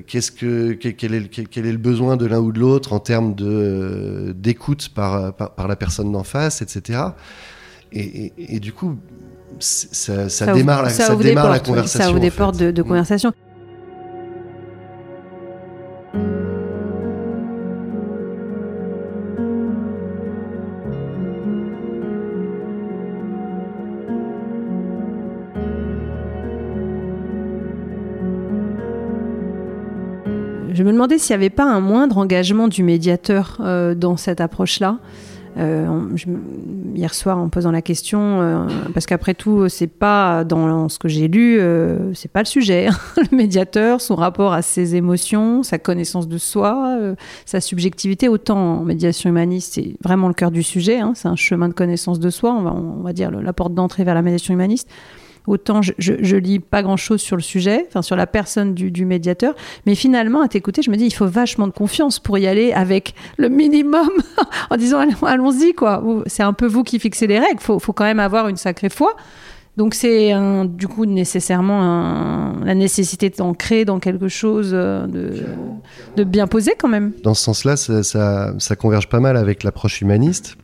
qu'est-ce 0.06 0.30
que 0.30 0.72
quel, 0.72 1.14
est, 1.14 1.28
quel, 1.28 1.66
est, 1.66 1.72
le 1.72 1.78
besoin 1.78 2.16
de 2.16 2.26
l'un 2.26 2.38
ou 2.38 2.52
de 2.52 2.60
l'autre 2.60 2.92
en 2.92 3.00
termes 3.00 3.34
de 3.34 4.32
d'écoute 4.36 4.90
par, 4.94 5.34
par, 5.34 5.66
la 5.66 5.74
personne 5.74 6.12
d'en 6.12 6.22
face, 6.22 6.62
etc. 6.62 7.00
Et, 7.90 8.60
du 8.60 8.72
coup, 8.72 8.96
ça, 9.58 10.28
démarre, 10.54 10.84
la, 10.84 10.90
ça, 10.90 11.16
démarre 11.16 11.50
la 11.50 11.58
conversation. 11.58 12.04
Ça 12.04 12.10
ouvre 12.10 12.20
des 12.20 12.30
portes 12.30 12.56
de, 12.56 12.70
de, 12.70 12.82
conversation. 12.82 13.32
Je 30.82 30.86
me 30.88 30.92
demandais 30.92 31.16
s'il 31.16 31.36
n'y 31.36 31.44
avait 31.44 31.50
pas 31.50 31.62
un 31.64 31.78
moindre 31.78 32.18
engagement 32.18 32.66
du 32.66 32.82
médiateur 32.82 33.58
euh, 33.60 33.94
dans 33.94 34.16
cette 34.16 34.40
approche-là. 34.40 34.98
Euh, 35.56 36.08
hier 36.96 37.14
soir, 37.14 37.38
en 37.38 37.48
posant 37.50 37.70
la 37.70 37.82
question, 37.82 38.40
euh, 38.40 38.66
parce 38.92 39.06
qu'après 39.06 39.34
tout, 39.34 39.68
c'est 39.68 39.86
pas 39.86 40.42
dans 40.42 40.88
ce 40.88 40.98
que 40.98 41.06
j'ai 41.06 41.28
lu, 41.28 41.60
c'est 42.14 42.32
pas 42.32 42.40
le 42.40 42.46
sujet. 42.46 42.88
Hein. 42.88 42.96
le 43.30 43.36
médiateur, 43.36 44.00
son 44.00 44.16
rapport 44.16 44.54
à 44.54 44.62
ses 44.62 44.96
émotions, 44.96 45.62
sa 45.62 45.78
connaissance 45.78 46.26
de 46.26 46.36
soi, 46.36 46.98
sa 47.46 47.60
subjectivité, 47.60 48.28
autant 48.28 48.80
en 48.80 48.82
médiation 48.82 49.30
humaniste, 49.30 49.74
c'est 49.74 49.94
vraiment 50.02 50.26
le 50.26 50.34
cœur 50.34 50.50
du 50.50 50.64
sujet. 50.64 50.98
Hein. 50.98 51.12
c'est 51.14 51.28
un 51.28 51.36
chemin 51.36 51.68
de 51.68 51.74
connaissance 51.74 52.18
de 52.18 52.30
soi, 52.30 52.52
on 52.54 52.62
va, 52.62 52.72
on 52.72 53.02
va 53.04 53.12
dire 53.12 53.30
la 53.30 53.52
porte 53.52 53.72
d'entrée 53.72 54.02
vers 54.02 54.16
la 54.16 54.22
médiation 54.22 54.52
humaniste. 54.52 54.88
Autant 55.46 55.82
je, 55.82 55.92
je, 55.98 56.36
lis 56.36 56.60
pas 56.60 56.82
grand-chose 56.82 57.20
sur 57.20 57.36
le 57.36 57.42
sujet, 57.42 57.84
enfin 57.88 58.02
sur 58.02 58.16
la 58.16 58.26
personne 58.26 58.74
du, 58.74 59.04
médiateur, 59.04 59.54
mais 59.86 59.94
finalement 59.94 60.42
à 60.42 60.48
t'écouter, 60.48 60.82
je 60.82 60.90
me 60.90 60.96
dis 60.96 61.06
il 61.06 61.14
faut 61.14 61.26
vachement 61.26 61.66
de 61.66 61.72
confiance 61.72 62.20
pour 62.20 62.38
y 62.38 62.46
aller 62.46 62.72
avec 62.72 63.14
le 63.38 63.48
minimum 63.48 64.10
en 64.70 64.76
disant 64.76 65.04
allons-y 65.22 65.74
quoi. 65.74 66.02
C'est 66.26 66.42
un 66.42 66.52
peu 66.52 66.66
vous 66.66 66.84
qui 66.84 66.98
fixez 66.98 67.26
les 67.26 67.38
règles. 67.38 67.60
Faut, 67.60 67.78
faut 67.78 67.92
quand 67.92 68.04
même 68.04 68.20
avoir 68.20 68.48
une 68.48 68.56
sacrée 68.56 68.88
foi. 68.88 69.16
Donc 69.76 69.94
c'est 69.94 70.32
du 70.66 70.86
coup 70.86 71.06
nécessairement 71.06 72.52
la 72.62 72.74
nécessité 72.74 73.30
d'ancrer 73.30 73.84
dans 73.86 74.00
quelque 74.00 74.28
chose 74.28 74.72
euh, 74.74 75.06
de, 76.16 76.24
bien 76.24 76.46
posé 76.46 76.74
quand 76.78 76.88
même. 76.88 77.12
Dans 77.22 77.32
ce 77.32 77.44
sens-là, 77.44 77.76
ça, 77.76 78.76
converge 78.78 79.08
pas 79.08 79.20
mal 79.20 79.36
avec 79.36 79.62
l'approche 79.62 80.02
humaniste 80.02 80.56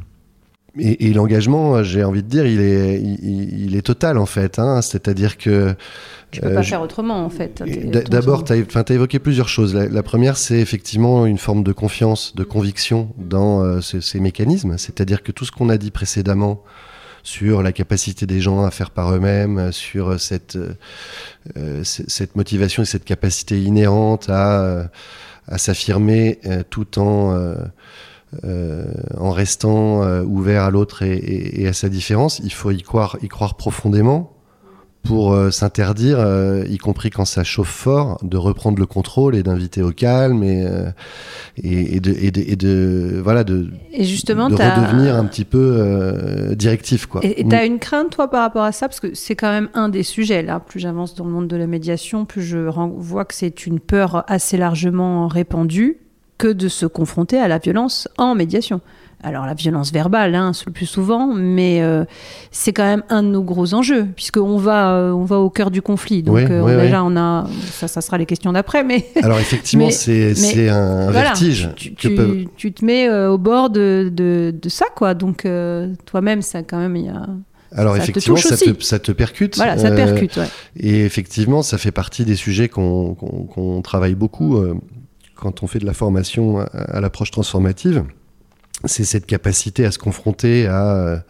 et, 0.79 1.13
l'engagement, 1.13 1.83
j'ai 1.83 2.05
envie 2.05 2.23
de 2.23 2.29
dire, 2.29 2.47
il 2.47 2.61
est, 2.61 3.01
il, 3.01 3.77
est 3.77 3.83
total 3.83 4.19
en 4.19 4.27
fait. 4.27 4.59
Hein. 4.59 4.83
C'est-à-dire 4.83 5.37
que. 5.37 5.75
Tu 6.31 6.41
peux 6.41 6.53
pas 6.53 6.61
euh, 6.61 6.63
faire 6.63 6.83
autrement 6.83 7.25
en 7.25 7.31
fait. 7.31 7.63
D'abord, 8.11 8.45
tu 8.45 8.53
as, 8.53 8.91
évoqué 8.91 9.19
plusieurs 9.19 9.49
choses. 9.49 9.75
La, 9.75 10.03
première, 10.03 10.37
c'est 10.37 10.59
effectivement 10.59 11.27
une 11.27 11.39
forme 11.39 11.63
de 11.63 11.73
confiance, 11.73 12.35
de 12.35 12.45
conviction 12.45 13.11
dans 13.19 13.63
euh, 13.63 13.81
ces, 13.81 14.21
mécanismes. 14.21 14.77
C'est-à-dire 14.79 15.23
que 15.23 15.33
tout 15.33 15.45
ce 15.45 15.53
qu'on 15.53 15.69
a 15.69 15.79
dit 15.79 15.91
précédemment 15.91 16.63
sur 17.23 17.63
la 17.63 17.73
capacité 17.73 18.27
des 18.27 18.41
gens 18.41 18.65
à 18.65 18.71
faire 18.71 18.91
par 18.91 19.13
eux-mêmes, 19.13 19.73
sur 19.73 20.19
cette, 20.21 20.57
euh, 21.57 21.83
cette 21.83 22.37
motivation 22.37 22.83
et 22.83 22.87
cette 22.87 23.05
capacité 23.05 23.61
inhérente 23.61 24.29
à, 24.31 24.89
à 25.49 25.59
s'affirmer 25.59 26.39
tout 26.71 26.99
en 26.99 27.35
euh, 27.35 27.55
en 29.17 29.31
restant 29.31 30.03
euh, 30.03 30.23
ouvert 30.23 30.65
à 30.65 30.71
l'autre 30.71 31.03
et, 31.03 31.67
à 31.67 31.73
sa 31.73 31.89
différence, 31.89 32.41
il 32.45 32.53
faut 32.53 32.71
y 32.71 32.83
croire, 32.83 33.17
y 33.23 33.29
croire 33.29 33.57
profondément 33.57 34.33
pour 35.03 35.33
euh, 35.33 35.51
s'interdire, 35.51 36.19
y 36.69 36.77
compris 36.77 37.09
quand 37.09 37.25
ça 37.25 37.43
chauffe 37.43 37.71
fort, 37.71 38.19
de 38.23 38.37
reprendre 38.37 38.79
le 38.79 38.85
contrôle 38.85 39.35
et 39.35 39.43
d'inviter 39.43 39.81
au 39.81 39.93
calme 39.93 40.43
et, 40.43 40.67
et, 41.63 42.01
de, 42.01 42.13
et, 42.21 42.57
de, 42.57 43.21
voilà 43.23 43.45
de, 43.45 43.69
justement, 43.99 44.51
de 44.51 44.57
redevenir 44.57 45.15
un 45.15 45.25
petit 45.25 45.47
peu 45.47 46.55
directif 46.55 47.07
quoi. 47.07 47.23
Et 47.25 47.49
tu 47.49 47.55
as 47.55 47.65
une 47.65 47.79
crainte 47.79 48.11
toi 48.11 48.29
par 48.29 48.43
rapport 48.43 48.65
à 48.65 48.73
ça? 48.73 48.89
Parce 48.89 49.01
que 49.01 49.15
c'est 49.15 49.37
quand 49.37 49.51
même 49.51 49.71
un 49.73 49.89
des 49.89 50.03
sujets 50.03 50.43
là. 50.43 50.61
Plus 50.61 50.81
j'avance 50.81 51.15
dans 51.15 51.25
le 51.25 51.31
monde 51.31 51.49
de 51.49 51.57
la 51.57 51.67
médiation, 51.67 52.27
plus 52.27 52.43
je 52.43 52.59
vois 52.59 53.25
que 53.25 53.35
c'est 53.35 53.67
une 53.67 53.81
peur 53.81 54.25
assez 54.27 54.59
largement 54.59 55.29
répandue 55.29 55.99
que 56.39 56.49
de 56.49 56.69
se 56.69 56.87
confronter 56.87 57.39
à 57.39 57.49
la 57.49 57.59
violence 57.59 58.09
en 58.17 58.35
médiation. 58.35 58.81
Alors 59.21 59.47
la 59.47 59.55
violence 59.55 59.93
verbale, 59.93 60.37
hein, 60.37 60.53
le 60.65 60.73
plus 60.73 60.87
souvent, 60.87 61.35
mais 61.35 61.83
euh, 61.83 62.05
c'est 62.53 62.73
quand 62.73 62.85
même 62.85 63.03
un 63.09 63.25
de 63.25 63.29
nos 63.29 63.43
gros 63.43 63.75
enjeux, 63.75 64.07
puisqu'on 64.15 64.59
va, 64.59 64.93
euh, 64.93 65.11
on 65.11 65.25
va 65.25 65.39
au 65.39 65.51
cœur 65.51 65.73
du 65.73 65.83
conflit. 65.83 66.23
Donc 66.23 66.39
euh, 66.39 66.81
déjà, 66.81 67.03
on 67.03 67.17
a, 67.17 67.49
ça, 67.73 67.89
ça 67.89 68.01
sera 68.01 68.17
les 68.17 68.27
questions 68.27 68.53
d'après, 68.53 68.85
mais... 68.85 69.07
Alors 69.23 69.41
effectivement, 69.41 69.91
c'est 69.91 70.69
un 70.69 71.11
vertige. 71.11 71.69
Tu, 71.75 71.95
tu, 71.95 72.73
te 72.73 72.85
mets 72.85 73.11
au 73.11 73.39
bord 73.39 73.71
de, 73.71 74.09
de, 74.13 74.55
de, 74.57 74.69
ça, 74.69 74.87
quoi. 74.95 75.15
Donc 75.15 75.47
toi-même, 76.07 76.43
ça 76.43 76.63
quand 76.63 76.79
même, 76.79 76.95
il 76.95 77.07
y 77.07 77.09
a... 77.09 77.27
Alors 77.75 77.97
effectivement, 77.97 78.37
ça 78.37 78.57
te, 78.57 78.83
ça 78.83 79.01
te, 79.01 79.11
percute. 79.11 79.57
Voilà, 79.57 79.77
ça 79.77 79.91
percute, 79.91 80.37
ouais. 80.37 80.47
Et 80.79 81.05
effectivement, 81.05 81.63
ça 81.63 81.77
fait 81.77 81.91
partie 81.91 82.25
des 82.25 82.37
sujets 82.37 82.69
qu'on 82.69 83.83
travaille 83.83 84.15
beaucoup 84.15 84.63
quand 85.39 85.63
on 85.63 85.67
fait 85.67 85.79
de 85.79 85.87
la 85.87 85.95
formation 85.95 86.59
à, 86.59 87.01
l'approche 87.01 87.31
transformative, 87.31 88.05
c'est 88.85 89.05
cette 89.05 89.27
capacité 89.27 89.85
à 89.85 89.93
se 89.93 89.99
confronter 89.99 90.67
à, 90.67 91.23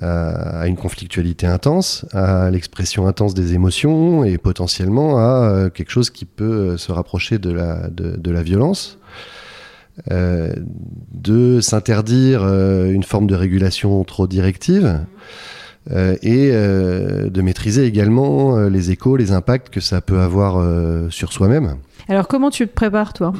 à, 0.00 0.66
une 0.68 0.76
conflictualité 0.76 1.46
intense, 1.46 2.06
à 2.12 2.50
l'expression 2.50 3.06
intense 3.06 3.34
des 3.34 3.52
émotions 3.54 4.24
et 4.24 4.38
potentiellement 4.38 5.18
à 5.18 5.50
euh, 5.50 5.70
quelque 5.70 5.90
chose 5.90 6.10
qui 6.10 6.24
peut 6.24 6.44
euh, 6.44 6.76
se 6.76 6.92
rapprocher 6.92 7.38
de 7.38 7.50
la, 7.50 8.42
violence. 8.42 8.98
Euh, 10.10 10.52
de 11.12 11.60
s'interdire 11.60 12.42
une 12.42 13.04
forme 13.04 13.26
de 13.28 13.34
régulation 13.36 14.02
trop 14.04 14.26
directive 14.26 15.00
et 15.90 16.50
de 16.50 17.42
maîtriser 17.42 17.84
également 17.84 18.58
les 18.68 18.90
échos, 18.90 19.16
les 19.16 19.32
impacts 19.32 19.68
que 19.68 19.80
ça 19.80 20.00
peut 20.00 20.18
avoir 20.18 21.10
sur 21.10 21.32
soi-même. 21.32 21.76
Alors, 22.08 22.28
comment 22.28 22.50
tu 22.50 22.66
te 22.66 22.72
prépares, 22.72 23.12
toi 23.12 23.32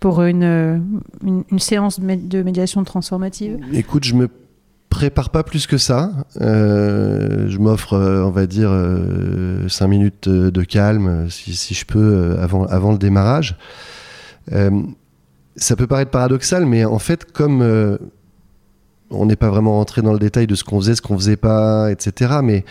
pour 0.00 0.24
une, 0.24 1.04
une, 1.22 1.58
séance 1.60 2.00
de 2.00 2.42
médiation 2.42 2.82
transformative? 2.82 3.60
Écoute, 3.72 4.02
je 4.02 4.14
me 4.14 4.28
prépare 4.92 5.30
pas 5.30 5.42
plus 5.42 5.66
que 5.66 5.78
ça. 5.78 6.10
Euh, 6.40 7.48
je 7.48 7.58
m'offre, 7.58 7.94
euh, 7.94 8.24
on 8.24 8.30
va 8.30 8.46
dire, 8.46 8.70
euh, 8.72 9.68
cinq 9.68 9.86
minutes 9.86 10.28
de 10.28 10.62
calme, 10.64 11.30
si, 11.30 11.54
si, 11.54 11.72
je 11.72 11.86
peux, 11.86 12.36
avant, 12.40 12.66
avant 12.66 12.92
le 12.92 12.98
démarrage. 12.98 13.56
ça 15.56 15.76
peut 15.76 15.86
paraître 15.86 16.10
paradoxal, 16.10 16.66
mais 16.66 16.84
en 16.84 16.98
fait, 16.98 17.30
comme 17.30 17.98
on 19.10 19.26
n'est 19.26 19.36
pas 19.36 19.50
vraiment 19.50 19.72
rentré 19.72 20.02
dans 20.02 20.12
le 20.12 20.18
détail 20.18 20.46
de 20.46 20.54
ce 20.54 20.64
qu'on 20.64 20.80
faisait, 20.80 20.94
ce 20.94 21.02
qu'on 21.02 21.16
faisait 21.16 21.36
pas, 21.36 21.90
etc., 21.90 22.40
mais 22.42 22.64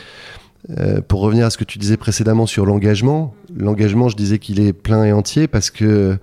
euh, 0.70 1.02
pour 1.02 1.22
revenir 1.22 1.46
à 1.46 1.50
ce 1.50 1.58
que 1.58 1.64
tu 1.64 1.80
disais 1.80 1.98
précédemment 1.98 2.46
sur 2.46 2.66
l'engagement, 2.66 3.34
l'engagement, 3.56 4.10
je 4.10 4.16
disais 4.16 4.40
qu'il 4.40 4.60
est 4.60 4.74
plein 4.74 5.04
et 5.04 5.12
entier 5.12 5.48
parce 5.48 5.70
que, 5.70 6.18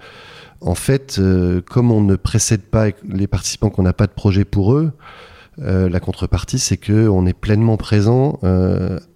en 0.60 0.74
fait, 0.74 1.16
euh, 1.18 1.60
comme 1.60 1.90
on 1.90 2.00
ne 2.00 2.16
précède 2.16 2.62
pas 2.62 2.88
les 3.08 3.26
participants, 3.26 3.70
qu'on 3.70 3.82
n'a 3.82 3.92
pas 3.92 4.06
de 4.06 4.12
projet 4.12 4.44
pour 4.44 4.74
eux, 4.74 4.92
euh, 5.60 5.88
la 5.88 6.00
contrepartie, 6.00 6.58
c'est 6.58 6.76
que 6.76 7.08
on 7.08 7.26
est 7.26 7.32
pleinement 7.32 7.76
présent 7.76 8.38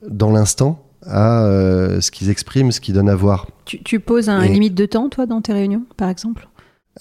dans 0.09 0.33
l'instant 0.33 0.85
à 1.07 1.47
ce 2.01 2.11
qu'ils 2.11 2.31
expriment, 2.31 2.73
ce 2.73 2.81
qu'ils 2.81 2.95
donnent 2.95 3.09
à 3.09 3.16
voir. 3.16 3.47
Tu, 3.64 4.01
poses 4.01 4.29
un 4.29 4.47
limite 4.47 4.75
de 4.75 4.87
temps, 4.87 5.09
toi, 5.09 5.27
dans 5.27 5.41
tes 5.41 5.53
réunions, 5.53 5.85
par 5.97 6.09
exemple? 6.09 6.49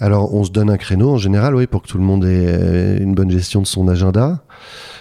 Alors, 0.00 0.34
on 0.34 0.42
se 0.42 0.50
donne 0.50 0.70
un 0.70 0.78
créneau 0.78 1.10
en 1.10 1.18
général, 1.18 1.54
oui, 1.54 1.66
pour 1.66 1.82
que 1.82 1.88
tout 1.88 1.98
le 1.98 2.04
monde 2.04 2.24
ait 2.24 2.96
une 2.98 3.14
bonne 3.14 3.30
gestion 3.30 3.60
de 3.60 3.66
son 3.66 3.88
agenda. 3.88 4.42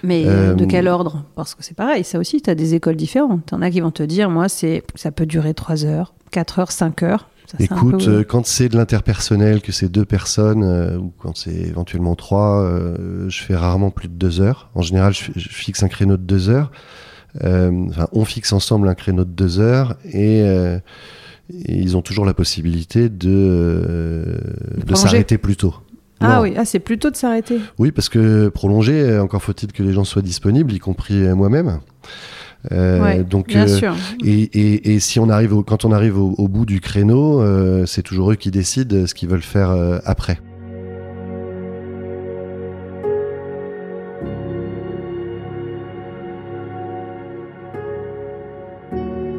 Mais 0.03 0.25
de 0.25 0.65
quel 0.65 0.87
ordre? 0.87 1.23
Parce 1.35 1.55
que 1.55 1.63
c'est 1.63 1.75
pareil, 1.75 2.03
ça 2.03 2.19
aussi, 2.19 2.41
tu 2.41 2.49
as 2.49 2.55
des 2.55 2.75
écoles 2.75 2.97
différentes. 2.97 3.45
Tu 3.47 3.55
en 3.55 3.61
as 3.61 3.71
qui 3.71 3.79
vont 3.79 3.91
te 3.91 4.03
dire, 4.03 4.29
moi, 4.29 4.49
c'est 4.49 4.83
ça 4.95 5.11
peut 5.11 5.25
durer 5.25 5.53
3 5.53 5.85
heures, 5.85 6.13
4 6.31 6.59
heures, 6.59 6.71
5 6.71 7.03
heures. 7.03 7.27
Écoute, 7.59 8.07
euh, 8.07 8.23
quand 8.23 8.45
c'est 8.45 8.69
de 8.69 8.77
l'interpersonnel, 8.77 9.61
que 9.61 9.71
c'est 9.71 9.89
deux 9.89 10.05
personnes, 10.05 10.63
euh, 10.63 10.97
ou 10.97 11.13
quand 11.17 11.35
c'est 11.35 11.53
éventuellement 11.53 12.15
trois, 12.15 12.61
euh, 12.61 13.29
je 13.29 13.43
fais 13.43 13.55
rarement 13.55 13.91
plus 13.91 14.07
de 14.07 14.13
deux 14.13 14.41
heures. 14.41 14.69
En 14.75 14.81
général, 14.81 15.13
je, 15.13 15.31
fixe 15.35 15.83
un 15.83 15.87
créneau 15.87 16.17
de 16.17 16.23
deux 16.23 16.49
heures. 16.49 16.71
Enfin, 17.43 18.07
on 18.11 18.25
fixe 18.25 18.51
ensemble 18.51 18.89
un 18.89 18.95
créneau 18.95 19.23
de 19.23 19.29
deux 19.29 19.59
heures 19.59 19.95
et, 20.03 20.43
ils 21.67 21.97
ont 21.97 22.01
toujours 22.01 22.25
la 22.25 22.33
possibilité 22.33 23.09
de, 23.09 24.39
de 24.85 24.95
s'arrêter 24.95 25.37
plus 25.37 25.55
tôt. 25.55 25.75
Ah 26.19 26.41
oui, 26.41 26.53
ah, 26.55 26.65
c'est 26.65 26.79
plutôt 26.79 27.09
de 27.09 27.15
s'arrêter. 27.15 27.59
Oui, 27.79 27.91
parce 27.91 28.07
que 28.07 28.49
prolonger, 28.49 29.17
encore 29.17 29.41
faut-il 29.41 29.71
que 29.71 29.81
les 29.81 29.91
gens 29.91 30.03
soient 30.03 30.21
disponibles, 30.21 30.71
y 30.71 30.79
compris 30.79 31.15
moi-même. 31.33 31.79
Euh, 32.71 33.23
donc, 33.23 33.47
bien 33.47 33.67
euh, 33.67 33.77
sûr. 33.77 33.95
Et, 34.23 34.93
et, 34.93 34.99
si 34.99 35.19
on 35.19 35.29
arrive 35.29 35.53
au, 35.53 35.63
quand 35.63 35.85
on 35.85 35.91
arrive 35.91 36.17
au, 36.19 36.47
bout 36.47 36.65
du 36.65 36.79
créneau, 36.79 37.41
euh, 37.41 37.85
c'est 37.85 38.03
toujours 38.03 38.31
eux 38.31 38.35
qui 38.35 38.51
décident 38.51 39.07
ce 39.07 39.13
qu'ils 39.13 39.29
veulent 39.29 39.41
faire 39.41 39.75
après. 40.05 40.39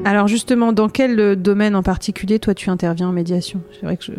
Alors 0.05 0.29
justement, 0.29 0.73
dans 0.73 0.89
quel 0.89 1.37
domaine 1.41 1.77
en 1.77 1.83
particulier 1.83 2.39
toi 2.39 2.55
tu 2.55 2.71
interviens 2.71 3.09
en 3.09 3.13
médiation? 3.13 3.61
C'est 3.73 3.87
vrai 3.87 3.97
que 3.97 4.05
je 4.05 4.13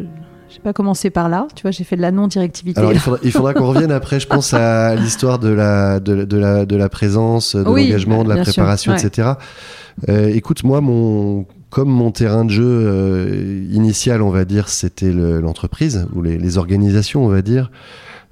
j'ai 0.54 0.60
pas 0.60 0.74
commencé 0.74 1.10
par 1.10 1.30
là. 1.30 1.48
Tu 1.56 1.64
vois, 1.64 1.72
j'ai 1.72 1.84
fait 1.84 1.96
de 1.96 2.02
la 2.02 2.12
non-directivité. 2.12 2.80
Alors, 2.80 2.94
il 3.24 3.32
faudra, 3.32 3.56
qu'on 3.56 3.68
revienne 3.74 3.92
après, 3.92 4.20
je 4.20 4.28
pense, 4.28 4.54
à 4.54 4.94
l'histoire 4.96 5.40
de 5.40 5.50
la, 5.50 6.00
de, 6.00 6.26
de, 6.26 6.38
la, 6.38 6.68
de 6.68 6.76
la 6.76 6.90
présence, 6.90 7.56
de 7.56 7.64
l'engagement, 7.64 8.24
de 8.24 8.30
la 8.30 8.44
préparation, 8.44 8.94
etc. 8.94 9.30
Euh, 10.10 10.28
écoute, 10.28 10.64
moi, 10.64 10.80
mon, 10.80 11.48
comme 11.72 11.90
mon 11.90 12.12
terrain 12.12 12.46
de 12.46 12.52
jeu 12.52 12.64
euh, 12.68 13.66
initial, 13.72 14.22
on 14.22 14.30
va 14.30 14.46
dire, 14.46 14.70
c'était 14.70 15.12
l'entreprise 15.12 16.06
ou 16.14 16.22
les, 16.22 16.38
les, 16.38 16.58
organisations, 16.60 17.26
on 17.26 17.30
va 17.30 17.42
dire. 17.42 17.72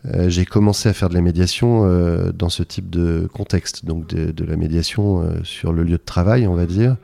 Euh, 0.05 0.29
j'ai 0.29 0.45
commencé 0.45 0.89
à 0.89 0.93
faire 0.93 1.09
de 1.09 1.13
la 1.13 1.21
médiation 1.21 1.85
euh, 1.85 2.31
dans 2.31 2.49
ce 2.49 2.63
type 2.63 2.89
de 2.89 3.27
contexte, 3.33 3.85
donc 3.85 4.07
de, 4.07 4.31
de 4.31 4.45
la 4.45 4.57
médiation 4.57 5.21
euh, 5.21 5.43
sur 5.43 5.73
le 5.73 5.83
lieu 5.83 5.97
de 5.97 6.03
travail, 6.03 6.47
on 6.47 6.55
va 6.55 6.65
dire. 6.65 6.97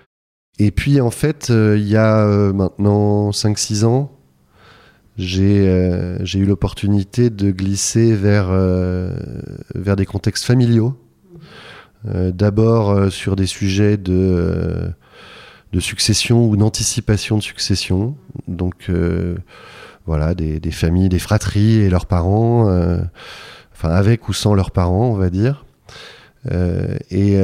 Et 0.60 0.72
puis 0.72 1.02
en 1.02 1.12
fait, 1.12 1.50
il 1.50 1.88
y 1.88 1.96
a 1.96 2.26
maintenant 2.54 3.30
5-6 3.32 3.86
ans, 3.86 4.18
euh, 5.20 6.18
j'ai 6.22 6.40
eu 6.40 6.46
l'opportunité 6.46 7.30
de 7.30 7.52
glisser 7.52 8.14
vers, 8.14 8.48
euh, 8.50 9.16
vers 9.74 9.96
des 9.96 10.06
contextes 10.06 10.46
familiaux. 10.46 10.96
Euh, 12.08 12.32
d'abord 12.32 13.12
sur 13.12 13.36
des 13.36 13.48
sujets 13.48 13.98
de, 13.98 14.92
de 15.74 15.80
succession 15.80 16.48
ou 16.48 16.56
d'anticipation 16.56 17.38
de 17.38 17.44
succession. 17.44 18.16
Donc 18.48 18.92
voilà, 20.06 20.36
des, 20.36 20.60
des, 20.60 20.72
familles, 20.72 21.10
des 21.10 21.20
fratries 21.20 21.80
et 21.80 21.90
leurs 21.90 22.06
parents, 22.06 22.70
enfin 23.74 23.90
avec 23.90 24.30
ou 24.30 24.34
sans 24.34 24.54
leurs 24.54 24.72
parents, 24.72 25.10
on 25.10 25.16
va 25.16 25.30
dire. 25.30 25.66
Et 26.46 27.40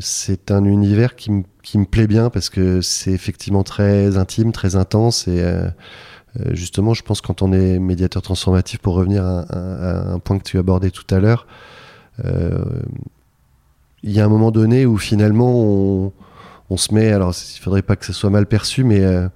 c'est 0.00 0.50
un 0.50 0.64
univers 0.64 1.14
qui, 1.14 1.30
qui, 1.62 1.78
me 1.78 1.84
plaît 1.84 2.06
bien 2.06 2.30
parce 2.30 2.50
que 2.50 2.80
c'est 2.80 3.12
effectivement 3.12 3.62
très 3.62 4.16
intime, 4.16 4.52
très 4.52 4.76
intense 4.76 5.28
et 5.28 5.44
euh, 6.38 6.54
justement, 6.54 6.94
je 6.94 7.02
pense 7.02 7.20
quand 7.20 7.42
on 7.42 7.52
est 7.52 7.78
médiateur 7.78 8.22
transformatif, 8.22 8.80
pour 8.80 8.94
revenir 8.94 9.24
à, 9.24 10.12
un 10.12 10.18
point 10.18 10.38
que 10.38 10.44
tu 10.44 10.58
abordais 10.58 10.90
tout 10.90 11.06
à 11.14 11.18
l'heure, 11.18 11.46
euh, 12.24 12.64
il 14.02 14.12
y 14.12 14.20
a 14.20 14.24
un 14.24 14.28
moment 14.28 14.50
donné 14.50 14.86
où 14.86 14.96
finalement 14.98 16.12
on, 16.70 16.76
se 16.76 16.94
met, 16.94 17.10
alors 17.12 17.32
il 17.32 17.60
faudrait 17.60 17.82
pas 17.82 17.96
que 17.96 18.04
ce 18.04 18.12
soit 18.12 18.30
mal 18.30 18.46
perçu, 18.46 18.84
mais 18.84 19.00
euh, 19.00 19.28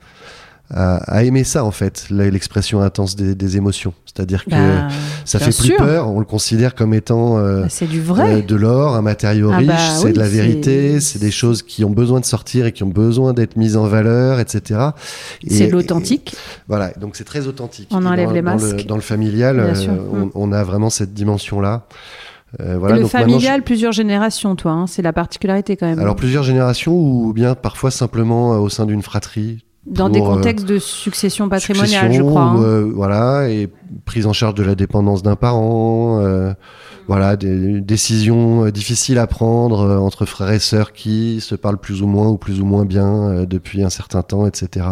à, 0.75 1.25
aimer 1.25 1.45
ça 1.45 1.65
en 1.65 1.71
fait, 1.71 2.07
l'expression 2.11 2.81
intense 2.81 3.17
des, 3.17 3.57
émotions. 3.57 3.93
C'est-à-dire 4.07 4.45
que 4.45 4.51
bah, 4.51 4.89
ça 5.25 5.39
fait 5.39 5.57
plus 5.57 5.75
peur, 5.77 6.09
on 6.09 6.19
le 6.19 6.25
considère 6.25 6.75
comme 6.75 6.95
étant 6.95 7.39
euh, 7.39 7.63
bah, 7.63 7.87
du 7.87 8.01
vrai. 8.01 8.37
Euh, 8.37 8.43
de 8.43 8.57
l'or, 8.57 8.95
un 8.95 9.03
matériau 9.03 9.51
ah 9.53 9.59
riche, 9.59 9.69
bah 9.69 9.77
c'est 9.97 10.13
de 10.13 10.19
la 10.19 10.29
vérité, 10.29 11.01
c'est 11.01 11.19
des 11.19 11.31
choses 11.31 11.63
qui 11.63 11.85
ont 11.85 11.91
besoin 11.91 12.21
de 12.21 12.25
sortir 12.25 12.67
et 12.67 12.73
qui 12.73 12.83
ont 12.83 12.89
besoin 12.89 13.33
d'être 13.35 13.57
mises 13.57 13.77
en 13.77 13.87
valeur, 13.87 14.41
etc. 14.41 14.81
C'est 15.47 15.69
l'authentique. 15.69 16.35
Voilà, 16.69 16.93
donc 16.99 17.17
c'est 17.17 17.25
très 17.25 17.47
authentique. 17.47 17.89
On 17.91 18.07
enlève 18.07 18.33
les 18.33 18.43
masques. 18.43 18.87
Dans 18.87 18.97
le, 18.97 19.03
familial, 19.03 19.61
euh, 19.61 19.75
mm. 19.75 20.31
on, 20.35 20.53
a 20.53 20.63
vraiment 20.65 20.91
cette 20.91 21.13
dimension-là. 21.13 21.87
voilà, 22.59 22.97
le 22.97 23.07
familial, 23.07 23.63
plusieurs 23.63 23.93
générations, 23.93 24.57
toi, 24.57 24.73
hein, 24.73 24.87
c'est 24.87 25.03
la 25.03 25.13
particularité 25.13 25.77
quand 25.77 25.87
même. 25.87 25.99
Alors 25.99 26.17
plusieurs 26.17 26.45
générations 26.45 26.95
ou 26.95 27.33
bien 27.35 27.55
parfois 27.55 27.91
simplement 27.91 28.53
au 28.53 28.69
sein 28.69 28.87
d'une 28.87 29.03
fratrie, 29.03 29.65
dans 29.87 30.09
des 30.09 30.21
euh, 30.21 30.25
contextes 30.25 30.67
de 30.67 30.79
succession 30.79 31.49
patrimoniale, 31.49 32.13
je 32.13 32.23
crois. 32.23 32.43
Hein. 32.43 32.63
Euh, 32.63 32.91
voilà, 32.95 33.49
et 33.49 33.69
prise 34.05 34.27
en 34.27 34.33
charge 34.33 34.55
de 34.55 34.63
la 34.63 34.75
dépendance 34.75 35.23
d'un 35.23 35.37
parent, 35.37 36.21
euh, 36.21 36.53
voilà, 37.09 37.37
des 37.37 37.81
décisions 37.81 38.69
difficiles 38.71 39.19
à 39.19 39.27
prendre 39.27 40.01
entre 40.01 40.25
frères 40.25 40.53
et 40.53 40.61
sœurs 40.61 40.93
qui 40.93 41.41
se 41.41 41.55
parlent 41.55 41.79
plus 41.79 42.03
ou 42.03 42.07
moins 42.07 42.29
ou 42.29 42.39
plus 42.39 42.61
ou 42.61 42.65
moins 42.65 42.85
bien 42.85 43.45
depuis 43.45 43.83
un 43.83 43.91
certain 43.91 44.23
temps, 44.23 44.47
etc. 44.47 44.87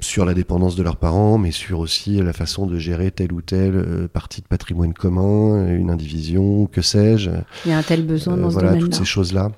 sur 0.00 0.24
la 0.24 0.32
dépendance 0.32 0.74
de 0.74 0.82
leurs 0.82 0.96
parents, 0.96 1.36
mais 1.36 1.50
sur 1.50 1.80
aussi 1.80 2.22
la 2.22 2.32
façon 2.32 2.66
de 2.66 2.78
gérer 2.78 3.10
telle 3.10 3.32
ou 3.32 3.42
telle 3.42 4.08
partie 4.10 4.40
de 4.40 4.46
patrimoine 4.46 4.94
commun, 4.94 5.68
une 5.68 5.90
indivision, 5.90 6.66
que 6.66 6.80
sais-je. 6.80 7.30
Il 7.66 7.70
y 7.70 7.74
a 7.74 7.78
un 7.78 7.82
tel 7.82 8.06
besoin 8.06 8.38
dans 8.38 8.48
ce 8.48 8.54
domaine-là. 8.54 8.78
Voilà, 8.78 8.84
toutes 8.84 8.94
ces 8.94 9.04
choses-là. 9.04 9.50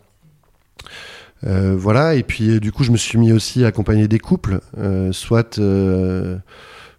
Euh, 1.47 1.75
voilà, 1.77 2.15
et 2.15 2.23
puis 2.23 2.51
euh, 2.51 2.61
du 2.61 2.73
coup, 2.73 2.85
je 2.85 2.93
me 2.93 2.97
suis 2.97 3.19
mis 3.19 3.33
aussi 3.33 3.65
à 3.65 3.69
accompagner 3.69 4.09
des 4.09 4.19
couples, 4.19 4.61
euh, 4.79 5.13
soit 5.13 5.59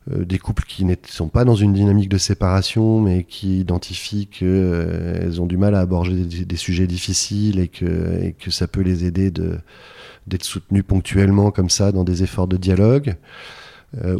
des 0.07 0.39
couples 0.39 0.63
qui 0.67 0.83
ne 0.83 0.95
sont 1.07 1.27
pas 1.27 1.45
dans 1.45 1.55
une 1.55 1.73
dynamique 1.73 2.09
de 2.09 2.17
séparation, 2.17 2.99
mais 2.99 3.23
qui 3.23 3.59
identifient 3.59 4.27
qu'elles 4.27 5.39
ont 5.39 5.45
du 5.45 5.57
mal 5.57 5.75
à 5.75 5.79
aborder 5.79 6.25
des, 6.25 6.55
sujets 6.55 6.87
difficiles 6.87 7.59
et 7.59 7.67
que, 7.67 8.19
et 8.23 8.33
que, 8.33 8.49
ça 8.49 8.67
peut 8.67 8.81
les 8.81 9.05
aider 9.05 9.29
d'être 9.29 10.43
soutenus 10.43 10.83
ponctuellement 10.87 11.51
comme 11.51 11.69
ça 11.69 11.91
dans 11.91 12.03
des 12.03 12.23
efforts 12.23 12.47
de 12.47 12.57
dialogue. 12.57 13.15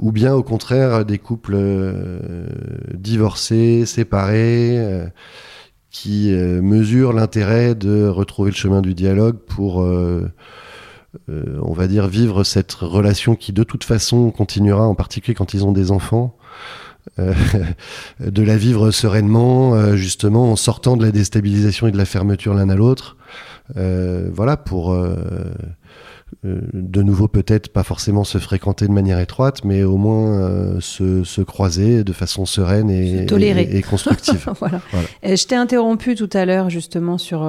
ou 0.02 0.12
bien 0.12 0.36
au 0.36 0.44
contraire 0.44 1.04
des 1.04 1.18
couples 1.18 1.58
divorcés, 2.94 3.88
séparés 3.88 5.10
qui 5.92 6.34
euh, 6.34 6.62
mesure 6.62 7.12
l'intérêt 7.12 7.76
de 7.76 8.08
retrouver 8.08 8.52
le 8.52 8.56
chemin 8.56 8.82
du 8.82 8.96
dialogue 8.96 9.36
pour, 9.36 9.84
euh, 9.84 10.32
euh, 11.30 11.60
on 11.62 11.74
va 11.74 11.88
dire, 11.88 12.08
vivre 12.08 12.46
cette 12.46 12.72
relation 12.72 13.36
qui 13.36 13.52
de 13.52 13.64
toute 13.64 13.84
façon 13.84 14.32
continuera, 14.32 14.88
en 14.88 14.96
particulier 14.96 15.36
quand 15.36 15.54
ils 15.54 15.66
ont 15.66 15.74
des 15.74 15.92
enfants. 15.92 16.36
de 17.18 18.44
la 18.44 18.58
vivre 18.58 18.92
sereinement, 18.92 19.96
justement 19.96 20.52
en 20.52 20.56
sortant 20.56 20.96
de 20.96 21.04
la 21.04 21.12
déstabilisation 21.12 21.88
et 21.88 21.92
de 21.92 21.98
la 21.98 22.06
fermeture 22.06 22.54
l'un 22.54 22.70
à 22.70 22.76
l'autre. 22.76 23.18
voilà, 23.76 24.56
pour 24.56 24.94
euh, 24.94 25.16
de 26.44 27.02
nouveau 27.04 27.28
peut-être 27.28 27.70
pas 27.70 27.84
forcément 27.84 28.24
se 28.24 28.38
fréquenter 28.38 28.88
de 28.88 28.92
manière 28.92 29.20
étroite, 29.20 29.64
mais 29.64 29.84
au 29.84 29.98
moins 29.98 30.42
euh, 30.42 30.80
se, 30.80 31.42
croiser 31.42 32.04
de 32.04 32.14
façon 32.14 32.46
sereine 32.46 32.90
et, 32.90 33.26
et, 33.26 33.82
constructive. 33.82 34.50
voilà. 34.60 34.82
Euh, 35.24 35.36
je 35.36 35.46
t'ai 35.46 35.56
interrompu 35.56 36.16
tout 36.16 36.30
à 36.34 36.46
l'heure 36.46 36.70
justement 36.70 37.18
sur 37.18 37.44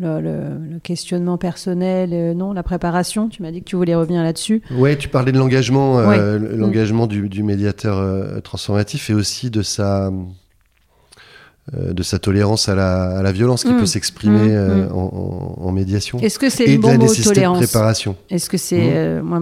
le, 0.00 0.78
questionnement 0.82 1.38
personnel, 1.38 2.36
non, 2.36 2.52
la 2.52 2.62
préparation. 2.62 3.28
Tu 3.28 3.42
m'as 3.42 3.50
dit 3.50 3.60
que 3.60 3.68
tu 3.68 3.76
voulais 3.76 3.94
revenir 3.94 4.22
là-dessus. 4.22 4.62
Ouais, 4.72 4.96
tu 4.96 5.08
parlais 5.08 5.32
de 5.32 5.38
l'engagement, 5.38 6.00
l'engagement 6.00 7.06
du, 7.06 7.28
du, 7.28 7.42
médiateur 7.42 8.42
transformatif 8.42 9.10
et 9.10 9.14
aussi 9.14 9.50
de 9.50 9.62
sa 9.62 10.02
euh, 10.06 10.10
de 11.72 12.02
sa 12.02 12.18
tolérance 12.18 12.68
à 12.68 12.74
la, 12.74 13.32
violence 13.32 13.64
qui 13.64 13.72
mmh. 13.72 13.78
peut 13.78 13.86
s'exprimer 13.86 14.48
mmh. 14.48 14.50
euh, 14.50 14.88
mmh. 14.88 14.92
en, 14.92 15.72
médiation. 15.72 16.18
Est-ce 16.18 16.38
que 16.38 16.50
c'est 16.50 16.66
le 16.66 16.78
bon 16.78 16.98
mot 16.98 17.06
tolérance 17.06 17.64
préparation 17.64 18.14
Est-ce 18.28 18.50
que 18.50 18.58
c'est 18.58 18.92
euh, 18.94 19.22
moi 19.22 19.40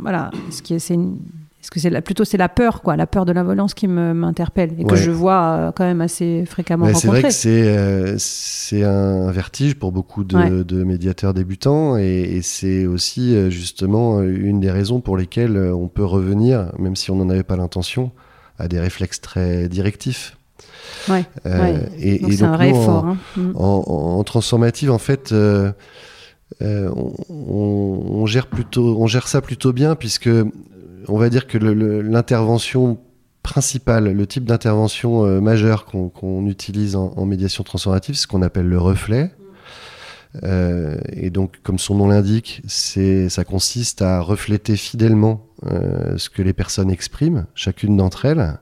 voilà 0.00 0.30
ce 0.50 0.62
qui 0.62 0.74
est 0.74 0.78
c'est 0.78 0.94
est-ce 0.94 1.70
que 1.70 1.80
c'est 1.80 2.00
plutôt 2.00 2.24
c'est 2.24 2.38
la 2.38 2.48
peur 2.48 2.80
quoi, 2.80 2.96
la 2.96 3.06
peur 3.06 3.26
de 3.26 3.32
la 3.32 3.42
violence 3.42 3.74
qui 3.74 3.86
m'interpelle 3.86 4.70
et 4.78 4.84
que 4.84 4.96
je 4.96 5.10
vois 5.10 5.72
quand 5.76 5.84
même 5.84 6.00
assez 6.00 6.44
fréquemment 6.46 6.88
C'est 6.94 7.08
vrai 7.08 7.22
que 7.22 7.30
c'est 7.30 8.14
c'est 8.16 8.84
un 8.84 9.30
vertige 9.30 9.74
pour 9.74 9.92
beaucoup 9.92 10.24
de, 10.24 10.84
médiateurs 10.84 11.34
débutants 11.34 11.98
et, 11.98 12.36
et 12.36 12.42
c'est 12.42 12.86
aussi 12.86 13.50
justement 13.50 14.22
une 14.22 14.60
des 14.60 14.70
raisons 14.70 15.00
pour 15.00 15.18
lesquelles 15.18 15.58
on 15.58 15.88
peut 15.88 16.04
revenir, 16.04 16.72
même 16.78 16.96
si 16.96 17.10
on 17.10 17.16
n'en 17.16 17.28
avait 17.28 17.42
pas 17.42 17.56
l'intention, 17.56 18.12
à 18.58 18.68
des 18.68 18.80
réflexes 18.80 19.20
très 19.20 19.68
directifs. 19.68 20.37
Ouais, 21.08 21.24
euh, 21.46 21.78
Et, 21.98 22.18
donc 22.18 22.32
c'est 22.32 22.44
un 22.44 22.52
vrai 22.56 22.70
effort. 22.70 23.06
Hein. 23.06 23.16
Mm. 23.36 23.52
En, 23.56 24.22
transformative, 24.24 24.90
en 24.90 24.98
fait, 24.98 25.32
euh, 25.32 25.72
euh, 26.62 26.90
on, 27.28 28.26
gère 28.26 28.46
plutôt, 28.46 28.96
on 29.00 29.06
gère 29.06 29.28
ça 29.28 29.40
plutôt 29.40 29.72
bien 29.72 29.94
puisque 29.94 30.30
on 31.08 31.18
va 31.18 31.28
dire 31.28 31.46
que 31.46 31.58
l'intervention 31.58 32.98
principale, 33.42 34.12
le 34.12 34.26
type 34.26 34.44
d'intervention 34.44 35.24
euh, 35.24 35.40
majeure 35.40 35.84
qu'on 35.84 36.46
utilise 36.46 36.96
en, 36.96 37.24
médiation 37.24 37.64
transformative, 37.64 38.14
c'est 38.14 38.22
ce 38.22 38.26
qu'on 38.26 38.42
appelle 38.42 38.66
le 38.66 38.78
reflet. 38.78 39.30
Euh, 40.42 40.98
et 41.12 41.30
donc, 41.30 41.60
comme 41.62 41.78
son 41.78 41.94
nom 41.94 42.08
l'indique, 42.08 42.62
ça 42.66 43.44
consiste 43.44 44.02
à 44.02 44.20
refléter 44.20 44.76
fidèlement 44.76 45.46
ce 45.62 46.28
que 46.28 46.42
les 46.42 46.52
personnes 46.52 46.90
expriment, 46.90 47.46
chacune 47.54 47.96
d'entre 47.96 48.24
elles, 48.26 48.58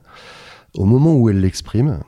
au 0.73 0.85
moment 0.85 1.15
où 1.15 1.29
elles 1.29 1.41
l'expriment. 1.41 1.99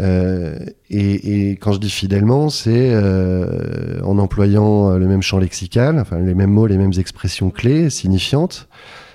Euh, 0.00 0.58
et, 0.88 1.50
et, 1.50 1.56
quand 1.56 1.72
je 1.72 1.78
dis 1.78 1.90
fidèlement, 1.90 2.48
c'est 2.48 2.90
euh, 2.92 4.00
en 4.02 4.18
employant 4.18 4.90
euh, 4.90 4.98
le 4.98 5.06
même 5.06 5.22
champ 5.22 5.38
lexical, 5.38 5.98
enfin 5.98 6.18
les 6.18 6.34
mêmes 6.34 6.50
mots, 6.50 6.66
les 6.66 6.78
mêmes 6.78 6.92
expressions 6.96 7.50
clés, 7.50 7.90
signifiantes, 7.90 8.68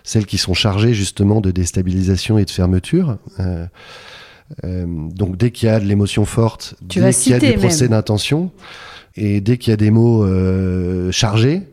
celles 0.03 0.25
qui 0.25 0.37
sont 0.37 0.53
chargées 0.53 0.93
justement 0.93 1.41
de 1.41 1.51
déstabilisation 1.51 2.37
et 2.37 2.45
de 2.45 2.51
fermeture. 2.51 3.17
Euh, 3.39 3.65
donc 4.63 5.35
dès 5.35 5.51
qu'il 5.51 5.67
y 5.67 5.71
a 5.71 5.79
de 5.79 5.85
l'émotion 5.85 6.25
forte, 6.25 6.75
dès 6.81 7.11
qu'il 7.11 7.31
y 7.31 7.35
a 7.35 7.39
des 7.39 7.53
procès 7.53 7.87
d'intention, 7.87 8.51
et 9.15 9.41
dès 9.41 9.57
qu'il 9.57 9.71
y 9.71 9.73
a 9.73 9.77
des 9.77 9.91
mots 9.91 10.25
chargés, 11.11 11.63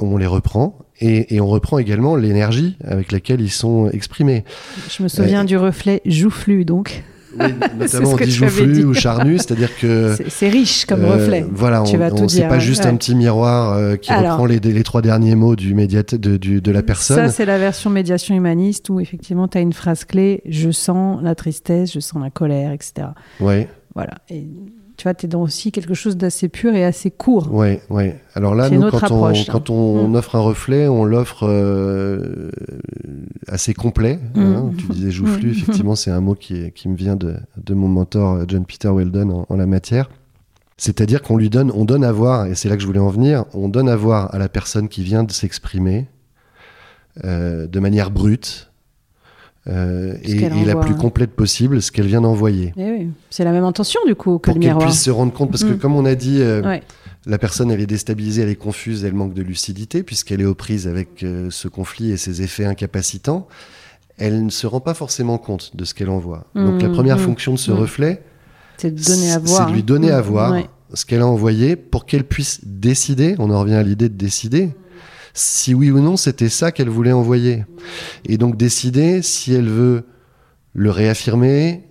on 0.00 0.16
les 0.16 0.26
reprend. 0.26 0.78
Et, 1.00 1.34
et 1.34 1.40
on 1.40 1.48
reprend 1.48 1.78
également 1.78 2.16
l'énergie 2.16 2.76
avec 2.84 3.12
laquelle 3.12 3.40
ils 3.40 3.50
sont 3.50 3.90
exprimés. 3.90 4.44
Je 4.88 5.02
me 5.02 5.08
souviens 5.08 5.44
du 5.44 5.56
reflet 5.56 6.00
joufflu, 6.06 6.64
donc. 6.64 7.04
Oui, 7.38 7.46
notamment 7.78 8.16
joufflu 8.18 8.84
ou 8.84 8.94
charnu, 8.94 9.38
c'est-à-dire 9.38 9.76
que 9.78 10.16
c'est 10.28 10.48
riche 10.48 10.84
comme 10.86 11.04
euh, 11.04 11.12
reflet. 11.12 11.46
Voilà, 11.50 11.82
tu 11.82 11.96
on, 11.96 12.28
c'est 12.28 12.48
pas 12.48 12.58
juste 12.58 12.86
un 12.86 12.96
petit 12.96 13.14
miroir 13.14 13.74
euh, 13.74 13.96
qui 13.96 14.12
reprend 14.12 14.46
les, 14.46 14.60
trois 14.82 15.02
derniers 15.02 15.34
mots 15.34 15.56
du 15.56 15.74
médiate 15.74 16.14
de, 16.14 16.70
la 16.70 16.82
personne. 16.82 17.16
Ça, 17.16 17.28
c'est 17.28 17.44
la 17.46 17.58
version 17.58 17.90
médiation 17.90 18.34
humaniste 18.34 18.90
où 18.90 19.00
effectivement 19.00 19.48
tu 19.48 19.58
as 19.58 19.60
une 19.60 19.72
phrase 19.72 20.04
clé 20.04 20.42
je 20.46 20.70
sens 20.70 21.22
la 21.22 21.34
tristesse, 21.34 21.92
je 21.92 22.00
sens 22.00 22.22
la 22.22 22.30
colère, 22.30 22.72
etc. 22.72 23.08
Oui. 23.40 23.66
Voilà. 23.94 24.14
Et 24.28 24.46
tu 25.04 25.08
vois, 25.10 25.14
tu 25.14 25.26
es 25.26 25.28
dans 25.28 25.42
aussi 25.42 25.70
quelque 25.70 25.92
chose 25.92 26.16
d'assez 26.16 26.48
pur 26.48 26.74
et 26.74 26.82
assez 26.82 27.10
court. 27.10 27.48
Oui, 27.50 27.78
oui. 27.90 28.12
Alors 28.32 28.54
là, 28.54 28.70
nous, 28.70 28.88
quand, 28.88 29.10
on, 29.10 29.34
quand 29.52 29.68
on, 29.68 30.08
mm. 30.08 30.14
offre 30.14 30.34
un 30.34 30.40
reflet, 30.40 30.88
on 30.88 31.04
l'offre 31.04 31.46
euh, 31.46 32.50
assez 33.46 33.74
complet. 33.74 34.18
Hein. 34.34 34.70
Mm. 34.72 34.76
Tu 34.76 34.86
disais 34.86 35.10
joufflu, 35.10 35.48
mm. 35.48 35.52
effectivement, 35.52 35.94
c'est 35.94 36.10
un 36.10 36.22
mot 36.22 36.34
qui, 36.34 36.72
qui 36.72 36.88
me 36.88 36.96
vient 36.96 37.16
de, 37.16 37.36
de, 37.58 37.74
mon 37.74 37.86
mentor 37.86 38.48
John 38.48 38.64
Peter 38.64 38.88
Weldon 38.88 39.44
en, 39.46 39.56
la 39.56 39.66
matière. 39.66 40.08
C'est-à-dire 40.78 41.20
qu'on 41.20 41.36
lui 41.36 41.50
donne, 41.50 41.70
on 41.74 41.84
donne 41.84 42.02
à 42.02 42.10
voir, 42.10 42.46
et 42.46 42.54
c'est 42.54 42.70
là 42.70 42.76
que 42.76 42.80
je 42.80 42.86
voulais 42.86 42.98
en 42.98 43.10
venir, 43.10 43.44
on 43.52 43.68
donne 43.68 43.90
à 43.90 43.96
voir 43.96 44.34
à 44.34 44.38
la 44.38 44.48
personne 44.48 44.88
qui 44.88 45.02
vient 45.02 45.22
de 45.22 45.32
s'exprimer 45.32 46.08
euh, 47.24 47.66
de 47.66 47.78
manière 47.78 48.10
brute, 48.10 48.70
euh, 49.66 50.14
et, 50.22 50.64
la 50.64 50.76
plus 50.76 50.94
complète 50.94 51.30
possible 51.30 51.80
ce 51.80 51.90
qu'elle 51.90 52.06
vient 52.06 52.20
d'envoyer. 52.20 52.74
Eh 52.76 52.90
oui. 52.90 53.08
C'est 53.30 53.44
la 53.44 53.52
même 53.52 53.64
intention 53.64 54.00
du 54.06 54.14
coup 54.14 54.38
que 54.38 54.50
Pour 54.50 54.54
le 54.54 54.60
miroir. 54.60 54.76
Pour 54.76 54.82
qu'elle 54.82 54.90
puisse 54.90 55.02
se 55.02 55.10
rendre 55.10 55.32
compte, 55.32 55.50
parce 55.50 55.64
que 55.64 55.72
mm. 55.72 55.78
comme 55.78 55.96
on 55.96 56.04
a 56.04 56.14
dit, 56.14 56.42
euh, 56.42 56.78
la 57.26 57.38
personne 57.38 57.70
elle 57.70 57.80
est 57.80 57.86
déstabilisée, 57.86 58.42
elle 58.42 58.50
est 58.50 58.56
confuse, 58.56 59.04
elle 59.04 59.14
manque 59.14 59.32
de 59.32 59.42
lucidité 59.42 60.02
puisqu'elle 60.02 60.42
est 60.42 60.46
aux 60.46 60.54
prises 60.54 60.86
avec 60.86 61.22
euh, 61.22 61.48
ce 61.50 61.68
conflit 61.68 62.10
et 62.10 62.18
ses 62.18 62.42
effets 62.42 62.66
incapacitants. 62.66 63.48
Elle 64.18 64.44
ne 64.44 64.50
se 64.50 64.66
rend 64.66 64.80
pas 64.80 64.94
forcément 64.94 65.38
compte 65.38 65.74
de 65.74 65.84
ce 65.84 65.94
qu'elle 65.94 66.10
envoie. 66.10 66.44
Donc 66.54 66.82
la 66.82 66.88
mm, 66.88 66.92
première 66.92 67.16
mm, 67.16 67.20
fonction 67.20 67.52
de 67.52 67.58
ce 67.58 67.72
reflet, 67.72 68.22
c'est 68.76 68.94
de, 68.94 69.02
donner 69.02 69.32
à 69.32 69.38
voir. 69.38 69.66
de 69.68 69.72
lui 69.72 69.82
donner 69.82 70.10
à 70.10 70.20
voir 70.20 70.56
ce 70.92 71.06
qu'elle 71.06 71.22
a 71.22 71.26
envoyé 71.26 71.74
pour 71.74 72.04
qu'elle 72.04 72.24
puisse 72.24 72.60
décider. 72.64 73.34
On 73.38 73.50
en 73.50 73.60
revient 73.60 73.74
à 73.74 73.82
l'idée 73.82 74.08
de 74.08 74.16
décider 74.16 74.70
si 75.34 75.74
oui 75.74 75.90
ou 75.90 76.00
non 76.00 76.16
c'était 76.16 76.48
ça 76.48 76.72
qu'elle 76.72 76.88
voulait 76.88 77.12
envoyer. 77.12 77.64
Et 78.24 78.38
donc 78.38 78.56
décider 78.56 79.20
si 79.20 79.52
elle 79.52 79.68
veut 79.68 80.04
le 80.72 80.90
réaffirmer, 80.90 81.84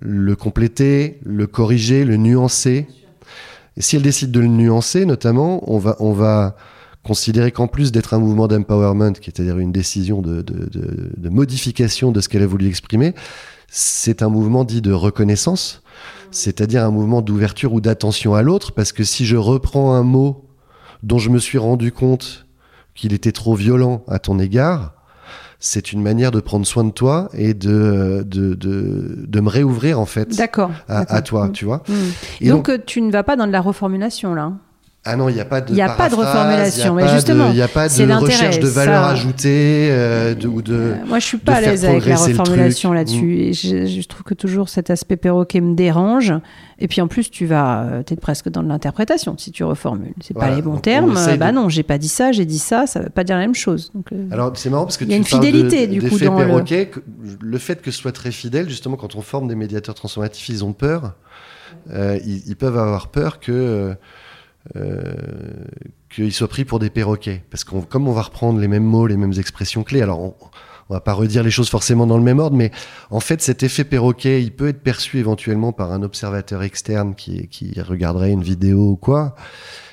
le 0.00 0.36
compléter, 0.36 1.18
le 1.24 1.46
corriger, 1.46 2.04
le 2.04 2.16
nuancer. 2.16 2.86
Et 3.76 3.82
si 3.82 3.96
elle 3.96 4.02
décide 4.02 4.30
de 4.30 4.40
le 4.40 4.46
nuancer, 4.46 5.04
notamment, 5.04 5.62
on 5.70 5.78
va, 5.78 5.96
on 6.00 6.12
va 6.12 6.56
considérer 7.02 7.52
qu'en 7.52 7.66
plus 7.66 7.92
d'être 7.92 8.14
un 8.14 8.18
mouvement 8.18 8.48
d'empowerment, 8.48 9.12
qui 9.12 9.30
est 9.30 9.40
à 9.40 9.44
dire 9.44 9.58
une 9.58 9.72
décision 9.72 10.20
de, 10.20 10.42
de, 10.42 10.68
de, 10.68 11.12
de 11.16 11.28
modification 11.28 12.12
de 12.12 12.20
ce 12.20 12.28
qu'elle 12.28 12.42
a 12.42 12.46
voulu 12.46 12.66
exprimer, 12.66 13.14
c'est 13.68 14.22
un 14.22 14.28
mouvement 14.28 14.64
dit 14.64 14.82
de 14.82 14.92
reconnaissance, 14.92 15.82
c'est-à-dire 16.30 16.84
un 16.84 16.90
mouvement 16.90 17.22
d'ouverture 17.22 17.72
ou 17.72 17.80
d'attention 17.80 18.34
à 18.34 18.42
l'autre, 18.42 18.72
parce 18.72 18.92
que 18.92 19.04
si 19.04 19.24
je 19.24 19.36
reprends 19.36 19.94
un 19.94 20.02
mot 20.02 20.44
dont 21.02 21.18
je 21.18 21.30
me 21.30 21.38
suis 21.38 21.58
rendu 21.58 21.92
compte 21.92 22.46
qu'il 22.94 23.12
était 23.12 23.32
trop 23.32 23.54
violent 23.54 24.04
à 24.08 24.18
ton 24.18 24.38
égard, 24.38 24.92
c'est 25.58 25.92
une 25.92 26.02
manière 26.02 26.30
de 26.30 26.40
prendre 26.40 26.66
soin 26.66 26.84
de 26.84 26.90
toi 26.90 27.28
et 27.34 27.52
de, 27.52 28.24
de, 28.26 28.54
de, 28.54 29.24
de 29.26 29.40
me 29.40 29.48
réouvrir 29.48 30.00
en 30.00 30.06
fait 30.06 30.34
d'accord, 30.36 30.70
à, 30.88 31.22
toi, 31.22 31.48
mm. 31.48 31.52
tu 31.52 31.64
vois. 31.66 31.82
Mm. 31.86 31.92
Et 32.40 32.48
donc, 32.48 32.70
donc, 32.70 32.86
tu 32.86 33.02
ne 33.02 33.12
vas 33.12 33.22
pas 33.22 33.36
dans 33.36 33.46
de 33.46 33.52
la 33.52 33.60
reformulation 33.60 34.34
là 34.34 34.52
ah 35.02 35.16
non, 35.16 35.30
il 35.30 35.34
n'y 35.34 35.40
a 35.40 35.46
pas 35.46 35.62
de. 35.62 35.70
Il 35.70 35.76
n'y 35.76 35.80
a 35.80 35.88
pas 35.88 36.10
de 36.10 36.14
reformulation, 36.14 36.94
mais 36.94 37.08
justement. 37.08 37.48
Il 37.48 37.54
n'y 37.54 37.62
a 37.62 37.68
pas 37.68 37.88
de 37.88 38.22
recherche 38.22 38.60
de 38.60 38.68
valeur 38.68 39.04
ajoutée 39.04 39.88
euh, 39.90 40.34
de, 40.34 40.46
ou 40.46 40.60
de. 40.60 40.74
Euh, 40.74 40.94
moi, 41.06 41.18
je 41.18 41.24
suis 41.24 41.38
pas 41.38 41.54
à 41.54 41.60
l'aise 41.62 41.86
avec 41.86 42.04
la 42.04 42.16
reformulation 42.16 42.92
là-dessus. 42.92 43.24
Mm. 43.24 43.40
Et 43.40 43.52
je, 43.54 44.06
trouve 44.06 44.24
que 44.24 44.34
toujours 44.34 44.68
cet 44.68 44.90
aspect 44.90 45.16
perroquet 45.16 45.62
me 45.62 45.74
dérange. 45.74 46.34
Et 46.80 46.88
puis 46.88 47.00
en 47.00 47.08
plus, 47.08 47.30
tu 47.30 47.46
vas, 47.46 47.84
euh, 47.84 48.02
es 48.10 48.16
presque 48.16 48.50
dans 48.50 48.62
de 48.62 48.68
l'interprétation 48.68 49.36
si 49.38 49.52
tu 49.52 49.64
reformules. 49.64 50.12
C'est 50.20 50.34
pas 50.34 50.54
les 50.54 50.60
bons 50.60 50.76
termes. 50.76 51.18
Bah 51.38 51.52
non, 51.52 51.70
j'ai 51.70 51.82
pas 51.82 51.96
dit 51.96 52.08
ça, 52.08 52.32
j'ai 52.32 52.44
dit 52.44 52.58
ça. 52.58 52.86
Ça 52.86 53.00
veut 53.00 53.08
pas 53.08 53.24
dire 53.24 53.36
la 53.36 53.42
même 53.42 53.54
chose. 53.54 53.90
Donc, 53.94 54.08
Alors 54.30 54.52
c'est 54.54 54.68
marrant 54.68 54.84
parce 54.84 54.98
que 54.98 55.04
il 55.04 55.10
y 55.10 55.14
a 55.14 55.16
une 55.16 55.24
fidélité 55.24 55.86
du 55.86 56.02
coup 56.02 56.18
dans 56.18 56.36
perroquet, 56.36 56.90
le... 57.40 57.58
fait 57.58 57.80
que 57.80 57.90
ce 57.90 57.98
soit 57.98 58.12
très 58.12 58.32
fidèle, 58.32 58.68
justement, 58.68 58.96
quand 58.96 59.16
on 59.16 59.22
forme 59.22 59.48
des 59.48 59.54
médiateurs 59.54 59.94
transformatifs, 59.94 60.50
ils 60.50 60.62
ont 60.62 60.74
peur. 60.74 61.14
ils, 61.90 62.42
ils, 62.46 62.56
peuvent 62.56 62.76
avoir 62.76 63.08
peur 63.08 63.40
que 63.40 63.96
qu'ils 66.10 66.32
soient 66.32 66.48
pris 66.48 66.64
pour 66.64 66.78
des 66.78 66.90
perroquets. 66.90 67.42
Parce 67.50 67.64
que 67.64 67.76
comme 67.84 68.08
on 68.08 68.12
va 68.12 68.22
reprendre 68.22 68.60
les 68.60 68.68
mêmes 68.68 68.84
mots, 68.84 69.06
les 69.06 69.16
mêmes 69.16 69.34
expressions 69.38 69.82
clés, 69.82 70.02
alors 70.02 70.20
on, 70.20 70.34
on 70.90 70.94
va 70.94 71.00
pas 71.00 71.12
redire 71.12 71.44
les 71.44 71.52
choses 71.52 71.70
forcément 71.70 72.04
dans 72.04 72.18
le 72.18 72.24
même 72.24 72.40
ordre, 72.40 72.56
mais 72.56 72.72
en 73.10 73.20
fait, 73.20 73.40
cet 73.40 73.62
effet 73.62 73.84
perroquet, 73.84 74.42
il 74.42 74.50
peut 74.50 74.68
être 74.68 74.82
perçu 74.82 75.18
éventuellement 75.18 75.72
par 75.72 75.92
un 75.92 76.02
observateur 76.02 76.64
externe 76.64 77.14
qui, 77.14 77.46
qui 77.46 77.80
regarderait 77.80 78.32
une 78.32 78.42
vidéo 78.42 78.90
ou 78.90 78.96
quoi. 78.96 79.36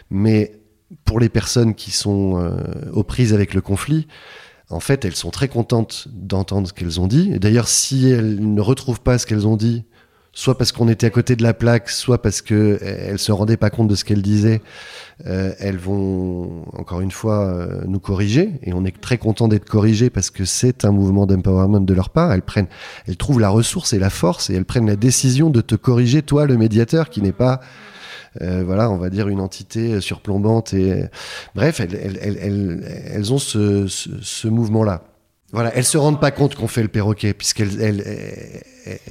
Mais 0.10 0.60
pour 1.06 1.20
les 1.20 1.30
personnes 1.30 1.76
qui 1.76 1.92
sont 1.92 2.42
euh, 2.42 2.58
aux 2.94 3.04
prises 3.04 3.32
avec 3.36 3.54
le 3.54 3.62
conflit, 3.62 4.08
en 4.72 4.80
fait, 4.80 5.06
elles 5.06 5.16
sont 5.16 5.30
très 5.30 5.48
contentes 5.48 6.08
d'entendre 6.12 6.68
ce 6.68 6.74
qu'elles 6.74 7.00
ont 7.00 7.08
dit. 7.08 7.32
Et 7.32 7.38
d'ailleurs, 7.38 7.68
si 7.68 8.10
elles 8.10 8.40
ne 8.40 8.62
retrouvent 8.62 9.02
pas 9.02 9.20
ce 9.20 9.28
qu'elles 9.28 9.46
ont 9.46 9.56
dit, 9.56 9.86
soit 10.38 10.56
parce 10.56 10.72
qu'on 10.72 10.88
était 10.88 11.08
à 11.08 11.10
côté 11.10 11.36
de 11.36 11.42
la 11.42 11.56
plaque, 11.56 11.90
soit 11.90 12.22
parce 12.22 12.44
que 12.44 12.78
elles 12.84 13.18
se 13.18 13.32
rendaient 13.32 13.58
pas 13.58 13.72
compte 13.72 13.88
de 13.88 13.96
ce 13.96 14.06
qu'elle 14.06 14.22
disait, 14.22 14.62
euh, 15.26 15.52
elles 15.58 15.80
vont 15.80 16.64
encore 16.74 17.02
une 17.02 17.10
fois 17.10 17.44
euh, 17.44 17.82
nous 17.88 18.00
corriger 18.00 18.52
et 18.62 18.72
on 18.72 18.86
est 18.86 19.02
très 19.02 19.18
content 19.18 19.48
d'être 19.48 19.68
corrigé 19.68 20.12
parce 20.12 20.30
que 20.30 20.46
c'est 20.46 20.86
un 20.86 20.92
mouvement 20.92 21.26
d'empowerment 21.26 21.80
de 21.80 21.94
leur 21.96 22.12
part. 22.12 22.32
Elles 22.32 22.44
prennent, 22.44 22.68
elles 23.08 23.18
trouvent 23.18 23.40
la 23.40 23.50
ressource 23.50 23.94
et 23.94 24.00
la 24.00 24.12
force 24.12 24.52
et 24.52 24.54
elles 24.54 24.66
prennent 24.66 24.86
la 24.86 24.96
décision 24.96 25.50
de 25.50 25.60
te 25.60 25.74
corriger 25.74 26.22
toi, 26.22 26.46
le 26.46 26.56
médiateur, 26.56 27.10
qui 27.10 27.24
n'est 27.24 27.32
pas 27.32 27.60
euh, 28.42 28.62
voilà, 28.64 28.92
on 28.92 28.98
va 28.98 29.10
dire 29.10 29.30
une 29.30 29.40
entité 29.40 30.00
surplombante 30.02 30.72
et 30.72 31.06
bref, 31.56 31.80
elles, 31.80 33.34
ont 33.34 33.40
ce 33.40 34.48
mouvement-là. 34.48 35.02
Voilà, 35.54 35.74
elles 35.76 35.86
se 35.86 35.98
rendent 35.98 36.20
pas 36.20 36.32
compte 36.32 36.56
qu'on 36.56 36.68
fait 36.68 36.82
le 36.82 36.90
perroquet, 36.90 37.34
puisqu'elles. 37.34 37.82
Elles, 37.82 38.04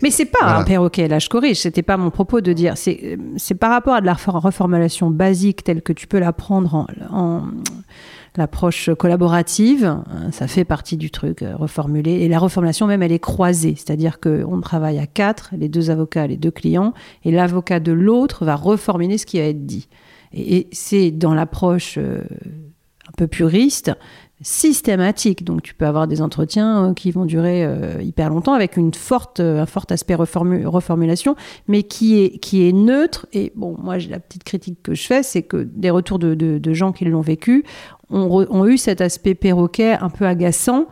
Mais 0.03 0.11
c'est 0.11 0.27
pas 0.27 0.59
un 0.59 0.65
perroquet, 0.65 1.09
là 1.09 1.19
je 1.19 1.29
corrige, 1.31 1.61
c'était 1.61 1.83
pas 1.83 1.97
mon 1.97 2.11
propos 2.11 2.43
de 2.43 2.53
dire. 2.53 2.75
C'est 2.77 3.55
par 3.59 3.71
rapport 3.71 3.95
à 3.95 4.01
de 4.03 4.07
la 4.07 4.15
reformulation 4.15 5.11
basique 5.11 5.65
telle 5.65 5.81
que 5.81 5.95
tu 5.95 6.07
peux 6.07 6.19
la 6.19 6.35
prendre 6.35 6.75
en, 6.75 6.87
en 7.11 7.43
l'approche 8.37 8.91
collaborative, 8.99 9.99
ça 10.31 10.47
fait 10.47 10.65
partie 10.65 10.97
du 10.97 11.11
truc, 11.11 11.43
euh, 11.43 11.57
reformuler. 11.57 12.13
Et 12.13 12.29
la 12.29 12.39
reformulation 12.39 12.87
même, 12.87 13.03
elle 13.03 13.13
est 13.13 13.19
croisée, 13.19 13.75
c'est-à-dire 13.77 14.21
qu'on 14.21 14.61
travaille 14.61 14.99
à 14.99 15.07
quatre, 15.07 15.51
les 15.57 15.69
deux 15.69 15.91
avocats, 15.91 16.27
les 16.27 16.37
deux 16.37 16.51
clients, 16.51 16.93
et 17.25 17.31
l'avocat 17.31 17.81
de 17.81 17.93
l'autre 17.93 18.45
va 18.45 18.57
reformuler 18.57 19.19
ce 19.19 19.27
qui 19.27 19.39
va 19.39 19.47
être 19.47 19.65
dit. 19.65 19.89
Et, 20.33 20.57
et 20.57 20.69
c'est 20.73 21.11
dans 21.11 21.35
l'approche 21.35 21.97
euh, 21.99 22.23
un 23.09 23.13
peu 23.17 23.27
puriste, 23.27 23.93
systématique. 24.43 25.45
Donc 25.45 25.63
tu 25.63 25.75
peux 25.75 25.87
avoir 25.87 26.07
des 26.07 26.21
entretiens 26.21 26.91
euh, 26.91 26.95
qui 26.95 27.11
vont 27.11 27.25
durer 27.25 27.65
euh, 27.65 28.03
hyper 28.03 28.29
longtemps 28.29 28.53
avec 28.53 28.77
une 28.77 28.93
forte, 28.93 29.41
euh, 29.41 29.63
un 29.63 29.67
fort 29.67 29.87
aspect 29.91 30.15
reformulation, 30.15 31.37
mais 31.69 31.83
qui 31.83 32.21
est, 32.21 32.39
qui 32.39 32.69
est 32.69 32.73
neutre. 32.73 33.27
Et 33.33 33.53
bon, 33.57 33.77
moi, 33.83 33.99
la 33.99 34.21
petite 34.21 34.45
critique 34.45 34.83
que 34.83 34.95
je 34.95 35.07
fais, 35.07 35.23
c'est 35.23 35.43
que 35.43 35.69
des 35.75 35.91
retours 35.91 36.19
de, 36.19 36.61
gens 36.75 36.93
qui 36.93 37.05
l'ont 37.07 37.23
vécu 37.23 37.65
ont, 38.11 38.67
eu 38.67 38.77
cet 38.77 39.01
aspect 39.01 39.35
perroquet 39.35 39.97
un 40.01 40.11
peu 40.11 40.27
agaçant. 40.27 40.87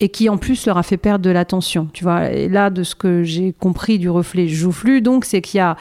Et 0.00 0.08
qui 0.08 0.28
en 0.28 0.36
plus 0.38 0.66
leur 0.66 0.76
a 0.76 0.82
fait 0.82 0.96
perdre 0.96 1.24
de 1.24 1.30
l'attention. 1.30 1.88
Tu 1.92 2.02
vois, 2.02 2.30
et 2.30 2.48
là, 2.48 2.70
de 2.70 2.82
ce 2.82 2.96
que 2.96 3.22
j'ai 3.22 3.52
compris 3.52 3.98
du 3.98 4.10
reflet 4.10 4.48
joufflu, 4.48 5.00
donc, 5.00 5.24
c'est 5.24 5.40
qu'il 5.40 5.58
y 5.58 5.60
a. 5.60 5.76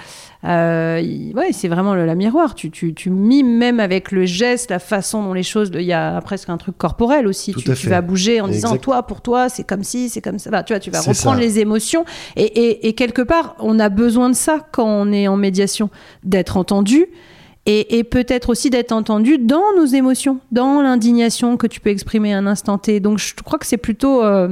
Euh, 0.45 1.01
ouais, 1.33 1.51
c'est 1.51 1.67
vraiment 1.67 1.95
le, 1.95 2.05
la 2.05 2.13
miroir. 2.13 2.53
Tu, 2.53 2.69
tu, 2.69 2.93
tu, 2.93 3.09
mimes 3.09 3.57
même 3.57 3.79
avec 3.79 4.11
le 4.11 4.25
geste, 4.25 4.69
la 4.69 4.77
façon 4.77 5.23
dont 5.23 5.33
les 5.33 5.41
choses. 5.41 5.71
Il 5.73 5.81
y 5.81 5.93
a 5.93 6.21
presque 6.21 6.49
un 6.49 6.57
truc 6.57 6.77
corporel 6.77 7.25
aussi. 7.25 7.53
Tu, 7.55 7.73
tu, 7.73 7.89
vas 7.89 8.01
bouger 8.01 8.39
en 8.39 8.47
disant 8.47 8.77
toi, 8.77 9.03
pour 9.03 9.21
toi, 9.21 9.49
c'est 9.49 9.63
comme 9.63 9.83
si, 9.83 10.09
c'est 10.09 10.21
comme 10.21 10.37
ça. 10.37 10.63
Tu 10.63 10.73
vois, 10.73 10.79
tu 10.79 10.91
vas 10.91 11.01
reprendre 11.01 11.39
les 11.39 11.59
émotions. 11.59 12.05
Et, 12.35 12.43
et, 12.43 12.87
et 12.87 12.93
quelque 12.93 13.21
part, 13.23 13.55
on 13.59 13.79
a 13.79 13.89
besoin 13.89 14.29
de 14.29 14.35
ça 14.35 14.59
quand 14.71 14.85
on 14.85 15.11
est 15.11 15.27
en 15.27 15.37
médiation, 15.37 15.89
d'être 16.23 16.57
entendu 16.57 17.07
et, 17.65 18.03
peut-être 18.03 18.49
aussi 18.49 18.69
d'être 18.69 18.91
entendu 18.91 19.37
dans 19.37 19.63
nos 19.77 19.85
émotions, 19.85 20.39
dans 20.51 20.81
l'indignation 20.81 21.55
que 21.55 21.67
tu 21.67 21.79
peux 21.79 21.89
exprimer 21.89 22.33
à 22.33 22.37
un 22.37 22.45
instant 22.45 22.77
T. 22.77 22.99
Donc 22.99 23.19
je 23.19 23.33
crois 23.35 23.57
que 23.57 23.65
c'est 23.65 23.77
plutôt... 23.77 24.23
Euh, 24.23 24.49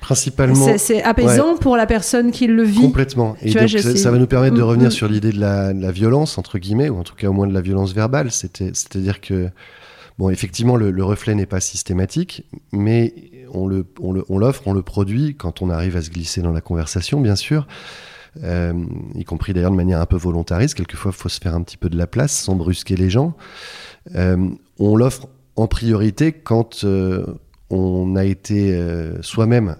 Principalement. 0.00 0.76
C'est 0.76 1.02
apaisant 1.02 1.56
pour 1.56 1.78
la 1.78 1.86
personne 1.86 2.30
qui 2.30 2.46
le 2.46 2.62
vit. 2.62 2.82
Complètement. 2.82 3.36
Et 3.40 3.50
donc, 3.52 3.68
ça, 3.68 4.10
va 4.10 4.18
nous 4.18 4.26
permettre 4.26 4.54
de 4.54 4.60
mm, 4.60 4.64
revenir 4.64 4.88
mm. 4.88 4.92
sur 4.92 5.08
l'idée 5.08 5.32
de 5.32 5.40
la, 5.40 5.90
violence, 5.92 6.36
entre 6.36 6.58
guillemets, 6.58 6.90
ou 6.90 6.98
en 6.98 7.04
tout 7.04 7.14
cas 7.14 7.28
au 7.28 7.32
moins 7.32 7.46
de 7.46 7.54
la 7.54 7.62
violence 7.62 7.94
verbale. 7.94 8.30
C'est-à-dire 8.30 9.22
que, 9.22 9.48
bon, 10.18 10.28
effectivement, 10.28 10.76
le, 10.76 11.04
reflet 11.04 11.34
n'est 11.34 11.46
pas 11.46 11.60
systématique, 11.60 12.44
mais 12.70 13.14
on 13.54 13.66
l'offre, 13.66 13.88
on, 14.02 14.12
le, 14.12 14.24
on, 14.28 14.52
on 14.66 14.72
le 14.74 14.82
produit 14.82 15.36
quand 15.36 15.62
on 15.62 15.70
arrive 15.70 15.96
à 15.96 16.02
se 16.02 16.10
glisser 16.10 16.42
dans 16.42 16.52
la 16.52 16.60
conversation, 16.60 17.22
bien 17.22 17.36
sûr. 17.36 17.66
Euh, 18.42 18.72
y 19.14 19.24
compris 19.24 19.52
d'ailleurs 19.52 19.70
de 19.70 19.76
manière 19.76 20.00
un 20.00 20.06
peu 20.06 20.16
volontariste. 20.16 20.74
Quelquefois, 20.74 21.12
il 21.14 21.20
faut 21.20 21.28
se 21.28 21.40
faire 21.40 21.54
un 21.54 21.62
petit 21.62 21.76
peu 21.76 21.88
de 21.88 21.96
la 21.96 22.06
place 22.06 22.32
sans 22.32 22.56
brusquer 22.56 22.96
les 22.96 23.10
gens. 23.10 23.34
Euh, 24.14 24.48
on 24.78 24.96
l'offre 24.96 25.28
en 25.56 25.66
priorité 25.68 26.32
quand 26.32 26.84
euh, 26.84 27.24
on 27.70 28.16
a 28.16 28.24
été 28.24 28.78
soi-même 29.20 29.76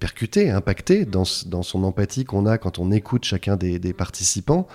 percuté, 0.00 0.50
impacté 0.50 1.04
dans, 1.04 1.22
dans 1.46 1.62
son 1.62 1.84
empathie 1.84 2.24
qu'on 2.24 2.44
a 2.44 2.58
quand 2.58 2.80
on 2.80 2.90
écoute 2.90 3.24
chacun 3.24 3.54
des, 3.54 3.78
des, 3.78 3.92
participants 3.92 4.66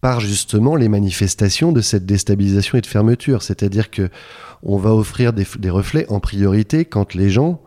par 0.00 0.20
justement 0.20 0.76
les 0.76 0.88
manifestations 0.88 1.72
de 1.72 1.82
cette 1.82 2.06
déstabilisation 2.06 2.78
et 2.78 2.80
de 2.80 2.86
fermeture. 2.86 3.42
C'est-à-dire 3.42 3.90
que 3.90 4.08
on 4.62 4.78
va 4.78 4.94
offrir 4.94 5.34
des, 5.34 5.46
des 5.58 5.68
reflets 5.68 6.08
en 6.08 6.20
priorité 6.20 6.86
quand 6.86 7.14
les 7.14 7.28
gens 7.28 7.60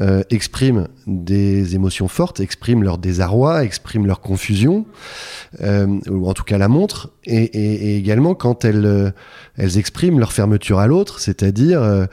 euh, 0.00 0.22
expriment 0.30 0.88
des 1.06 1.74
émotions 1.74 2.08
fortes, 2.08 2.40
expriment 2.40 2.82
leur 2.82 2.96
désarroi, 2.96 3.62
expriment 3.62 4.06
leur 4.06 4.22
confusion, 4.22 4.86
euh, 5.60 5.86
ou 6.08 6.30
en 6.30 6.32
tout 6.32 6.44
cas 6.44 6.56
la 6.56 6.68
montrent, 6.68 7.10
et, 7.24 7.98
également 7.98 8.34
quand 8.34 8.64
elles, 8.64 8.86
euh, 8.86 9.10
elles 9.58 9.76
expriment 9.76 10.18
leur 10.18 10.32
fermeture 10.32 10.78
à 10.78 10.86
l'autre, 10.86 11.20
c'est-à-dire 11.20 12.08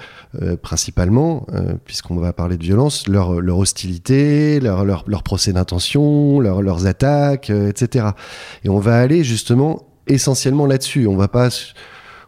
principalement, 0.61 1.47
puisqu'on 1.85 2.17
va 2.17 2.33
parler 2.33 2.57
de 2.57 2.63
violence, 2.63 3.07
leur, 3.07 3.39
leur 3.39 3.57
hostilité, 3.57 4.59
leur, 4.59 4.83
leur, 4.83 5.05
leur 5.07 5.23
procès 5.23 5.53
d'intention, 5.53 6.41
leurs 6.41 6.85
attaques, 6.85 7.49
etc. 7.49 8.07
Et 8.65 8.69
on 8.69 8.79
va 8.79 8.99
aller 8.99 9.23
justement 9.23 9.87
essentiellement 10.07 10.65
là-dessus. 10.65 11.07
On 11.07 11.15
va 11.15 11.29
pas 11.29 11.49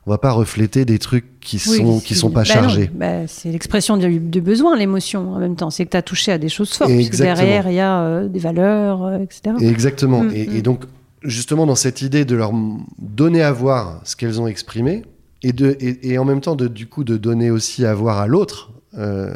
on 0.07 0.11
va 0.11 0.17
pas 0.17 0.31
refléter 0.31 0.83
des 0.83 0.97
trucs 0.97 1.39
qui 1.39 1.59
sont 1.59 1.99
qui 1.99 2.15
sont 2.15 2.31
pas 2.31 2.41
bah 2.41 2.45
chargés. 2.45 2.89
Bah, 2.93 3.27
c'est 3.27 3.51
l'expression 3.51 3.97
du, 3.97 4.41
besoin, 4.41 4.75
l'émotion 4.75 5.33
en 5.33 5.39
même 5.39 5.55
temps. 5.55 5.69
C'est 5.69 5.85
que 5.85 5.91
tu 5.91 5.97
as 5.97 6.01
touché 6.01 6.31
à 6.31 6.39
des 6.39 6.49
choses 6.49 6.73
fortes. 6.73 6.91
derrière, 6.91 7.69
il 7.69 7.75
y 7.75 7.79
a 7.79 8.01
euh, 8.01 8.27
des 8.27 8.39
valeurs, 8.39 9.05
euh, 9.05 9.19
etc. 9.19 9.55
exactement. 9.61 10.23
Mm, 10.23 10.31
et, 10.33 10.47
mm. 10.47 10.61
donc, 10.61 10.85
justement, 11.21 11.67
dans 11.67 11.75
cette 11.75 12.01
idée 12.01 12.25
de 12.25 12.35
leur 12.35 12.51
donner 12.97 13.43
à 13.43 13.51
voir 13.51 14.01
ce 14.03 14.15
qu'elles 14.15 14.41
ont 14.41 14.47
exprimé, 14.47 15.03
et, 15.43 15.53
de, 15.53 15.77
et, 15.79 16.17
en 16.17 16.25
même 16.25 16.41
temps, 16.41 16.55
de, 16.55 16.67
du 16.67 16.87
coup, 16.87 17.03
de 17.03 17.17
donner 17.17 17.51
aussi 17.51 17.85
à 17.85 17.93
voir 17.93 18.19
à 18.19 18.27
l'autre 18.27 18.71
euh, 18.97 19.33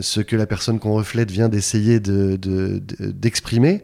ce 0.00 0.20
que 0.20 0.36
la 0.36 0.46
personne 0.46 0.80
qu'on 0.80 0.94
reflète 0.94 1.30
vient 1.30 1.48
d'essayer 1.48 2.00
d'exprimer, 2.00 3.82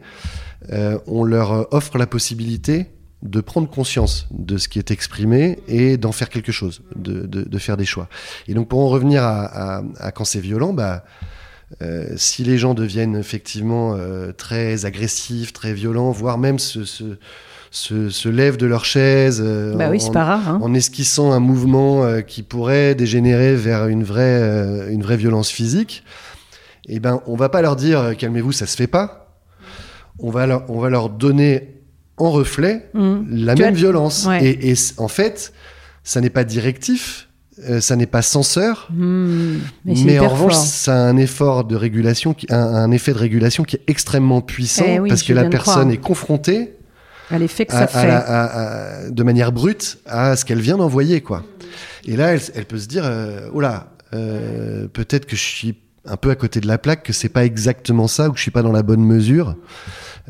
de, 0.69 0.97
on 1.07 1.23
leur 1.23 1.73
offre 1.73 1.97
la 1.97 2.07
possibilité 2.07 2.87
de 3.25 3.41
prendre 3.41 3.69
conscience 3.69 4.27
de 4.31 4.57
ce 4.57 4.67
qui 4.67 4.79
est 4.79 4.91
exprimé 4.91 5.59
et 5.67 5.97
d'en 5.97 6.11
faire 6.11 6.29
quelque 6.29 6.51
chose, 6.51 6.81
de, 6.95 7.25
de, 7.25 7.57
faire 7.57 7.75
des 7.75 7.85
choix. 7.85 8.07
Et 8.47 8.53
donc 8.53 8.67
pour 8.67 8.79
en 8.79 8.87
revenir 8.87 9.23
à, 9.23 9.83
à, 9.99 10.11
quand 10.11 10.25
c'est 10.25 10.39
violent, 10.39 10.73
bah, 10.73 11.03
euh, 11.81 12.09
si 12.15 12.43
les 12.43 12.57
gens 12.57 12.73
deviennent 12.73 13.15
effectivement 13.15 13.95
euh, 13.95 14.31
très 14.31 14.85
agressifs, 14.85 15.53
très 15.53 15.73
violents, 15.73 16.11
voire 16.11 16.37
même 16.37 16.59
se, 16.59 16.85
se, 16.85 17.17
se, 17.71 18.09
se 18.09 18.29
lèvent 18.29 18.57
de 18.57 18.67
leur 18.67 18.85
chaise 18.85 19.41
euh, 19.43 19.75
bah 19.75 19.89
oui, 19.89 20.01
en, 20.07 20.11
rare, 20.11 20.47
hein. 20.47 20.59
en, 20.61 20.73
esquissant 20.75 21.31
un 21.31 21.39
mouvement 21.39 22.21
qui 22.21 22.43
pourrait 22.43 22.93
dégénérer 22.93 23.55
vers 23.55 23.87
une 23.87 24.03
vraie, 24.03 24.91
une 24.91 25.01
vraie 25.01 25.17
violence 25.17 25.49
physique, 25.49 26.03
eh 26.87 26.99
ben, 26.99 27.21
on 27.25 27.35
va 27.35 27.49
pas 27.49 27.63
leur 27.63 27.75
dire 27.75 28.15
calmez-vous, 28.17 28.51
ça 28.51 28.67
se 28.67 28.77
fait 28.77 28.87
pas. 28.87 29.23
On 30.19 30.29
va, 30.29 30.45
leur, 30.45 30.69
on 30.69 30.79
va 30.79 30.89
leur 30.89 31.09
donner 31.09 31.74
en 32.17 32.31
reflet 32.31 32.89
mmh. 32.93 33.21
la 33.29 33.55
même 33.55 33.75
violence. 33.75 34.27
Et, 34.41 34.73
en 34.97 35.07
fait, 35.07 35.53
ça 36.03 36.21
n'est 36.21 36.29
pas 36.29 36.43
directif, 36.43 37.29
euh, 37.67 37.81
ça 37.81 37.95
n'est 37.95 38.05
pas 38.05 38.21
censeur, 38.21 38.89
mmh. 38.91 39.57
mais, 39.85 40.19
en 40.19 40.29
revanche, 40.29 40.55
ça 40.55 40.93
a 40.93 40.97
un 40.97 41.17
effort 41.17 41.65
de 41.65 41.75
régulation, 41.75 42.33
qui, 42.33 42.47
un, 42.49 42.91
effet 42.91 43.13
de 43.13 43.17
régulation 43.17 43.63
qui 43.63 43.77
est 43.77 43.83
extrêmement 43.87 44.41
puissant 44.41 44.85
eh 44.87 45.07
parce 45.07 45.23
que 45.23 45.33
la 45.33 45.45
personne 45.45 45.91
est 45.91 45.97
confrontée 45.97 46.73
à 47.31 47.39
l'effet 47.39 47.65
que 47.65 47.73
ça 47.73 47.87
fait. 47.87 49.11
de 49.11 49.23
manière 49.23 49.51
brute 49.51 49.97
à 50.05 50.35
ce 50.35 50.45
qu'elle 50.45 50.61
vient 50.61 50.77
d'envoyer, 50.77 51.21
quoi. 51.21 51.43
Et 52.07 52.15
là, 52.15 52.35
elle, 52.53 52.65
peut 52.65 52.77
se 52.77 52.87
dire, 52.87 53.03
euh, 53.03 53.49
oh 53.51 53.59
là, 53.59 53.89
euh, 54.13 54.87
peut-être 54.87 55.25
que 55.25 55.35
je 55.35 55.41
suis 55.41 55.75
un 56.05 56.17
peu 56.17 56.29
à 56.29 56.35
côté 56.35 56.59
de 56.59 56.67
la 56.67 56.77
plaque, 56.77 57.01
que 57.01 57.13
c'est 57.13 57.29
pas 57.29 57.45
exactement 57.45 58.07
ça 58.07 58.29
ou 58.29 58.31
que 58.31 58.37
je 58.37 58.43
suis 58.43 58.51
pas 58.51 58.61
dans 58.61 58.71
la 58.71 58.83
bonne 58.83 59.03
mesure. 59.03 59.55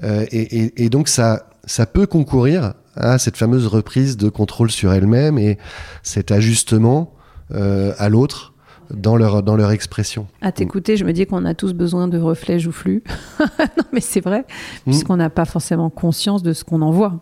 et, 0.01 0.83
et, 0.83 0.89
donc 0.89 1.09
ça, 1.09 1.47
ça 1.65 1.85
peut 1.85 2.05
concourir 2.05 2.73
à 2.95 3.17
cette 3.17 3.37
fameuse 3.37 3.67
reprise 3.67 4.17
de 4.17 4.29
contrôle 4.29 4.71
sur 4.71 4.93
elle-même 4.93 5.37
et 5.37 5.57
cet 6.03 6.31
ajustement 6.31 7.13
euh, 7.51 7.93
à 7.97 8.09
l'autre 8.09 8.53
dans 8.93 9.15
leur, 9.15 9.43
dans 9.43 9.55
leur 9.55 9.71
expression. 9.71 10.27
À 10.41 10.51
t'écouter, 10.51 10.95
je 10.95 11.05
me 11.05 11.11
dis 11.11 11.25
qu'on 11.25 11.45
a 11.45 11.53
tous 11.53 11.73
besoin 11.73 12.07
de 12.07 12.17
reflets 12.17 12.59
joufflus. 12.59 13.03
non, 13.59 13.83
mais 13.91 14.01
c'est 14.01 14.21
vrai, 14.21 14.41
hmm. 14.41 14.91
puisqu'on 14.91 15.17
n'a 15.17 15.29
pas 15.29 15.45
forcément 15.45 15.89
conscience 15.89 16.43
de 16.43 16.53
ce 16.53 16.63
qu'on 16.63 16.81
envoie. 16.81 17.19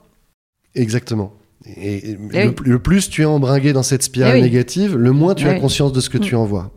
Exactement. 0.75 1.33
Et, 1.65 2.17
eh 2.33 2.53
le, 2.65 2.79
plus 2.79 3.09
tu 3.09 3.21
es 3.21 3.25
embringué 3.25 3.71
dans 3.71 3.83
cette 3.83 4.03
spirale 4.03 4.37
eh 4.37 4.41
négative, 4.41 4.97
le 4.97 5.11
moins 5.13 5.33
tu 5.33 5.47
as 5.47 5.55
eh 5.55 5.61
conscience 5.61 5.93
de 5.93 6.01
ce 6.01 6.09
que 6.09 6.17
tu 6.17 6.35
hmm. 6.35 6.39
envoies. 6.39 6.71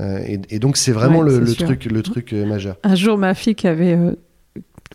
Euh, 0.00 0.36
et, 0.50 0.58
donc 0.58 0.76
c'est 0.76 0.92
vraiment 0.92 1.22
le, 1.22 1.54
truc, 1.54 1.86
le 1.86 2.02
truc 2.02 2.32
euh, 2.32 2.44
majeur. 2.46 2.76
Un 2.84 2.94
jour, 2.94 3.16
ma 3.16 3.34
fille 3.34 3.54
qui 3.54 3.66
avait 3.66 3.96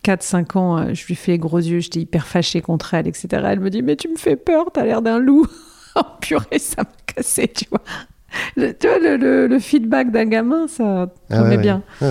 4-5 0.04 0.58
ans, 0.58 0.78
euh, 0.78 0.94
je 0.94 1.06
lui 1.06 1.16
fais 1.16 1.38
gros 1.38 1.60
yeux, 1.60 1.80
j'étais 1.80 2.02
hyper 2.02 2.28
fâchée 2.28 2.62
contre 2.62 2.94
elle, 2.94 3.08
etc. 3.08 3.28
Elle 3.46 3.60
me 3.60 3.70
dit 3.70 3.82
Mais 3.82 3.96
tu 3.96 4.10
me 4.10 4.18
fais 4.18 4.36
peur, 4.36 4.68
t'as 4.74 4.84
l'air 4.84 5.02
d'un 5.02 5.20
loup. 5.20 5.48
oh 5.96 6.02
purée, 6.20 6.60
ça 6.60 6.84
m'a 6.84 7.14
cassé, 7.14 7.48
tu 7.48 7.66
vois. 7.70 7.82
Le, 8.56 8.74
tu 8.74 8.88
vois, 8.88 8.98
le, 9.00 9.60
feedback 9.60 10.12
d'un 10.12 10.26
gamin, 10.26 10.68
ça 10.68 11.08
ah 11.30 11.44
met 11.44 11.58
bien. 11.58 11.84
Ah 12.02 12.06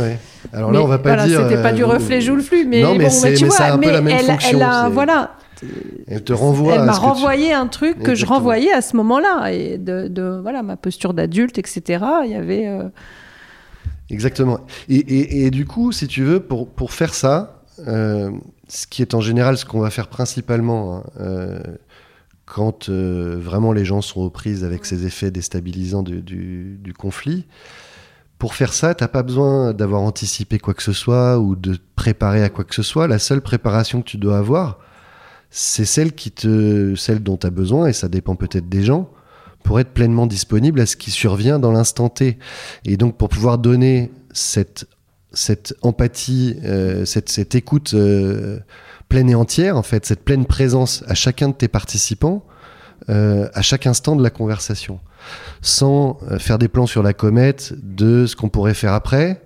Alors 0.52 0.70
là, 0.70 0.80
on 0.82 0.86
va 0.86 0.98
pas 0.98 1.26
dire. 1.26 1.42
C'était 1.42 1.60
pas 1.60 1.72
du 1.72 1.82
euh, 1.82 1.86
reflet 1.86 2.20
joue 2.20 2.36
le 2.36 2.42
flux, 2.42 2.64
mais, 2.64 2.82
non, 2.82 2.94
mais, 2.94 3.08
bon, 3.08 3.20
mais 3.22 3.34
tu 3.34 3.44
vois, 3.46 3.76
mais 3.76 3.88
elle, 3.88 4.36
elle, 4.48 4.62
a, 4.62 4.88
voilà. 4.88 5.32
Elle 6.08 6.22
te 6.22 6.32
renvoie. 6.32 6.74
Elle 6.74 6.84
m'a 6.84 6.92
renvoyé 6.92 7.52
un 7.52 7.66
truc 7.66 8.00
que 8.00 8.14
je 8.14 8.24
renvoyais 8.24 8.72
à 8.72 8.82
ce 8.82 8.96
moment-là, 8.96 9.52
et 9.52 9.78
de, 9.78 10.08
de, 10.08 10.38
voilà 10.40 10.62
ma 10.62 10.76
posture 10.76 11.14
d'adulte, 11.14 11.58
etc. 11.58 12.04
Il 12.24 12.30
y 12.30 12.36
avait. 12.36 12.66
Euh, 12.66 12.84
Exactement. 14.10 14.60
Et, 14.88 14.96
et, 14.96 15.46
et, 15.46 15.50
du 15.50 15.64
coup, 15.64 15.90
si 15.90 16.06
tu 16.06 16.22
veux, 16.22 16.40
pour, 16.40 16.68
pour 16.68 16.92
faire 16.92 17.14
ça, 17.14 17.61
ce 17.78 18.86
qui 18.88 19.02
est 19.02 19.14
en 19.14 19.20
général 19.20 19.56
ce 19.56 19.64
qu'on 19.64 19.80
va 19.80 19.90
faire 19.90 20.08
principalement 20.08 20.96
hein, 20.96 21.04
euh, 21.20 21.60
quand 22.46 22.88
euh, 22.88 23.38
vraiment 23.40 23.72
les 23.72 23.84
gens 23.84 24.02
sont 24.02 24.20
aux 24.20 24.30
prises 24.30 24.64
avec 24.64 24.84
ces 24.84 25.06
effets 25.06 25.30
déstabilisants 25.30 26.02
du, 26.02 26.94
conflit. 26.98 27.46
Pour 28.38 28.54
faire 28.54 28.72
ça, 28.72 28.94
t'as 28.94 29.08
pas 29.08 29.22
besoin 29.22 29.72
d'avoir 29.72 30.02
anticipé 30.02 30.58
quoi 30.58 30.74
que 30.74 30.82
ce 30.82 30.92
soit 30.92 31.38
ou 31.38 31.56
de 31.56 31.78
préparer 31.96 32.42
à 32.42 32.48
quoi 32.50 32.64
que 32.64 32.74
ce 32.74 32.82
soit. 32.82 33.06
La 33.06 33.18
seule 33.18 33.40
préparation 33.40 34.02
que 34.02 34.08
tu 34.08 34.18
dois 34.18 34.36
avoir, 34.36 34.80
c'est 35.50 35.84
celle 35.84 36.12
qui 36.12 36.30
te, 36.30 36.94
celle 36.96 37.22
dont 37.22 37.36
tu 37.36 37.46
as 37.46 37.50
besoin, 37.50 37.86
et 37.86 37.92
ça 37.92 38.08
dépend 38.08 38.34
peut-être 38.34 38.68
des 38.68 38.82
gens, 38.82 39.08
pour 39.62 39.78
être 39.78 39.90
pleinement 39.90 40.26
disponible 40.26 40.80
à 40.80 40.86
ce 40.86 40.96
qui 40.96 41.10
survient 41.10 41.58
dans 41.58 41.72
l'instant 41.72 42.08
T. 42.08 42.38
Et 42.84 42.96
donc 42.96 43.16
pour 43.16 43.28
pouvoir 43.28 43.58
donner 43.58 44.10
cette 44.32 44.86
cette 45.34 45.74
empathie, 45.82 46.56
euh, 46.64 47.04
cette, 47.04 47.54
écoute 47.54 47.94
euh, 47.94 48.58
pleine 49.08 49.30
et 49.30 49.34
entière, 49.34 49.76
en 49.76 49.82
fait, 49.82 50.04
cette 50.06 50.24
pleine 50.24 50.46
présence 50.46 51.04
à 51.06 51.14
chacun 51.14 51.48
de 51.48 51.54
tes 51.54 51.68
participants, 51.68 52.44
euh, 53.08 53.48
à 53.54 53.62
chaque 53.62 53.86
instant 53.86 54.16
de 54.16 54.22
la 54.22 54.30
conversation, 54.30 55.00
sans 55.60 56.18
faire 56.38 56.58
des 56.58 56.68
plans 56.68 56.86
sur 56.86 57.02
la 57.02 57.12
comète 57.12 57.74
de 57.82 58.26
ce 58.26 58.36
qu'on 58.36 58.48
pourrait 58.48 58.74
faire 58.74 58.92
après, 58.92 59.42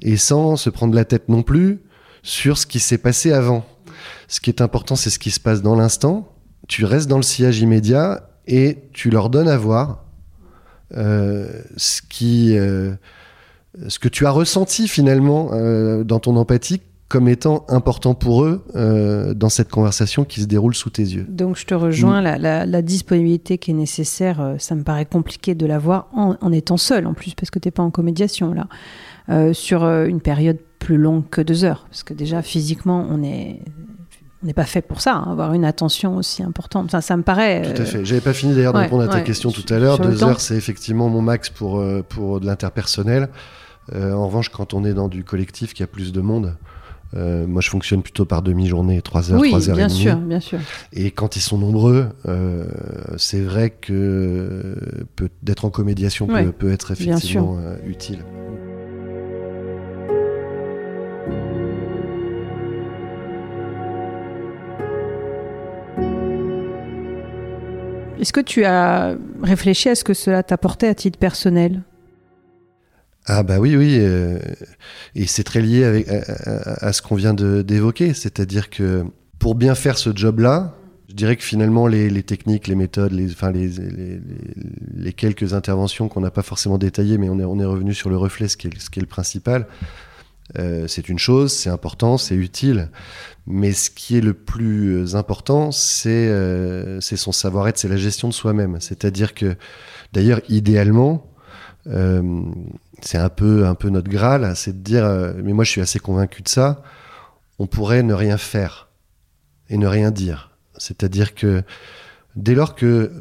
et 0.00 0.16
sans 0.16 0.56
se 0.56 0.70
prendre 0.70 0.94
la 0.94 1.04
tête 1.04 1.28
non 1.28 1.42
plus 1.42 1.80
sur 2.22 2.58
ce 2.58 2.66
qui 2.66 2.80
s'est 2.80 2.98
passé 2.98 3.32
avant. 3.32 3.64
Ce 4.28 4.40
qui 4.40 4.50
est 4.50 4.60
important, 4.60 4.96
c'est 4.96 5.10
ce 5.10 5.18
qui 5.18 5.30
se 5.30 5.40
passe 5.40 5.62
dans 5.62 5.76
l'instant. 5.76 6.32
Tu 6.68 6.84
restes 6.84 7.08
dans 7.08 7.16
le 7.16 7.22
sillage 7.22 7.60
immédiat 7.60 8.28
et 8.46 8.78
tu 8.92 9.10
leur 9.10 9.30
donnes 9.30 9.48
à 9.48 9.56
voir 9.56 10.04
ce 10.92 12.02
qui 12.08 12.56
ce 13.88 13.98
que 13.98 14.08
tu 14.08 14.26
as 14.26 14.30
ressenti 14.30 14.88
finalement 14.88 15.50
dans 16.04 16.18
ton 16.18 16.36
empathie 16.36 16.80
comme 17.08 17.28
étant 17.28 17.66
important 17.68 18.14
pour 18.14 18.44
eux 18.44 18.64
dans 19.34 19.48
cette 19.48 19.70
conversation 19.70 20.24
qui 20.24 20.40
se 20.40 20.46
déroule 20.46 20.74
sous 20.74 20.90
tes 20.90 21.02
yeux. 21.02 21.26
Donc 21.28 21.56
je 21.56 21.66
te 21.66 21.74
rejoins, 21.74 22.22
mm. 22.22 22.40
la, 22.40 22.82
disponibilité 22.82 23.58
qui 23.58 23.70
est 23.70 23.74
nécessaire, 23.74 24.56
ça 24.58 24.74
me 24.74 24.82
paraît 24.82 25.04
compliqué 25.06 25.54
de 25.54 25.66
l'avoir 25.66 26.08
en, 26.14 26.36
en, 26.40 26.52
étant 26.52 26.76
seul 26.76 27.06
en 27.06 27.14
plus, 27.14 27.34
parce 27.34 27.50
que 27.50 27.58
tu 27.58 27.68
n'es 27.68 27.72
pas 27.72 27.82
en 27.82 27.90
comédiation 27.90 28.54
là, 28.54 29.52
sur 29.52 29.84
une 29.84 30.20
période 30.20 30.58
plus 30.78 30.96
longue 30.96 31.28
que 31.30 31.40
deux 31.40 31.64
heures, 31.64 31.86
parce 31.88 32.02
que 32.02 32.14
déjà 32.14 32.42
physiquement 32.42 33.06
on 33.10 33.22
est 33.22 33.60
on 34.42 34.46
n'est 34.46 34.54
pas 34.54 34.64
fait 34.64 34.82
pour 34.82 35.00
ça, 35.00 35.14
hein, 35.14 35.30
avoir 35.30 35.52
une 35.54 35.64
attention 35.64 36.16
aussi 36.16 36.42
importante. 36.42 36.86
Enfin, 36.86 37.00
ça 37.00 37.16
me 37.16 37.22
paraît. 37.22 37.62
Tout 37.62 37.82
à 37.82 37.84
fait. 37.84 38.04
J'avais 38.04 38.20
pas 38.20 38.32
fini 38.32 38.54
d'ailleurs 38.54 38.72
de 38.72 38.78
répondre 38.78 39.04
à 39.04 39.08
ta 39.08 39.20
question 39.20 39.52
tout 39.52 39.64
à 39.72 39.78
l'heure. 39.78 39.98
Deux 39.98 40.24
heures, 40.24 40.40
c'est 40.40 40.56
effectivement 40.56 41.08
mon 41.08 41.22
max 41.22 41.48
pour, 41.48 41.78
euh, 41.78 42.02
pour 42.06 42.40
de 42.40 42.46
l'interpersonnel. 42.46 43.28
Euh, 43.94 44.12
en 44.12 44.26
revanche, 44.26 44.48
quand 44.48 44.74
on 44.74 44.84
est 44.84 44.94
dans 44.94 45.08
du 45.08 45.24
collectif 45.24 45.74
qui 45.74 45.82
a 45.82 45.86
plus 45.86 46.12
de 46.12 46.20
monde, 46.20 46.56
euh, 47.14 47.46
moi, 47.46 47.60
je 47.60 47.68
fonctionne 47.68 48.02
plutôt 48.02 48.24
par 48.24 48.42
demi-journée, 48.42 49.02
trois 49.02 49.32
heures, 49.32 49.42
trois 49.42 49.68
heures 49.68 49.76
bien 49.76 49.86
et 49.86 49.90
demie. 49.90 50.00
sûr, 50.00 50.16
bien 50.16 50.40
sûr. 50.40 50.58
Et 50.92 51.10
quand 51.10 51.36
ils 51.36 51.40
sont 51.40 51.58
nombreux, 51.58 52.08
c'est 53.16 53.42
vrai 53.42 53.70
que 53.70 54.76
d'être 55.42 55.64
en 55.64 55.70
comédiation 55.70 56.26
peut, 56.26 56.52
peut, 56.52 56.72
être 56.72 56.92
effectivement 56.92 57.58
utile. 57.86 58.20
Est-ce 68.22 68.32
que 68.32 68.40
tu 68.40 68.64
as 68.64 69.16
réfléchi 69.42 69.88
à 69.88 69.96
ce 69.96 70.04
que 70.04 70.14
cela 70.14 70.44
t'apportait 70.44 70.86
à 70.86 70.94
titre 70.94 71.18
personnel? 71.18 71.82
Ah 73.26 73.42
bah 73.42 73.58
oui, 73.58 73.76
oui, 73.76 73.98
euh, 74.00 74.38
et 75.14 75.26
c'est 75.26 75.44
très 75.44 75.60
lié 75.60 75.84
avec, 75.84 76.08
à, 76.08 76.92
ce 76.92 77.02
qu'on 77.02 77.14
vient 77.14 77.34
d'évoquer, 77.34 78.14
c'est-à-dire 78.14 78.68
que 78.68 79.04
pour 79.38 79.54
bien 79.54 79.74
faire 79.74 79.96
ce 79.96 80.10
job-là, 80.14 80.74
je 81.08 81.14
dirais 81.14 81.36
que 81.36 81.44
finalement 81.44 81.86
les, 81.86 82.22
techniques, 82.22 82.66
les 82.66 82.74
méthodes, 82.74 83.12
les, 83.12 83.30
enfin 83.30 83.52
les, 83.52 83.70
les, 84.94 85.12
quelques 85.12 85.54
interventions 85.54 86.08
qu'on 86.08 86.20
n'a 86.20 86.30
pas 86.30 86.42
forcément 86.42 86.78
détaillées, 86.78 87.18
mais 87.18 87.28
on 87.28 87.38
est, 87.38 87.44
on 87.44 87.60
est 87.60 87.64
revenu 87.64 87.94
sur 87.94 88.10
le 88.10 88.16
reflet, 88.16 88.48
ce 88.48 88.56
qui 88.56 88.66
est, 88.66 88.80
ce 88.80 88.90
qui 88.90 88.98
est 88.98 89.02
le 89.02 89.08
principal, 89.08 89.66
euh, 90.58 90.86
c'est 90.86 91.08
une 91.08 91.18
chose, 91.18 91.52
c'est 91.52 91.70
important, 91.70 92.18
c'est 92.18 92.34
utile. 92.34 92.90
Mais 93.46 93.72
ce 93.72 93.90
qui 93.90 94.16
est 94.16 94.20
le 94.20 94.34
plus 94.34 95.16
important, 95.16 95.72
c'est 95.72 96.28
euh, 96.28 97.00
son 97.00 97.32
savoir-être, 97.32 97.78
c'est 97.78 97.88
la 97.88 97.96
gestion 97.96 98.28
de 98.28 98.34
soi-même. 98.34 98.78
C'est-à-dire 98.80 99.34
que, 99.34 99.56
d'ailleurs, 100.12 100.40
idéalement, 100.48 101.26
c'est 101.84 103.18
un 103.18 103.28
peu, 103.28 103.66
un 103.66 103.74
peu 103.74 103.88
notre 103.88 104.08
graal, 104.08 104.52
c'est 104.56 104.72
de 104.72 104.82
dire, 104.82 105.04
euh, 105.04 105.32
mais 105.42 105.52
moi 105.52 105.64
je 105.64 105.70
suis 105.70 105.80
assez 105.80 105.98
convaincu 105.98 106.42
de 106.42 106.48
ça, 106.48 106.82
on 107.58 107.66
pourrait 107.66 108.02
ne 108.02 108.14
rien 108.14 108.38
faire 108.38 108.88
et 109.68 109.76
ne 109.76 109.86
rien 109.86 110.10
dire. 110.10 110.56
C'est-à-dire 110.78 111.34
que 111.34 111.62
dès 112.36 112.54
lors 112.54 112.74
que 112.74 113.12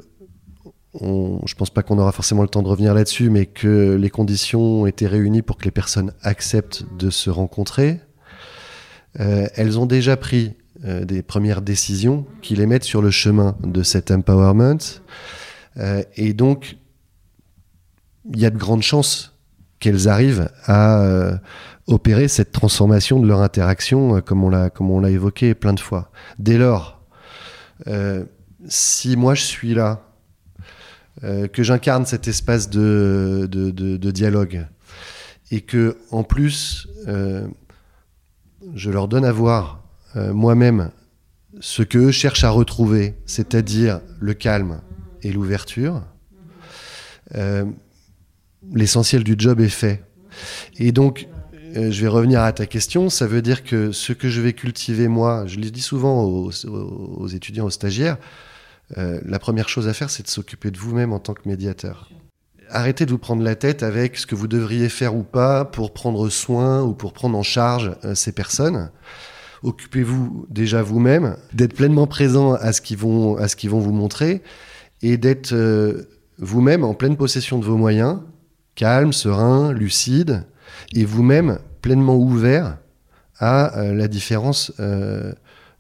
on, 0.93 1.39
je 1.45 1.55
pense 1.55 1.69
pas 1.69 1.83
qu'on 1.83 1.97
aura 1.99 2.11
forcément 2.11 2.41
le 2.41 2.49
temps 2.49 2.61
de 2.61 2.67
revenir 2.67 2.93
là-dessus, 2.93 3.29
mais 3.29 3.45
que 3.45 3.95
les 3.95 4.09
conditions 4.09 4.81
ont 4.81 4.85
été 4.85 5.07
réunies 5.07 5.41
pour 5.41 5.57
que 5.57 5.63
les 5.63 5.71
personnes 5.71 6.13
acceptent 6.21 6.83
de 6.97 7.09
se 7.09 7.29
rencontrer, 7.29 8.01
euh, 9.19 9.47
elles 9.55 9.79
ont 9.79 9.85
déjà 9.85 10.17
pris 10.17 10.53
euh, 10.85 11.05
des 11.05 11.21
premières 11.21 11.61
décisions 11.61 12.25
qui 12.41 12.55
les 12.55 12.65
mettent 12.65 12.83
sur 12.83 13.01
le 13.01 13.11
chemin 13.11 13.55
de 13.63 13.83
cet 13.83 14.11
empowerment. 14.11 14.79
Euh, 15.77 16.03
et 16.15 16.33
donc, 16.33 16.77
il 18.33 18.39
y 18.39 18.45
a 18.45 18.49
de 18.49 18.57
grandes 18.57 18.83
chances 18.83 19.37
qu'elles 19.79 20.07
arrivent 20.07 20.49
à 20.65 21.39
opérer 21.87 22.27
cette 22.27 22.51
transformation 22.51 23.19
de 23.19 23.27
leur 23.27 23.41
interaction, 23.41 24.21
comme 24.21 24.43
on 24.43 24.49
l'a 24.49 24.69
comme 24.69 24.91
on 24.91 24.99
l'a 24.99 25.09
évoqué 25.09 25.55
plein 25.55 25.73
de 25.73 25.79
fois. 25.79 26.11
Dès 26.37 26.59
lors, 26.59 27.01
si 28.67 29.17
moi 29.17 29.33
je 29.33 29.41
suis 29.41 29.73
là, 29.73 30.01
que 31.21 31.63
j'incarne 31.63 32.05
cet 32.05 32.27
espace 32.27 32.69
de, 32.69 33.47
de, 33.49 34.11
dialogue, 34.11 34.67
et 35.49 35.61
que 35.61 35.97
en 36.11 36.23
plus 36.23 36.87
je 38.75 38.89
leur 38.89 39.07
donne 39.07 39.25
à 39.25 39.31
voir 39.31 39.83
euh, 40.15 40.33
moi-même 40.33 40.91
ce 41.59 41.83
qu'eux 41.83 42.11
cherchent 42.11 42.43
à 42.43 42.49
retrouver, 42.49 43.15
c'est-à-dire 43.25 44.01
le 44.19 44.33
calme 44.33 44.81
et 45.21 45.31
l'ouverture, 45.31 46.01
euh, 47.35 47.65
l'essentiel 48.73 49.23
du 49.23 49.35
job 49.37 49.59
est 49.59 49.69
fait. 49.69 50.03
Et 50.77 50.91
donc, 50.91 51.27
euh, 51.75 51.91
je 51.91 52.01
vais 52.01 52.07
revenir 52.07 52.41
à 52.41 52.51
ta 52.51 52.65
question, 52.65 53.09
ça 53.09 53.27
veut 53.27 53.41
dire 53.41 53.63
que 53.63 53.91
ce 53.91 54.13
que 54.13 54.29
je 54.29 54.41
vais 54.41 54.53
cultiver 54.53 55.07
moi, 55.07 55.45
je 55.47 55.57
le 55.57 55.69
dis 55.69 55.81
souvent 55.81 56.23
aux, 56.23 57.27
étudiants, 57.27 57.65
aux 57.65 57.71
stagiaires, 57.71 58.17
la 58.97 59.39
première 59.39 59.69
chose 59.69 59.87
à 59.87 59.93
faire, 59.93 60.09
c'est 60.09 60.23
de 60.23 60.27
s'occuper 60.27 60.69
de 60.69 60.77
vous-même 60.77 61.13
en 61.13 61.19
tant 61.19 61.33
que 61.33 61.47
médiateur 61.47 62.09
arrêtez 62.71 63.05
de 63.05 63.11
vous 63.11 63.17
prendre 63.17 63.43
la 63.43 63.55
tête 63.55 63.83
avec 63.83 64.17
ce 64.17 64.25
que 64.25 64.35
vous 64.35 64.47
devriez 64.47 64.89
faire 64.89 65.15
ou 65.15 65.23
pas 65.23 65.65
pour 65.65 65.93
prendre 65.93 66.29
soin 66.29 66.81
ou 66.81 66.93
pour 66.93 67.13
prendre 67.13 67.37
en 67.37 67.43
charge 67.43 67.95
euh, 68.03 68.15
ces 68.15 68.31
personnes. 68.31 68.89
Occupez-vous 69.63 70.47
déjà 70.49 70.81
vous-même, 70.81 71.37
d'être 71.53 71.75
pleinement 71.75 72.07
présent 72.07 72.53
à 72.53 72.73
ce 72.73 72.81
qu'ils 72.81 72.97
vont, 72.97 73.35
vont 73.35 73.79
vous 73.79 73.91
montrer 73.91 74.41
et 75.03 75.17
d'être 75.17 75.53
euh, 75.53 76.09
vous-même 76.39 76.83
en 76.83 76.95
pleine 76.95 77.15
possession 77.15 77.59
de 77.59 77.65
vos 77.65 77.77
moyens, 77.77 78.19
calme, 78.75 79.13
serein, 79.13 79.73
lucide, 79.73 80.45
et 80.93 81.05
vous-même 81.05 81.59
pleinement 81.81 82.15
ouvert 82.15 82.77
à 83.39 83.77
euh, 83.79 83.93
la 83.93 84.07
différence 84.07 84.71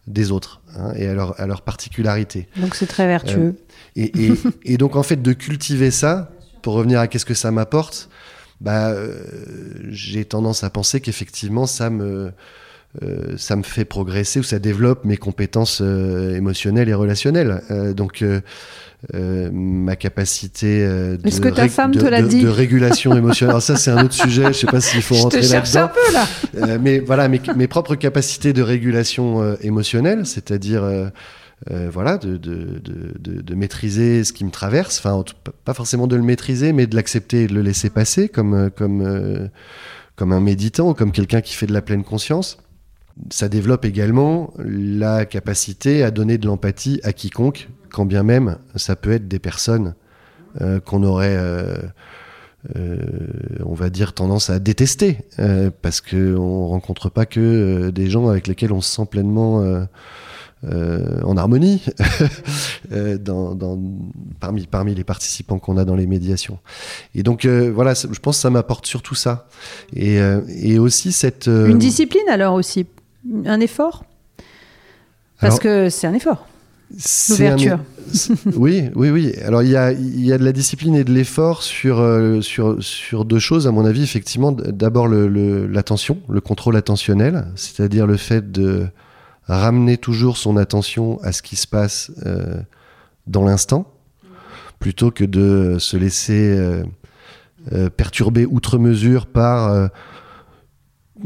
des 0.07 0.31
autres 0.31 0.61
hein, 0.75 0.93
et 0.95 1.07
à 1.07 1.13
leur, 1.13 1.39
à 1.39 1.45
leur 1.45 1.61
particularité. 1.61 2.47
Donc 2.57 2.75
c'est 2.75 2.87
très 2.87 3.07
vertueux. 3.07 3.55
et, 3.95 4.11
et, 4.65 4.77
donc 4.77 4.95
en 4.95 5.03
fait 5.03 5.21
de 5.21 5.33
cultiver 5.33 5.91
ça, 5.91 6.31
pour 6.61 6.73
revenir 6.73 6.99
à 6.99 7.07
qu'est-ce 7.07 7.25
que 7.25 7.33
ça 7.33 7.51
m'apporte, 7.51 8.09
bah, 8.61 8.91
euh, 8.91 9.23
j'ai 9.89 10.23
tendance 10.23 10.63
à 10.63 10.69
penser 10.69 11.01
qu'effectivement, 11.01 11.65
ça 11.65 11.89
me, 11.89 12.31
euh, 13.03 13.35
ça 13.37 13.55
me 13.55 13.63
fait 13.63 13.85
progresser 13.85 14.39
ou 14.39 14.43
ça 14.43 14.59
développe 14.59 15.05
mes 15.05 15.17
compétences 15.17 15.81
euh, 15.81 16.35
émotionnelles 16.35 16.89
et 16.89 16.93
relationnelles. 16.93 17.61
donc, 17.95 18.23
ma 19.13 19.95
capacité 19.95 20.85
de, 20.85 21.39
que 21.39 21.49
ta 21.49 21.67
femme 21.67 21.91
te 21.91 22.05
l'a 22.05 22.21
dit 22.21 22.43
de 22.43 22.49
régulation 22.49 23.15
émotionnelle? 23.15 23.51
Alors 23.51 23.63
ça, 23.63 23.75
c'est 23.75 23.91
un 23.91 24.05
autre 24.05 24.13
sujet. 24.13 24.47
Je 24.47 24.59
sais 24.59 24.67
pas 24.67 24.81
s'il 24.81 25.01
faut 25.01 25.15
rentrer 25.15 25.41
là-dedans. 25.41 25.83
un 25.83 25.87
peu 25.87 26.13
là. 26.13 26.77
mais 26.77 26.99
voilà, 26.99 27.27
mes, 27.27 27.41
mes, 27.55 27.67
propres 27.67 27.95
capacités 27.95 28.53
de 28.53 28.61
régulation 28.61 29.55
émotionnelle, 29.61 30.25
c'est-à-dire 30.25 30.83
euh, 31.69 31.89
voilà, 31.91 32.17
de, 32.17 32.37
de, 32.37 32.79
de, 32.79 33.41
de, 33.41 33.55
maîtriser 33.55 34.23
ce 34.23 34.33
qui 34.33 34.43
me 34.45 34.49
traverse, 34.49 34.97
enfin, 34.97 35.23
pas 35.63 35.75
forcément 35.75 36.07
de 36.07 36.15
le 36.15 36.23
maîtriser, 36.23 36.73
mais 36.73 36.87
de 36.87 36.95
l'accepter 36.95 37.43
et 37.43 37.47
de 37.47 37.53
le 37.53 37.61
laisser 37.61 37.91
passer 37.91 38.29
comme, 38.29 38.55
euh, 38.55 38.69
comme, 38.71 39.01
euh, 39.01 39.47
comme 40.15 40.31
un 40.31 40.39
méditant, 40.39 40.95
comme 40.95 41.11
quelqu'un 41.11 41.41
qui 41.41 41.53
fait 41.53 41.67
de 41.67 41.73
la 41.73 41.83
pleine 41.83 42.03
conscience. 42.03 42.57
Ça 43.29 43.49
développe 43.49 43.85
également 43.85 44.53
la 44.57 45.25
capacité 45.25 46.03
à 46.03 46.11
donner 46.11 46.37
de 46.37 46.47
l'empathie 46.47 46.99
à 47.03 47.13
quiconque, 47.13 47.69
quand 47.89 48.05
bien 48.05 48.23
même 48.23 48.57
ça 48.75 48.95
peut 48.95 49.11
être 49.11 49.27
des 49.27 49.39
personnes 49.39 49.95
qu'on 50.85 51.03
aurait, 51.03 51.37
on 52.75 53.73
va 53.73 53.89
dire, 53.89 54.13
tendance 54.13 54.49
à 54.49 54.59
détester, 54.59 55.19
parce 55.81 56.01
qu'on 56.01 56.17
ne 56.17 56.69
rencontre 56.69 57.09
pas 57.09 57.25
que 57.25 57.89
des 57.89 58.09
gens 58.09 58.27
avec 58.27 58.47
lesquels 58.47 58.73
on 58.73 58.81
se 58.81 58.95
sent 58.95 59.05
pleinement 59.09 59.87
euh, 60.63 61.19
en 61.23 61.37
harmonie 61.37 61.81
euh, 62.91 63.17
parmi, 64.69 64.93
les 64.93 65.03
participants 65.03 65.57
qu'on 65.57 65.75
a 65.77 65.85
dans 65.85 65.95
les 65.95 66.05
médiations. 66.05 66.59
Et 67.15 67.23
donc 67.23 67.45
euh, 67.45 67.71
voilà, 67.73 67.95
je 67.95 68.19
pense 68.19 68.37
que 68.37 68.41
ça 68.43 68.51
m'apporte 68.51 68.85
surtout 68.85 69.15
ça. 69.15 69.47
Et 69.95 70.77
aussi 70.77 71.13
cette... 71.13 71.47
Une 71.47 71.79
discipline 71.79 72.29
alors 72.29 72.53
aussi, 72.53 72.85
un 73.45 73.59
effort? 73.59 74.05
Parce 75.39 75.59
que 75.59 75.89
c'est 75.89 76.07
un 76.07 76.13
effort. 76.13 76.47
L'ouverture. 77.29 77.79
oui, 78.57 78.89
oui, 78.95 79.09
oui. 79.09 79.33
Alors 79.45 79.63
il 79.63 79.69
y 79.69 79.77
a, 79.77 79.91
y 79.93 80.33
a 80.33 80.37
de 80.37 80.43
la 80.43 80.51
discipline 80.51 80.93
et 80.95 81.03
de 81.03 81.11
l'effort 81.11 81.63
sur, 81.63 82.05
sur, 82.41 82.83
sur 82.83 83.25
deux 83.25 83.39
choses, 83.39 83.65
à 83.65 83.71
mon 83.71 83.85
avis, 83.85 84.03
effectivement. 84.03 84.51
D'abord 84.51 85.07
l'attention, 85.07 86.21
le, 86.27 86.35
le 86.35 86.41
contrôle 86.41 86.75
attentionnel, 86.75 87.47
c'est-à-dire 87.55 88.05
le 88.05 88.17
fait 88.17 88.51
de 88.51 88.87
ramener 89.47 89.97
toujours 89.97 90.37
son 90.37 90.57
attention 90.57 91.19
à 91.23 91.31
ce 91.31 91.41
qui 91.41 91.55
se 91.55 91.67
passe 91.67 92.11
euh, 92.25 92.61
dans 93.27 93.43
l'instant, 93.43 93.91
plutôt 94.79 95.11
que 95.11 95.23
de 95.23 95.77
se 95.79 95.97
laisser 95.97 96.55
euh, 96.57 96.83
euh, 97.73 97.89
perturber 97.89 98.45
outre 98.45 98.77
mesure 98.77 99.25
par, 99.25 99.89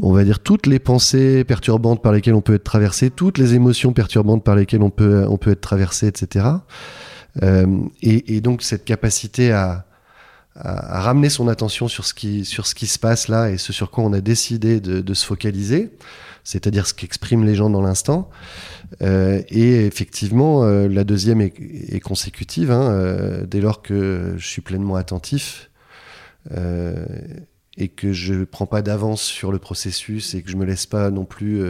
on 0.02 0.12
va 0.12 0.24
dire, 0.24 0.40
toutes 0.40 0.66
les 0.66 0.78
pensées 0.78 1.44
perturbantes 1.44 2.02
par 2.02 2.12
lesquelles 2.12 2.34
on 2.34 2.40
peut 2.40 2.54
être 2.54 2.64
traversé, 2.64 3.10
toutes 3.10 3.38
les 3.38 3.54
émotions 3.54 3.92
perturbantes 3.92 4.44
par 4.44 4.56
lesquelles 4.56 4.82
on 4.82 4.90
peut, 4.90 5.26
on 5.28 5.38
être 5.46 5.60
traversé, 5.60 6.06
etc. 6.06 6.46
Et, 7.42 8.36
et, 8.36 8.40
donc 8.40 8.62
cette 8.62 8.86
capacité 8.86 9.52
à, 9.52 9.86
ramener 10.58 11.28
son 11.28 11.48
attention 11.48 11.88
sur 11.88 12.04
ce, 12.04 12.14
qui, 12.14 12.44
sur 12.44 12.66
ce 12.66 12.74
qui 12.74 12.86
se 12.86 12.98
passe 12.98 13.28
là 13.28 13.50
et 13.50 13.58
ce 13.58 13.72
sur 13.72 13.90
quoi 13.90 14.04
on 14.04 14.12
a 14.12 14.20
décidé 14.20 14.80
de, 14.80 15.14
se 15.14 15.26
focaliser, 15.26 15.90
c'est-à-dire 16.44 16.86
ce 16.86 16.94
qu'expriment 16.94 17.44
les 17.44 17.54
gens 17.54 17.70
dans 17.70 17.82
l'instant. 17.82 18.30
Euh, 19.02 19.42
et 19.48 19.84
effectivement, 19.84 20.64
euh, 20.64 20.88
la 20.88 21.04
deuxième 21.04 21.40
est, 21.40 22.00
consécutive, 22.00 22.70
hein, 22.70 22.90
euh, 22.90 23.46
dès 23.46 23.60
lors 23.60 23.82
que 23.82 24.34
je 24.36 24.46
suis 24.46 24.62
pleinement 24.62 24.96
attentif 24.96 25.70
et 27.76 27.88
que 27.88 28.12
je 28.12 28.34
ne 28.34 28.44
prends 28.44 28.66
pas 28.66 28.82
d'avance 28.82 29.22
sur 29.22 29.52
le 29.52 29.58
processus 29.58 30.34
et 30.34 30.42
que 30.42 30.50
je 30.50 30.56
me 30.56 30.64
laisse 30.64 30.86
pas 30.86 31.10
non 31.10 31.24
plus 31.24 31.62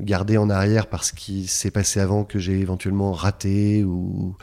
garder 0.00 0.38
en 0.38 0.50
arrière 0.50 0.88
parce 0.88 1.12
qu'il 1.12 1.48
s'est 1.48 1.70
passé 1.70 2.00
avant 2.00 2.24
que 2.24 2.38
j'ai 2.38 2.58
éventuellement 2.58 3.12
raté 3.12 3.84
ou 3.84 4.36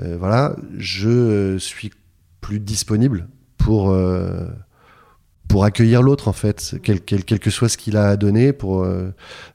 voilà, 0.00 0.56
je 0.76 1.58
suis 1.58 1.92
plus 2.40 2.58
disponible 2.58 3.28
pour 3.56 3.92
pour 5.48 5.64
accueillir 5.64 6.02
l'autre 6.02 6.28
en 6.28 6.32
fait, 6.32 6.76
quel, 6.82 7.00
que 7.00 7.50
soit 7.50 7.68
ce 7.68 7.76
qu'il 7.76 7.96
a 7.96 8.08
à 8.08 8.16
donner, 8.16 8.52
pour, 8.52 8.82
euh, 8.82 9.10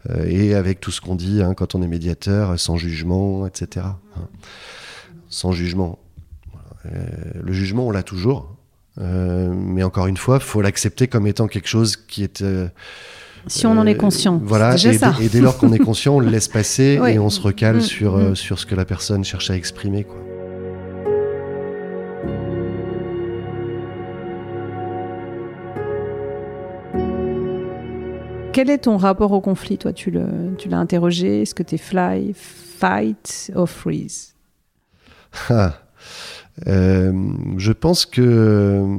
euh, 0.09 0.25
et 0.25 0.55
avec 0.55 0.79
tout 0.79 0.91
ce 0.91 1.01
qu'on 1.01 1.15
dit 1.15 1.41
hein, 1.41 1.53
quand 1.53 1.75
on 1.75 1.81
est 1.81 1.87
médiateur, 1.87 2.59
sans 2.59 2.77
jugement, 2.77 3.45
etc. 3.45 3.85
Hein. 4.15 4.27
Sans 5.29 5.51
jugement. 5.51 5.99
Euh, 6.85 7.05
le 7.41 7.53
jugement, 7.53 7.87
on 7.87 7.91
l'a 7.91 8.03
toujours, 8.03 8.55
euh, 8.99 9.51
mais 9.53 9.83
encore 9.83 10.07
une 10.07 10.17
fois, 10.17 10.39
faut 10.39 10.61
l'accepter 10.61 11.07
comme 11.07 11.27
étant 11.27 11.47
quelque 11.47 11.67
chose 11.67 11.95
qui 11.95 12.23
est 12.23 12.43
si 13.47 13.65
on 13.65 13.71
en 13.77 13.87
est 13.87 13.95
conscient. 13.95 14.39
Voilà, 14.43 14.75
et, 14.75 14.93
ça. 14.93 15.15
et, 15.19 15.29
dès 15.29 15.41
lors 15.41 15.57
qu'on 15.57 15.73
est 15.73 15.79
conscient, 15.79 16.15
on 16.15 16.19
le 16.19 16.29
laisse 16.29 16.47
passer 16.47 16.99
Oui. 17.01 17.11
et 17.11 17.19
on 17.19 17.29
se 17.29 17.41
recale 17.41 17.77
Mm, 17.77 17.81
sur, 17.81 18.17
mm. 18.17 18.21
euh, 18.21 18.35
sur 18.35 18.59
ce 18.59 18.65
que 18.65 18.75
la 18.75 18.85
personne 18.85 19.23
cherche 19.23 19.49
à 19.49 19.55
exprimer. 19.55 20.03
Quoi. 20.03 20.17
Quel 28.53 28.69
est 28.69 28.79
ton 28.79 28.97
rapport 28.97 29.31
au 29.31 29.39
conflit 29.39 29.77
Toi, 29.77 29.93
tu 29.93 30.11
l'as 30.11 30.77
interrogé. 30.77 31.43
Est-ce 31.43 31.55
que 31.55 31.63
tu 31.63 31.75
es 31.75 31.77
fly, 31.77 32.33
fight 32.35 33.51
or 33.55 33.69
freeze? 33.69 34.35
Ah. 35.49 35.73
Euh, 36.67 37.11
je 37.57 37.71
pense 37.71 38.05
que 38.05 38.21
euh, 38.21 38.97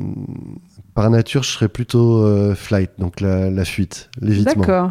par 0.94 1.10
nature, 1.10 1.42
je 1.42 1.50
serais 1.50 1.68
plutôt 1.68 2.22
euh, 2.24 2.54
flight, 2.54 2.90
donc 2.98 3.20
la, 3.20 3.50
la 3.50 3.64
fuite, 3.64 4.10
l'évitement. 4.20 4.62
D'accord. 4.62 4.90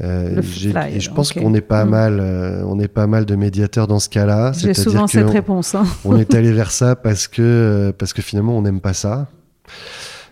Euh, 0.00 0.40
fly, 0.40 0.94
et 0.96 1.00
je 1.00 1.10
pense 1.10 1.32
qu'on 1.32 1.52
est 1.52 1.60
pas 1.60 1.84
Mm. 1.84 1.88
mal, 1.90 2.18
euh, 2.20 2.62
on 2.66 2.78
est 2.78 2.86
pas 2.88 3.08
mal 3.08 3.24
de 3.26 3.34
médiateurs 3.34 3.88
dans 3.88 3.98
ce 3.98 4.08
cas-là. 4.08 4.52
J'ai 4.56 4.72
souvent 4.74 5.06
cette 5.08 5.28
réponse. 5.30 5.74
hein. 5.74 5.84
on 6.04 6.16
est 6.16 6.32
allé 6.34 6.52
vers 6.52 6.70
ça 6.70 6.94
parce 6.94 7.26
que 7.26 7.92
parce 7.98 8.12
que 8.12 8.22
finalement 8.22 8.56
on 8.56 8.62
n'aime 8.62 8.80
pas 8.80 8.92
ça. 8.94 9.26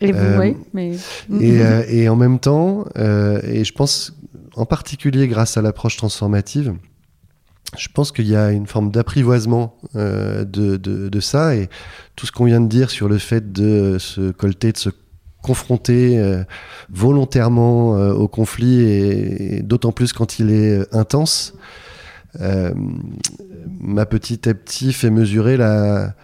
Et 0.00 0.12
vous, 0.12 0.38
oui. 0.38 0.56
Mais... 0.74 0.92
Et, 1.40 2.02
et 2.02 2.08
en 2.08 2.14
même 2.14 2.38
temps, 2.38 2.84
et 2.96 3.64
je 3.64 3.72
pense 3.72 4.16
en 4.54 4.64
particulier 4.64 5.26
grâce 5.26 5.56
à 5.56 5.62
l'approche 5.62 5.96
transformative, 5.96 6.74
je 7.76 7.88
pense 7.92 8.12
qu'il 8.12 8.26
y 8.26 8.36
a 8.36 8.50
une 8.50 8.66
forme 8.66 8.90
d'apprivoisement 8.90 9.76
euh, 9.96 10.44
de, 10.44 11.20
ça. 11.20 11.54
Et 11.54 11.68
tout 12.16 12.26
ce 12.26 12.32
qu'on 12.32 12.46
vient 12.46 12.60
de 12.60 12.68
dire 12.68 12.90
sur 12.90 13.08
le 13.08 13.18
fait 13.18 13.52
de 13.52 13.98
se 13.98 14.30
colter, 14.30 14.72
de 14.72 14.78
se 14.78 14.90
confronter 15.42 16.18
euh, 16.18 16.42
volontairement 16.90 17.96
euh, 17.96 18.12
au 18.12 18.28
conflit 18.28 18.80
et, 18.80 19.62
d'autant 19.62 19.92
plus 19.92 20.12
quand 20.12 20.38
il 20.38 20.50
est 20.50 20.94
intense, 20.94 21.54
m'a 23.80 24.06
petit 24.06 24.48
à 24.48 24.54
petit 24.54 24.92
fait 24.92 25.10
mesurer 25.10 25.56
la, 25.56 26.14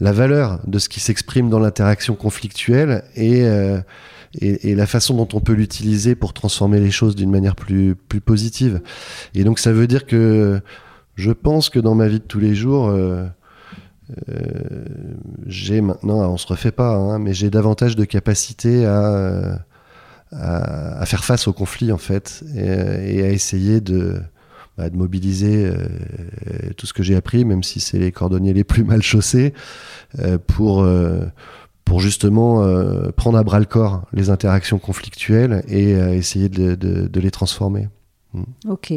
la 0.00 0.12
valeur 0.12 0.58
de 0.66 0.78
ce 0.80 0.88
qui 0.88 0.98
s'exprime 0.98 1.50
dans 1.50 1.60
l'interaction 1.60 2.16
conflictuelle 2.16 3.04
et, 3.14 3.46
et, 4.40 4.70
et 4.70 4.74
la 4.74 4.86
façon 4.86 5.14
dont 5.14 5.28
on 5.34 5.40
peut 5.40 5.52
l'utiliser 5.52 6.14
pour 6.14 6.32
transformer 6.32 6.80
les 6.80 6.90
choses 6.90 7.14
d'une 7.14 7.30
manière 7.30 7.54
plus, 7.54 7.94
plus 7.94 8.20
positive. 8.20 8.80
Et 9.34 9.44
donc 9.44 9.58
ça 9.58 9.72
veut 9.72 9.86
dire 9.86 10.06
que 10.06 10.60
je 11.16 11.30
pense 11.30 11.68
que 11.68 11.78
dans 11.78 11.94
ma 11.94 12.08
vie 12.08 12.20
de 12.20 12.24
tous 12.24 12.40
les 12.40 12.54
jours, 12.54 12.88
euh, 12.88 13.24
euh, 14.28 14.84
j'ai 15.46 15.80
maintenant, 15.80 16.30
on 16.32 16.36
se 16.36 16.46
refait 16.46 16.72
pas, 16.72 16.94
hein, 16.94 17.18
mais 17.18 17.34
j'ai 17.34 17.50
davantage 17.50 17.96
de 17.96 18.04
capacité 18.04 18.86
à, 18.86 19.64
à, 20.32 21.00
à 21.00 21.06
faire 21.06 21.24
face 21.24 21.46
au 21.48 21.52
conflit 21.52 21.92
en 21.92 21.98
fait 21.98 22.42
et, 22.54 23.18
et 23.18 23.24
à 23.24 23.30
essayer 23.30 23.80
de, 23.80 24.20
bah, 24.78 24.88
de 24.88 24.96
mobiliser 24.96 25.66
euh, 25.66 25.76
tout 26.78 26.86
ce 26.86 26.94
que 26.94 27.02
j'ai 27.02 27.14
appris, 27.14 27.44
même 27.44 27.62
si 27.62 27.78
c'est 27.78 27.98
les 27.98 28.10
cordonniers 28.10 28.54
les 28.54 28.64
plus 28.64 28.84
mal 28.84 29.02
chaussés, 29.02 29.52
euh, 30.18 30.38
pour, 30.38 30.82
euh, 30.82 31.26
pour 31.84 32.00
justement 32.00 32.62
euh, 32.62 33.10
prendre 33.10 33.38
à 33.38 33.42
bras 33.42 33.58
le 33.58 33.64
corps 33.64 34.06
les 34.12 34.30
interactions 34.30 34.78
conflictuelles 34.78 35.64
et 35.68 35.94
euh, 35.94 36.14
essayer 36.14 36.48
de, 36.48 37.20
les 37.20 37.30
transformer. 37.30 37.88
Ok. 38.68 38.92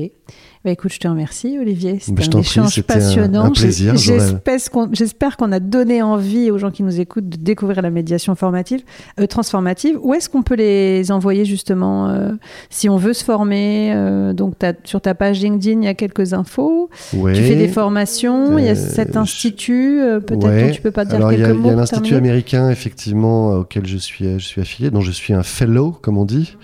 Bah, 0.63 0.71
écoute, 0.71 0.93
je 0.93 0.99
te 0.99 1.07
remercie, 1.07 1.57
Olivier. 1.59 1.93
Bah, 1.93 1.99
C'était 2.01 2.21
je 2.23 2.27
un 2.27 2.31
prie, 2.31 2.39
échange 2.39 2.79
un- 2.79 2.81
passionnant. 2.83 3.43
un 3.45 3.51
plaisir. 3.51 3.95
J'espère 3.97 5.37
qu'on, 5.37 5.51
a 5.51 5.59
donné 5.59 6.01
envie 6.01 6.51
aux 6.51 6.57
gens 6.57 6.71
qui 6.71 6.83
nous 6.83 6.99
écoutent 6.99 7.27
de 7.29 7.37
découvrir 7.37 7.81
la 7.81 7.89
médiation 7.89 8.35
formative, 8.35 8.81
euh, 9.19 9.27
transformative. 9.27 9.97
Où 10.01 10.13
est-ce 10.13 10.29
qu'on 10.29 10.41
peut 10.41 10.55
les 10.55 11.11
envoyer 11.11 11.43
justement 11.45 12.07
euh, 12.09 12.31
si 12.69 12.87
on 12.89 12.97
veut 12.97 13.13
se 13.13 13.23
former 13.23 13.91
euh, 13.93 14.33
Donc, 14.33 14.55
sur 14.85 15.01
ta 15.01 15.13
page 15.15 15.41
LinkedIn, 15.41 15.81
il 15.81 15.85
y 15.85 15.87
a 15.89 15.93
quelques 15.95 16.33
infos. 16.33 16.89
Ouais. 17.13 17.33
Tu 17.33 17.41
fais 17.41 17.55
des 17.55 17.67
formations. 17.67 18.57
il 18.57 18.65
y 18.65 18.69
a 18.69 18.75
cet 18.75 19.17
institut. 19.17 19.99
peut-être 20.25 20.45
Ouais. 20.45 20.67
dont 20.67 20.71
tu 20.73 20.81
peux 20.81 20.91
pas 20.91 21.05
dire 21.05 21.15
Alors, 21.15 21.33
il 21.33 21.39
y 21.39 21.41
quelques 21.43 21.49
a, 21.51 21.53
il 21.53 21.59
y 21.59 21.61
mots. 21.63 21.69
a 21.69 21.75
l'Institut 21.75 22.15
américain, 22.15 22.69
effectivement, 22.69 23.49
auquel 23.49 23.85
je 23.85 23.97
suis, 23.97 24.25
je 24.39 24.45
suis 24.45 24.61
affilié, 24.61 24.91
dont 24.91 25.01
je 25.01 25.11
suis 25.11 25.33
un 25.33 25.43
fellow, 25.43 25.91
comme 26.01 26.17
on 26.17 26.25
dit, 26.25 26.55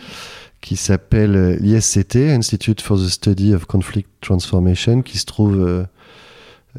qui 0.61 0.75
s'appelle 0.75 1.35
euh, 1.35 1.55
l'ISCT, 1.59 2.15
Institute 2.15 2.81
for 2.81 2.97
the 2.97 3.09
Study 3.09 3.53
of 3.53 3.65
Conflict 3.65 4.09
Transformation, 4.21 5.01
qui 5.01 5.17
se 5.17 5.25
trouve 5.25 5.59
euh, 5.59 5.83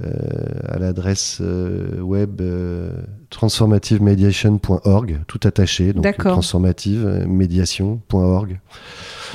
euh, 0.01 0.09
à 0.68 0.78
l'adresse 0.78 1.41
euh, 1.43 2.01
web 2.01 2.41
euh, 2.41 2.93
transformativemediation.org, 3.28 5.20
tout 5.26 5.41
attaché, 5.45 5.93
donc 5.93 6.05
D'accord. 6.05 6.33
transformative-médiation.org. 6.33 8.61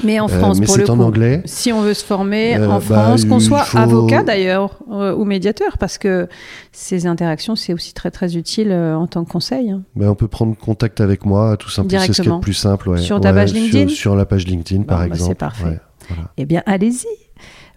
Mais 0.04 0.20
en 0.20 0.26
Euh, 0.26 0.28
France, 0.30 0.60
mais 0.60 0.66
pour 0.66 0.78
le 0.78 0.90
en 0.90 0.96
coup. 0.98 1.04
anglais. 1.04 1.42
Si 1.46 1.72
on 1.74 1.82
veut 1.82 1.94
se 1.94 2.04
former 2.06 2.58
Euh, 2.58 2.68
en 2.70 2.76
bah, 2.76 2.80
France, 2.82 3.26
qu'on 3.26 3.40
soit 3.40 3.64
faut- 3.64 3.78
avocat 3.78 4.24
d'ailleurs 4.24 4.80
euh, 4.92 5.16
ou 5.16 5.26
médiateur, 5.26 5.78
parce 5.78 5.98
que 5.98 6.28
ces 6.72 7.08
interactions, 7.08 7.56
c'est 7.56 7.74
aussi 7.74 7.94
très 7.94 8.12
très 8.12 8.36
utile 8.38 8.72
en 8.72 9.08
tant 9.08 9.24
que 9.26 9.32
conseil. 9.32 9.72
hein. 9.72 9.82
Ben, 9.96 10.10
on 10.10 10.16
peut 10.16 10.28
prendre 10.28 10.56
contact 10.58 11.02
avec 11.02 11.26
moi, 11.26 11.58
tout 11.58 11.70
simplement. 11.70 12.02
C'est 12.06 12.14
ce 12.14 12.22
qui 12.22 12.28
est 12.28 12.32
le 12.32 12.40
plus 12.40 12.54
simple. 12.54 12.90
ouais. 12.90 12.98
Sur 13.00 13.20
ta 13.22 13.30
Ouais, 13.30 13.36
page 13.42 13.54
LinkedIn 13.54 13.88
sur, 13.90 14.16
la 14.16 14.26
page 14.26 14.46
LinkedIn, 14.48 14.84
par 14.84 15.00
bah, 15.00 15.08
exemple. 15.08 15.30
c'est 15.32 15.36
parfait. 15.36 15.64
Ouais, 15.66 15.80
voilà. 16.10 16.24
Eh 16.38 16.46
bien, 16.46 16.62
allez-y. 16.66 17.06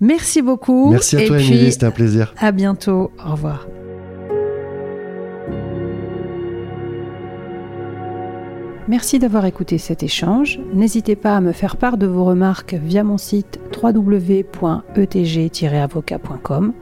Merci 0.01 0.41
beaucoup. 0.43 0.91
Merci 0.91 1.17
à 1.17 1.23
Et 1.23 1.27
toi, 1.27 1.37
puis, 1.37 1.47
Émilie, 1.49 1.73
c'était 1.73 1.87
un 1.87 1.91
plaisir. 1.91 2.35
à 2.39 2.53
bientôt. 2.53 3.11
Au 3.27 3.33
revoir. 3.33 3.67
Merci 8.91 9.19
d'avoir 9.21 9.47
écouté 9.47 9.79
cet 9.79 10.03
échange. 10.03 10.59
N'hésitez 10.75 11.15
pas 11.15 11.37
à 11.37 11.41
me 11.41 11.53
faire 11.53 11.77
part 11.77 11.97
de 11.97 12.09
vos 12.09 12.25
remarques 12.25 12.75
via 12.75 13.05
mon 13.05 13.19
site 13.19 13.61
www.etg-avocat.com. 13.81 16.73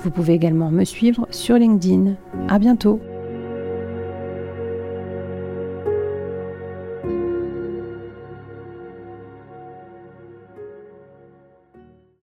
Vous 0.00 0.10
pouvez 0.10 0.34
également 0.34 0.70
me 0.70 0.84
suivre 0.84 1.26
sur 1.30 1.56
LinkedIn. 1.56 2.16
À 2.50 2.58
bientôt. 2.58 3.00